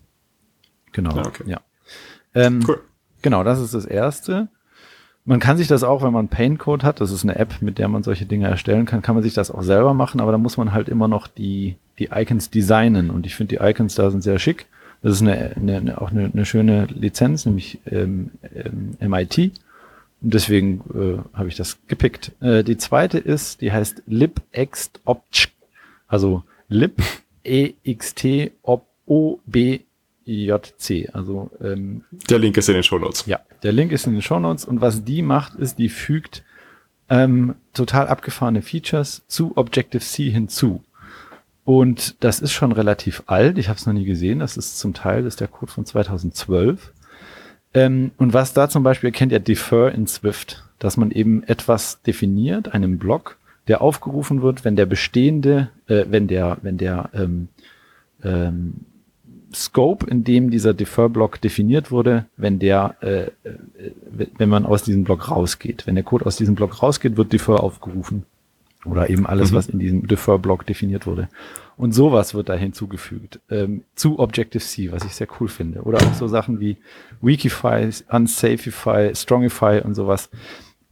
Genau. 0.93 1.15
Ja. 1.17 1.27
Okay. 1.27 1.45
ja. 1.47 1.61
Ähm, 2.35 2.65
cool. 2.67 2.81
Genau, 3.23 3.45
das 3.45 3.61
ist 3.61 3.73
das 3.73 3.87
erste. 3.87 4.49
Man 5.29 5.41
kann 5.41 5.57
sich 5.57 5.67
das 5.67 5.83
auch, 5.83 6.03
wenn 6.03 6.13
man 6.13 6.29
Paint 6.29 6.61
Code 6.61 6.87
hat, 6.87 7.01
das 7.01 7.11
ist 7.11 7.25
eine 7.25 7.37
App, 7.37 7.61
mit 7.61 7.79
der 7.79 7.89
man 7.89 8.05
solche 8.05 8.27
Dinge 8.27 8.47
erstellen 8.47 8.87
kann, 8.87 9.03
kann 9.03 9.17
man 9.17 9.25
sich 9.25 9.35
das 9.35 9.51
auch 9.51 9.63
selber 9.63 9.93
machen, 9.93 10.21
aber 10.21 10.31
da 10.31 10.39
muss 10.39 10.57
man 10.57 10.73
halt 10.73 10.89
immer 10.89 11.09
noch 11.09 11.27
die, 11.27 11.75
die 11.99 12.11
Icons 12.15 12.49
designen 12.49 13.11
und 13.11 13.27
ich 13.27 13.35
finde 13.35 13.57
die 13.57 13.65
Icons 13.65 13.97
da 13.97 14.11
sind 14.11 14.23
sehr 14.23 14.39
schick. 14.39 14.67
Das 15.03 15.15
ist 15.15 15.23
eine, 15.23 15.57
eine, 15.57 15.77
eine 15.77 16.01
auch 16.01 16.11
eine, 16.11 16.31
eine 16.33 16.47
schöne 16.47 16.87
Lizenz, 16.87 17.45
nämlich 17.45 17.81
ähm, 17.91 18.31
ähm, 18.55 18.97
MIT. 19.01 19.53
Und 20.23 20.35
deswegen 20.35 20.81
äh, 20.95 21.37
habe 21.37 21.49
ich 21.49 21.57
das 21.57 21.79
gepickt. 21.89 22.33
Äh, 22.41 22.65
die 22.65 22.77
zweite 22.77 23.19
ist, 23.19 23.61
die 23.61 23.73
heißt 23.73 24.05
libextobj, 24.07 25.49
also 26.09 26.45
lib 26.69 27.03
e 27.45 27.75
x 27.83 28.15
t 28.15 28.53
o 28.63 29.39
b 29.45 29.81
JC. 30.27 31.09
Also 31.13 31.51
ähm, 31.63 32.05
der 32.29 32.39
Link 32.39 32.57
ist 32.57 32.69
in 32.69 32.75
den 32.75 32.83
Show 32.83 32.99
Notes. 32.99 33.25
Ja, 33.27 33.41
der 33.63 33.73
Link 33.73 33.93
ist 33.93 34.07
in 34.07 34.13
den 34.13 34.23
Show 34.23 34.39
Notes 34.39 34.65
und 34.65 34.81
was 34.81 35.05
die 35.05 35.23
macht, 35.23 35.55
ist, 35.55 35.79
die 35.79 35.89
fügt 35.89 36.45
ähm, 37.09 37.55
total 37.73 38.09
abgefahrene 38.09 38.63
Features 38.63 39.25
zu 39.29 39.57
Objective-C 39.57 40.31
hinzu. 40.31 40.83
Und 41.65 42.23
das 42.23 42.41
ist 42.41 42.53
schon 42.53 42.73
relativ 42.73 43.25
alt. 43.27 43.59
Ich 43.59 43.69
habe 43.69 43.79
es 43.79 43.87
noch 43.87 43.93
nie 43.93 44.05
gesehen. 44.05 44.39
Das 44.39 44.57
ist 44.57 44.79
zum 44.79 44.95
Teil 44.95 45.25
das 45.25 45.35
ist 45.35 45.41
der 45.41 45.49
Code 45.49 45.73
von 45.73 45.85
2012. 45.85 46.93
Ähm, 47.75 48.13
und 48.19 48.33
was 48.33 48.53
da 48.53 48.69
zum 48.69 48.83
Beispiel 48.83 49.11
kennt 49.11 49.33
ihr 49.33 49.41
Defer 49.41 49.93
in 49.93 50.07
Swift, 50.07 50.65
dass 50.79 50.97
man 50.97 51.11
eben 51.11 51.43
etwas 51.43 52.03
definiert, 52.03 52.73
einen 52.73 52.99
Block, 52.99 53.37
der 53.69 53.83
aufgerufen 53.83 54.43
wird, 54.43 54.65
wenn 54.65 54.77
der 54.77 54.87
bestehende, 54.87 55.71
äh, 55.89 56.05
wenn 56.09 56.29
der, 56.29 56.59
wenn 56.63 56.79
der 56.79 57.11
ähm, 57.13 57.49
ähm, 58.23 58.87
Scope, 59.55 60.07
in 60.07 60.25
dem 60.25 60.51
dieser 60.51 60.75
Defer-Block 60.75 61.41
definiert 61.41 61.91
wurde, 61.91 62.27
wenn 62.37 62.59
der, 62.59 62.97
äh, 63.01 63.23
äh, 63.25 63.31
wenn 64.37 64.49
man 64.49 64.67
aus 64.67 64.83
diesem 64.83 65.05
Block 65.05 65.31
rausgeht. 65.31 65.87
Wenn 65.87 65.95
der 65.95 66.05
Code 66.05 66.27
aus 66.27 66.37
diesem 66.37 66.55
Block 66.55 66.83
rausgeht, 66.83 67.17
wird 67.17 67.33
Defer 67.33 67.63
aufgerufen. 67.63 68.25
Oder 68.85 69.11
eben 69.11 69.27
alles, 69.27 69.51
mhm. 69.51 69.57
was 69.57 69.69
in 69.69 69.79
diesem 69.79 70.07
Defer-Block 70.07 70.67
definiert 70.67 71.07
wurde. 71.07 71.29
Und 71.77 71.93
sowas 71.93 72.35
wird 72.35 72.49
da 72.49 72.55
hinzugefügt 72.55 73.41
ähm, 73.51 73.83
zu 73.95 74.19
Objective-C, 74.19 74.93
was 74.93 75.05
ich 75.05 75.15
sehr 75.15 75.29
cool 75.41 75.49
finde. 75.49 75.83
Oder 75.83 75.99
auch 75.99 76.15
so 76.15 76.29
Sachen 76.29 76.61
wie 76.61 76.77
Wikify, 77.21 77.91
Unsafify, 78.09 79.11
Strongify 79.15 79.83
und 79.85 79.95
sowas. 79.95 80.31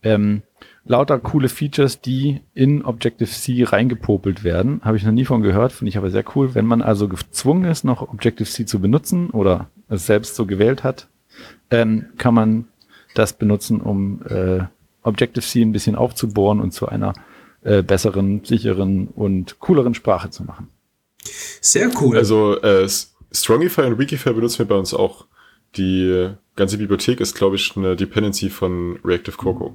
Ähm, 0.03 0.43
lauter 0.87 1.19
coole 1.19 1.49
Features, 1.49 2.01
die 2.01 2.41
in 2.55 2.85
Objective-C 2.85 3.65
reingepopelt 3.65 4.45
werden. 4.45 4.81
Habe 4.85 4.97
ich 4.97 5.05
noch 5.05 5.13
nie 5.13 5.25
von 5.25 5.43
gehört, 5.43 5.73
finde 5.73 5.89
ich 5.89 5.97
aber 5.97 6.11
sehr 6.11 6.25
cool. 6.35 6.55
Wenn 6.55 6.67
man 6.67 6.83
also 6.83 7.09
gezwungen 7.09 7.65
ist, 7.65 7.85
noch 7.85 8.03
Objective-C 8.03 8.67
zu 8.67 8.81
benutzen 8.81 9.31
oder 9.31 9.69
es 9.89 10.07
selbst 10.07 10.35
so 10.35 10.47
gewählt 10.47 10.85
hat, 10.85 11.09
ähm, 11.71 12.07
kann 12.19 12.35
man 12.35 12.69
das 13.15 13.33
benutzen, 13.33 13.81
um 13.81 14.23
äh, 14.27 14.65
Objective-C 15.03 15.63
ein 15.63 15.73
bisschen 15.73 15.97
aufzubohren 15.97 16.61
und 16.61 16.73
zu 16.73 16.89
einer 16.89 17.15
äh, 17.63 17.83
besseren, 17.83 18.45
sicheren 18.45 19.09
und 19.09 19.59
cooleren 19.61 19.95
Sprache 19.95 20.31
zu 20.31 20.45
machen. 20.45 20.69
Sehr 21.61 21.91
cool. 22.01 22.17
Also 22.19 22.61
äh, 22.61 22.87
Strongify 23.33 23.83
und 23.83 23.99
Wikify 23.99 24.33
benutzen 24.33 24.61
wir 24.61 24.67
bei 24.67 24.77
uns 24.77 24.93
auch. 24.93 25.27
Die 25.77 26.31
ganze 26.55 26.79
Bibliothek 26.79 27.21
ist, 27.21 27.35
glaube 27.35 27.57
ich, 27.57 27.77
eine 27.77 27.97
Dependency 27.97 28.49
von 28.49 28.99
Reactive 29.05 29.37
Cocoa. 29.37 29.75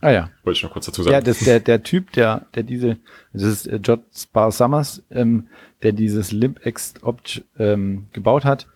Ah 0.00 0.10
ja. 0.10 0.30
Wollte 0.44 0.58
ich 0.58 0.62
noch 0.62 0.72
kurz 0.72 0.86
dazu 0.86 1.02
sagen. 1.02 1.12
Ja, 1.12 1.20
das, 1.20 1.40
der, 1.40 1.60
der 1.60 1.82
Typ, 1.82 2.12
der, 2.12 2.46
der 2.54 2.62
diese, 2.62 2.98
das 3.32 3.42
ist 3.42 3.66
äh, 3.66 3.76
Jod 3.76 4.02
Spar 4.14 4.50
Summers, 4.50 5.02
ähm, 5.10 5.48
der 5.82 5.92
dieses 5.92 6.32
LibExt-Opt 6.32 7.44
ähm, 7.58 8.06
gebaut 8.12 8.44
hat, 8.44 8.66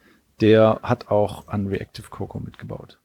der 0.40 0.80
hat 0.82 1.08
auch 1.08 1.48
an 1.48 1.66
Reactive 1.66 2.08
Cocoa 2.10 2.40
mitgebaut. 2.40 2.98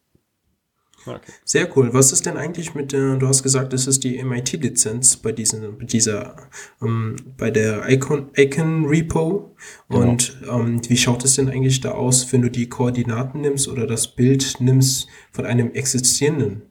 Okay. 1.06 1.32
Sehr 1.46 1.78
cool. 1.78 1.94
Was 1.94 2.12
ist 2.12 2.26
denn 2.26 2.36
eigentlich 2.36 2.76
mit 2.76 2.92
der, 2.92 3.16
du 3.16 3.28
hast 3.28 3.42
gesagt, 3.42 3.74
es 3.74 3.88
ist 3.88 4.04
die 4.04 4.22
MIT-Lizenz 4.22 5.18
bei 5.18 5.32
diesen, 5.32 5.78
bei 5.78 5.86
dieser, 5.86 6.36
ähm, 6.82 7.16
bei 7.38 7.52
der 7.52 7.90
Icon, 7.90 8.30
Icon 8.36 8.86
Repo. 8.86 9.56
Genau. 9.90 10.02
Und 10.02 10.38
ähm, 10.50 10.82
wie 10.90 10.98
schaut 10.98 11.24
es 11.24 11.36
denn 11.36 11.50
eigentlich 11.50 11.80
da 11.80 11.92
aus, 11.92 12.32
wenn 12.34 12.42
du 12.42 12.52
die 12.52 12.68
Koordinaten 12.68 13.42
nimmst 13.42 13.68
oder 13.70 13.88
das 13.88 14.14
Bild 14.14 14.60
nimmst 14.60 15.08
von 15.32 15.46
einem 15.46 15.72
existierenden 15.72 16.69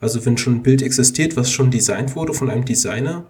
also 0.00 0.24
wenn 0.24 0.38
schon 0.38 0.56
ein 0.56 0.62
Bild 0.62 0.82
existiert, 0.82 1.36
was 1.36 1.50
schon 1.50 1.70
designt 1.70 2.16
wurde 2.16 2.34
von 2.34 2.50
einem 2.50 2.64
Designer 2.64 3.26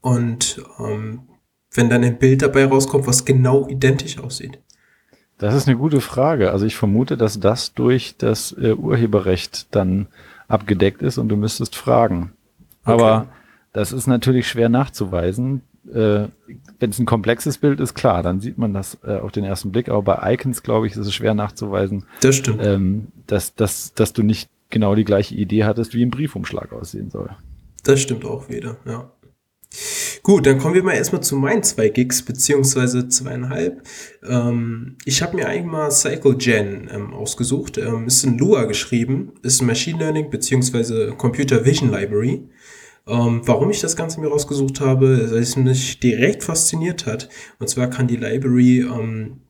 und 0.00 0.62
ähm, 0.78 1.28
wenn 1.74 1.90
dann 1.90 2.04
ein 2.04 2.18
Bild 2.18 2.42
dabei 2.42 2.64
rauskommt, 2.66 3.06
was 3.06 3.24
genau 3.24 3.68
identisch 3.68 4.18
aussieht. 4.18 4.58
Das 5.38 5.54
ist 5.54 5.68
eine 5.68 5.76
gute 5.76 6.00
Frage. 6.00 6.52
Also 6.52 6.64
ich 6.64 6.76
vermute, 6.76 7.16
dass 7.16 7.40
das 7.40 7.74
durch 7.74 8.16
das 8.16 8.52
äh, 8.52 8.72
Urheberrecht 8.72 9.74
dann 9.74 10.06
abgedeckt 10.46 11.02
ist 11.02 11.18
und 11.18 11.28
du 11.28 11.36
müsstest 11.36 11.74
fragen. 11.74 12.32
Aber 12.84 13.22
okay. 13.22 13.28
das 13.72 13.92
ist 13.92 14.06
natürlich 14.06 14.46
schwer 14.48 14.68
nachzuweisen. 14.68 15.62
Äh, 15.92 16.28
Wenn 16.78 16.90
es 16.90 16.98
ein 16.98 17.06
komplexes 17.06 17.58
Bild 17.58 17.80
ist, 17.80 17.94
klar, 17.94 18.22
dann 18.22 18.40
sieht 18.40 18.58
man 18.58 18.72
das 18.72 18.98
äh, 19.04 19.16
auf 19.16 19.32
den 19.32 19.44
ersten 19.44 19.72
Blick. 19.72 19.88
Aber 19.88 20.02
bei 20.02 20.34
Icons, 20.34 20.62
glaube 20.62 20.86
ich, 20.86 20.92
ist 20.92 21.06
es 21.06 21.14
schwer 21.14 21.34
nachzuweisen. 21.34 22.04
Das 22.20 22.36
stimmt. 22.36 22.62
Ähm, 22.64 23.08
dass, 23.26 23.54
dass, 23.54 23.92
dass 23.94 24.12
du 24.12 24.22
nicht 24.22 24.48
genau 24.74 24.94
die 24.94 25.04
gleiche 25.04 25.34
Idee 25.34 25.64
hattest, 25.64 25.94
wie 25.94 26.04
ein 26.04 26.10
Briefumschlag 26.10 26.72
aussehen 26.72 27.08
soll. 27.08 27.30
Das 27.84 28.02
stimmt 28.02 28.26
auch 28.26 28.50
wieder, 28.50 28.76
ja. 28.84 29.10
Gut, 30.22 30.46
dann 30.46 30.58
kommen 30.58 30.74
wir 30.74 30.82
mal 30.82 30.94
erstmal 30.94 31.22
zu 31.22 31.36
meinen 31.36 31.62
zwei 31.62 31.88
Gigs, 31.88 32.22
beziehungsweise 32.22 33.08
zweieinhalb. 33.08 33.82
Ähm, 34.26 34.96
ich 35.04 35.22
habe 35.22 35.36
mir 35.36 35.48
eigentlich 35.48 35.70
mal 35.70 35.90
CycleGen 35.90 36.88
ähm, 36.92 37.12
ausgesucht. 37.12 37.78
Ähm, 37.78 38.06
ist 38.06 38.24
in 38.24 38.38
Lua 38.38 38.64
geschrieben, 38.64 39.32
ist 39.42 39.60
ein 39.60 39.66
Machine 39.66 39.98
Learning, 39.98 40.30
beziehungsweise 40.30 41.12
Computer 41.18 41.64
Vision 41.64 41.90
Library. 41.90 42.48
Ähm, 43.06 43.42
warum 43.44 43.70
ich 43.70 43.80
das 43.80 43.96
Ganze 43.96 44.20
mir 44.20 44.28
rausgesucht 44.28 44.80
habe, 44.80 45.30
weil 45.30 45.42
es 45.42 45.56
mich 45.56 46.00
direkt 46.00 46.42
fasziniert 46.42 47.04
hat. 47.04 47.28
Und 47.58 47.68
zwar 47.68 47.90
kann 47.90 48.06
die 48.06 48.16
Library 48.16 48.80
ähm, 48.80 49.42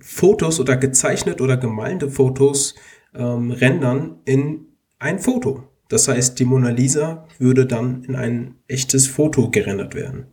Fotos 0.00 0.58
oder 0.58 0.76
gezeichnet 0.76 1.40
oder 1.40 1.56
gemalte 1.56 2.10
Fotos 2.10 2.74
ähm, 3.14 3.50
rendern 3.50 4.20
in 4.24 4.66
ein 4.98 5.18
Foto. 5.18 5.64
Das 5.88 6.08
heißt, 6.08 6.38
die 6.38 6.44
Mona 6.44 6.70
Lisa 6.70 7.28
würde 7.38 7.66
dann 7.66 8.04
in 8.04 8.16
ein 8.16 8.54
echtes 8.66 9.06
Foto 9.06 9.50
gerendert 9.50 9.94
werden. 9.94 10.28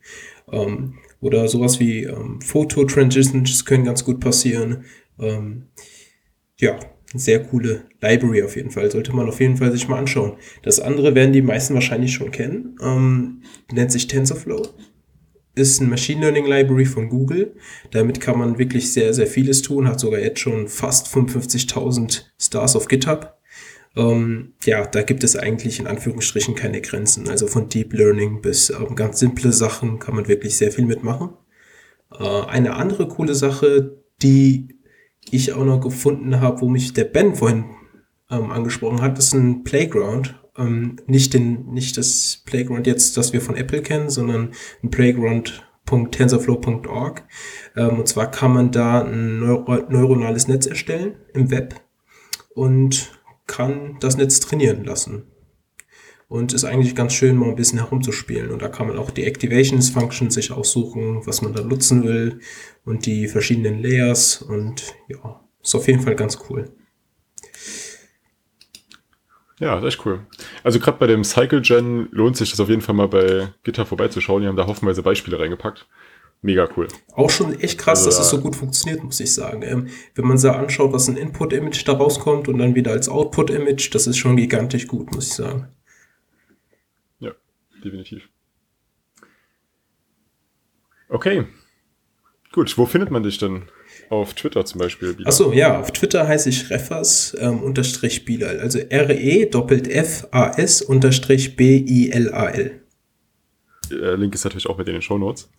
Ähm, 0.51 0.95
oder 1.19 1.47
sowas 1.47 1.79
wie 1.79 2.03
ähm, 2.03 2.39
Foto-Transitions 2.41 3.65
können 3.65 3.83
ganz 3.83 4.05
gut 4.05 4.19
passieren. 4.21 4.85
Ähm, 5.19 5.67
ja, 6.57 6.79
sehr 7.13 7.43
coole 7.43 7.85
Library 8.01 8.43
auf 8.43 8.55
jeden 8.55 8.71
Fall. 8.71 8.89
Sollte 8.91 9.13
man 9.13 9.27
auf 9.27 9.39
jeden 9.39 9.57
Fall 9.57 9.71
sich 9.71 9.87
mal 9.87 9.97
anschauen. 9.97 10.37
Das 10.61 10.79
andere 10.79 11.15
werden 11.15 11.33
die 11.33 11.41
meisten 11.41 11.73
wahrscheinlich 11.73 12.13
schon 12.13 12.31
kennen. 12.31 12.77
Ähm, 12.81 13.41
nennt 13.71 13.91
sich 13.91 14.07
TensorFlow 14.07 14.67
ist 15.59 15.81
ein 15.81 15.89
Machine 15.89 16.21
Learning 16.21 16.45
Library 16.45 16.85
von 16.85 17.09
Google. 17.09 17.55
Damit 17.91 18.21
kann 18.21 18.39
man 18.39 18.57
wirklich 18.57 18.91
sehr, 18.91 19.13
sehr 19.13 19.27
vieles 19.27 19.61
tun, 19.61 19.87
hat 19.87 19.99
sogar 19.99 20.19
jetzt 20.19 20.39
schon 20.39 20.67
fast 20.67 21.07
55.000 21.07 22.23
Stars 22.37 22.75
auf 22.75 22.87
GitHub. 22.87 23.37
Ähm, 23.95 24.53
ja, 24.63 24.85
da 24.85 25.01
gibt 25.01 25.23
es 25.23 25.35
eigentlich 25.35 25.79
in 25.79 25.87
Anführungsstrichen 25.87 26.55
keine 26.55 26.81
Grenzen. 26.81 27.27
Also 27.27 27.47
von 27.47 27.69
Deep 27.69 27.93
Learning 27.93 28.41
bis 28.41 28.69
ähm, 28.69 28.95
ganz 28.95 29.19
simple 29.19 29.51
Sachen 29.51 29.99
kann 29.99 30.15
man 30.15 30.27
wirklich 30.27 30.57
sehr 30.57 30.71
viel 30.71 30.85
mitmachen. 30.85 31.31
Äh, 32.17 32.23
eine 32.23 32.75
andere 32.75 33.07
coole 33.07 33.35
Sache, 33.35 33.97
die 34.21 34.79
ich 35.31 35.53
auch 35.53 35.65
noch 35.65 35.81
gefunden 35.81 36.39
habe, 36.39 36.61
wo 36.61 36.69
mich 36.69 36.93
der 36.93 37.05
Ben 37.05 37.35
vorhin 37.35 37.65
ähm, 38.29 38.51
angesprochen 38.51 39.01
hat, 39.01 39.17
ist 39.17 39.33
ein 39.33 39.63
Playground 39.63 40.39
ähm, 40.59 40.97
nicht, 41.07 41.33
den, 41.33 41.71
nicht 41.71 41.97
das 41.97 42.43
Playground 42.45 42.85
jetzt, 42.85 43.17
das 43.17 43.33
wir 43.33 43.41
von 43.41 43.55
Apple 43.55 43.81
kennen, 43.81 44.09
sondern 44.09 44.51
ein 44.83 44.91
Playground.tensorflow.org. 44.91 47.23
Ähm, 47.75 47.99
und 47.99 48.07
zwar 48.07 48.29
kann 48.29 48.53
man 48.53 48.71
da 48.71 49.03
ein 49.03 49.39
neuro 49.39 49.77
neuronales 49.89 50.47
Netz 50.47 50.67
erstellen 50.67 51.15
im 51.33 51.49
Web 51.49 51.73
und 52.53 53.19
kann 53.47 53.97
das 53.99 54.17
Netz 54.17 54.39
trainieren 54.39 54.83
lassen. 54.83 55.23
Und 56.27 56.53
ist 56.53 56.65
eigentlich 56.65 56.95
ganz 56.95 57.13
schön, 57.13 57.37
mal 57.37 57.49
ein 57.49 57.55
bisschen 57.55 57.79
herumzuspielen. 57.79 58.51
Und 58.51 58.61
da 58.61 58.67
kann 58.67 58.87
man 58.87 58.99
auch 58.99 59.09
die 59.09 59.25
Activations 59.25 59.89
Function 59.89 60.29
sich 60.29 60.51
aussuchen, 60.51 61.25
was 61.25 61.41
man 61.41 61.53
da 61.53 61.63
nutzen 61.63 62.03
will 62.03 62.41
und 62.85 63.07
die 63.07 63.27
verschiedenen 63.27 63.81
Layers. 63.81 64.43
Und 64.43 64.93
ja, 65.07 65.43
ist 65.63 65.73
auf 65.73 65.87
jeden 65.87 66.01
Fall 66.01 66.15
ganz 66.15 66.37
cool. 66.47 66.71
Ja, 69.59 69.75
das 69.75 69.83
ist 69.83 69.95
echt 69.95 70.05
cool. 70.05 70.25
Also 70.63 70.79
gerade 70.79 70.97
bei 70.97 71.07
dem 71.07 71.23
Cycle 71.23 71.61
Gen 71.61 72.07
lohnt 72.11 72.37
sich 72.37 72.49
das 72.49 72.59
auf 72.59 72.69
jeden 72.69 72.81
Fall 72.81 72.95
mal 72.95 73.07
bei 73.09 73.49
Gitter 73.63 73.85
vorbeizuschauen. 73.85 74.41
Die 74.41 74.47
haben 74.47 74.55
da 74.55 74.67
hoffenweise 74.67 75.03
Beispiele 75.03 75.37
reingepackt. 75.37 75.85
Mega 76.41 76.69
cool. 76.77 76.87
Auch 77.13 77.29
schon 77.29 77.59
echt 77.59 77.77
krass, 77.77 78.05
also, 78.05 78.09
dass 78.09 78.25
es 78.25 78.29
so 78.29 78.39
gut 78.39 78.55
funktioniert, 78.55 79.03
muss 79.03 79.19
ich 79.19 79.33
sagen. 79.33 79.61
Ähm, 79.61 79.87
wenn 80.15 80.25
man 80.25 80.37
sich 80.37 80.49
anschaut, 80.49 80.93
was 80.93 81.09
ein 81.09 81.17
Input-Image 81.17 81.85
da 81.85 81.93
rauskommt 81.93 82.47
und 82.47 82.59
dann 82.59 82.75
wieder 82.75 82.91
als 82.91 83.09
Output-Image, 83.09 83.93
das 83.93 84.07
ist 84.07 84.17
schon 84.17 84.37
gigantisch 84.37 84.87
gut, 84.87 85.13
muss 85.13 85.27
ich 85.27 85.33
sagen. 85.33 85.67
Ja, 87.19 87.31
definitiv. 87.83 88.29
Okay. 91.09 91.45
Gut, 92.53 92.77
wo 92.77 92.85
findet 92.85 93.11
man 93.11 93.23
dich 93.23 93.37
denn? 93.37 93.63
Auf 94.09 94.33
Twitter 94.33 94.65
zum 94.65 94.79
Beispiel. 94.79 95.15
Achso, 95.25 95.51
ja, 95.51 95.79
auf 95.79 95.91
Twitter 95.91 96.27
heiße 96.27 96.49
ich 96.49 96.69
Refas 96.69 97.35
ähm, 97.39 97.61
unterstrich 97.61 98.25
Bilal. 98.25 98.59
Also 98.59 98.79
R-E 98.79 99.45
doppelt 99.45 99.87
F-A-S 99.87 100.81
unterstrich 100.81 101.55
B-I-L-A-L. 101.55 102.81
Der 103.91 104.17
Link 104.17 104.33
ist 104.35 104.43
natürlich 104.43 104.67
auch 104.67 104.77
mit 104.77 104.87
in 104.87 104.93
den 104.93 105.01
Show 105.01 105.17
Notes. 105.17 105.49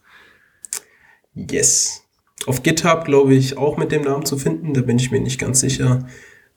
Yes. 1.35 2.05
Auf 2.47 2.63
GitHub, 2.63 3.05
glaube 3.05 3.35
ich, 3.35 3.57
auch 3.57 3.77
mit 3.77 3.93
dem 3.93 4.03
Namen 4.03 4.25
zu 4.25 4.39
finden. 4.39 4.75
Da 4.75 4.81
bin 4.81 4.99
ich 4.99 5.11
mir 5.11 5.21
nicht 5.21 5.39
ganz 5.39 5.61
sicher. 5.61 6.09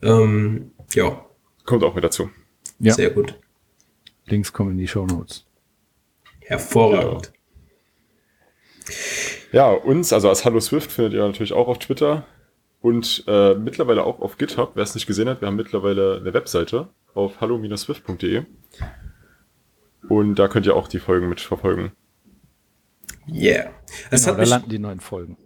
Ähm, 0.02 0.72
ja. 0.94 1.26
Kommt 1.66 1.84
auch 1.84 1.96
mit 1.96 2.04
dazu. 2.04 2.30
Ja. 2.80 2.94
Sehr 2.94 3.10
gut. 3.10 3.40
Links 4.26 4.54
kommen 4.54 4.72
in 4.72 4.78
die 4.78 4.88
Show 4.88 5.06
Notes. 5.06 5.46
Hervorragend. 6.40 7.32
Ja. 8.88 8.94
Ja, 9.54 9.70
uns, 9.70 10.12
also 10.12 10.28
als 10.28 10.44
Hallo 10.44 10.60
Swift, 10.60 10.92
findet 10.92 11.14
ihr 11.14 11.26
natürlich 11.26 11.54
auch 11.54 11.68
auf 11.68 11.80
Twitter 11.80 12.26
und 12.82 13.24
äh, 13.28 13.54
mittlerweile 13.54 14.04
auch 14.04 14.20
auf 14.20 14.38
GitHub. 14.38 14.72
Wer 14.74 14.84
es 14.84 14.96
nicht 14.96 15.08
gesehen 15.08 15.30
hat, 15.30 15.40
wir 15.40 15.48
haben 15.48 15.56
mittlerweile 15.56 16.18
eine 16.20 16.34
Webseite 16.34 16.90
auf 17.14 17.40
hallo-swift.de. 17.40 18.44
Und 20.10 20.36
da 20.36 20.48
könnt 20.50 20.66
ihr 20.66 20.76
auch 20.76 20.90
die 20.90 21.00
Folgen 21.00 21.30
mitverfolgen. 21.30 21.92
Yeah. 23.32 23.70
Es 24.10 24.26
genau, 24.26 24.38
da 24.38 24.44
landen 24.44 24.70
die 24.70 24.80
neuen 24.80 25.00
Folgen. 25.00 25.38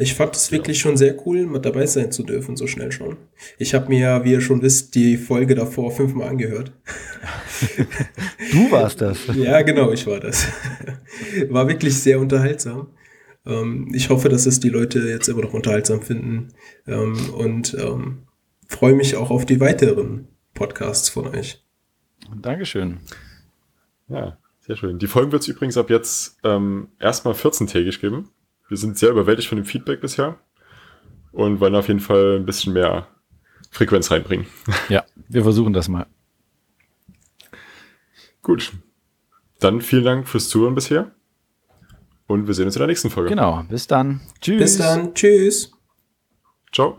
Ich 0.00 0.14
fand 0.14 0.34
es 0.34 0.50
wirklich 0.50 0.78
ja. 0.78 0.82
schon 0.84 0.96
sehr 0.96 1.14
cool, 1.26 1.44
mit 1.44 1.66
dabei 1.66 1.84
sein 1.84 2.10
zu 2.10 2.22
dürfen, 2.22 2.56
so 2.56 2.66
schnell 2.66 2.90
schon. 2.90 3.18
Ich 3.58 3.74
habe 3.74 3.90
mir, 3.90 4.24
wie 4.24 4.32
ihr 4.32 4.40
schon 4.40 4.62
wisst, 4.62 4.94
die 4.94 5.18
Folge 5.18 5.54
davor 5.54 5.92
fünfmal 5.92 6.30
angehört. 6.30 6.72
du 8.52 8.70
warst 8.70 9.02
das. 9.02 9.18
ja, 9.36 9.60
genau, 9.60 9.92
ich 9.92 10.06
war 10.06 10.18
das. 10.18 10.46
War 11.50 11.68
wirklich 11.68 12.00
sehr 12.00 12.18
unterhaltsam. 12.18 12.88
Ähm, 13.44 13.92
ich 13.94 14.08
hoffe, 14.08 14.30
dass 14.30 14.46
es 14.46 14.58
die 14.58 14.70
Leute 14.70 15.00
jetzt 15.00 15.28
immer 15.28 15.42
noch 15.42 15.52
unterhaltsam 15.52 16.00
finden 16.00 16.48
ähm, 16.86 17.34
und 17.34 17.76
ähm, 17.78 18.22
freue 18.68 18.94
mich 18.94 19.16
auch 19.16 19.30
auf 19.30 19.44
die 19.44 19.60
weiteren 19.60 20.28
Podcasts 20.54 21.10
von 21.10 21.26
euch. 21.26 21.62
Dankeschön. 22.40 23.00
Ja, 24.08 24.38
sehr 24.60 24.76
schön. 24.76 24.98
Die 24.98 25.06
Folgen 25.06 25.30
wird 25.30 25.42
es 25.42 25.48
übrigens 25.48 25.76
ab 25.76 25.90
jetzt 25.90 26.38
ähm, 26.42 26.88
erstmal 26.98 27.34
14-tägig 27.34 28.00
geben. 28.00 28.30
Wir 28.70 28.76
sind 28.76 28.96
sehr 28.96 29.10
überwältigt 29.10 29.48
von 29.48 29.56
dem 29.56 29.64
Feedback 29.64 30.00
bisher 30.00 30.38
und 31.32 31.58
wollen 31.58 31.74
auf 31.74 31.88
jeden 31.88 31.98
Fall 32.00 32.36
ein 32.36 32.46
bisschen 32.46 32.72
mehr 32.72 33.08
Frequenz 33.70 34.10
reinbringen. 34.12 34.46
Ja, 34.88 35.04
wir 35.28 35.42
versuchen 35.42 35.72
das 35.72 35.88
mal. 35.88 36.06
Gut. 38.42 38.72
Dann 39.58 39.80
vielen 39.80 40.04
Dank 40.04 40.28
fürs 40.28 40.48
Zuhören 40.48 40.76
bisher. 40.76 41.10
Und 42.28 42.46
wir 42.46 42.54
sehen 42.54 42.66
uns 42.66 42.76
in 42.76 42.80
der 42.80 42.86
nächsten 42.86 43.10
Folge. 43.10 43.28
Genau. 43.28 43.64
Bis 43.68 43.88
dann. 43.88 44.20
Tschüss. 44.40 44.60
Bis 44.60 44.78
dann. 44.78 45.14
Tschüss. 45.14 45.72
Ciao. 46.72 46.96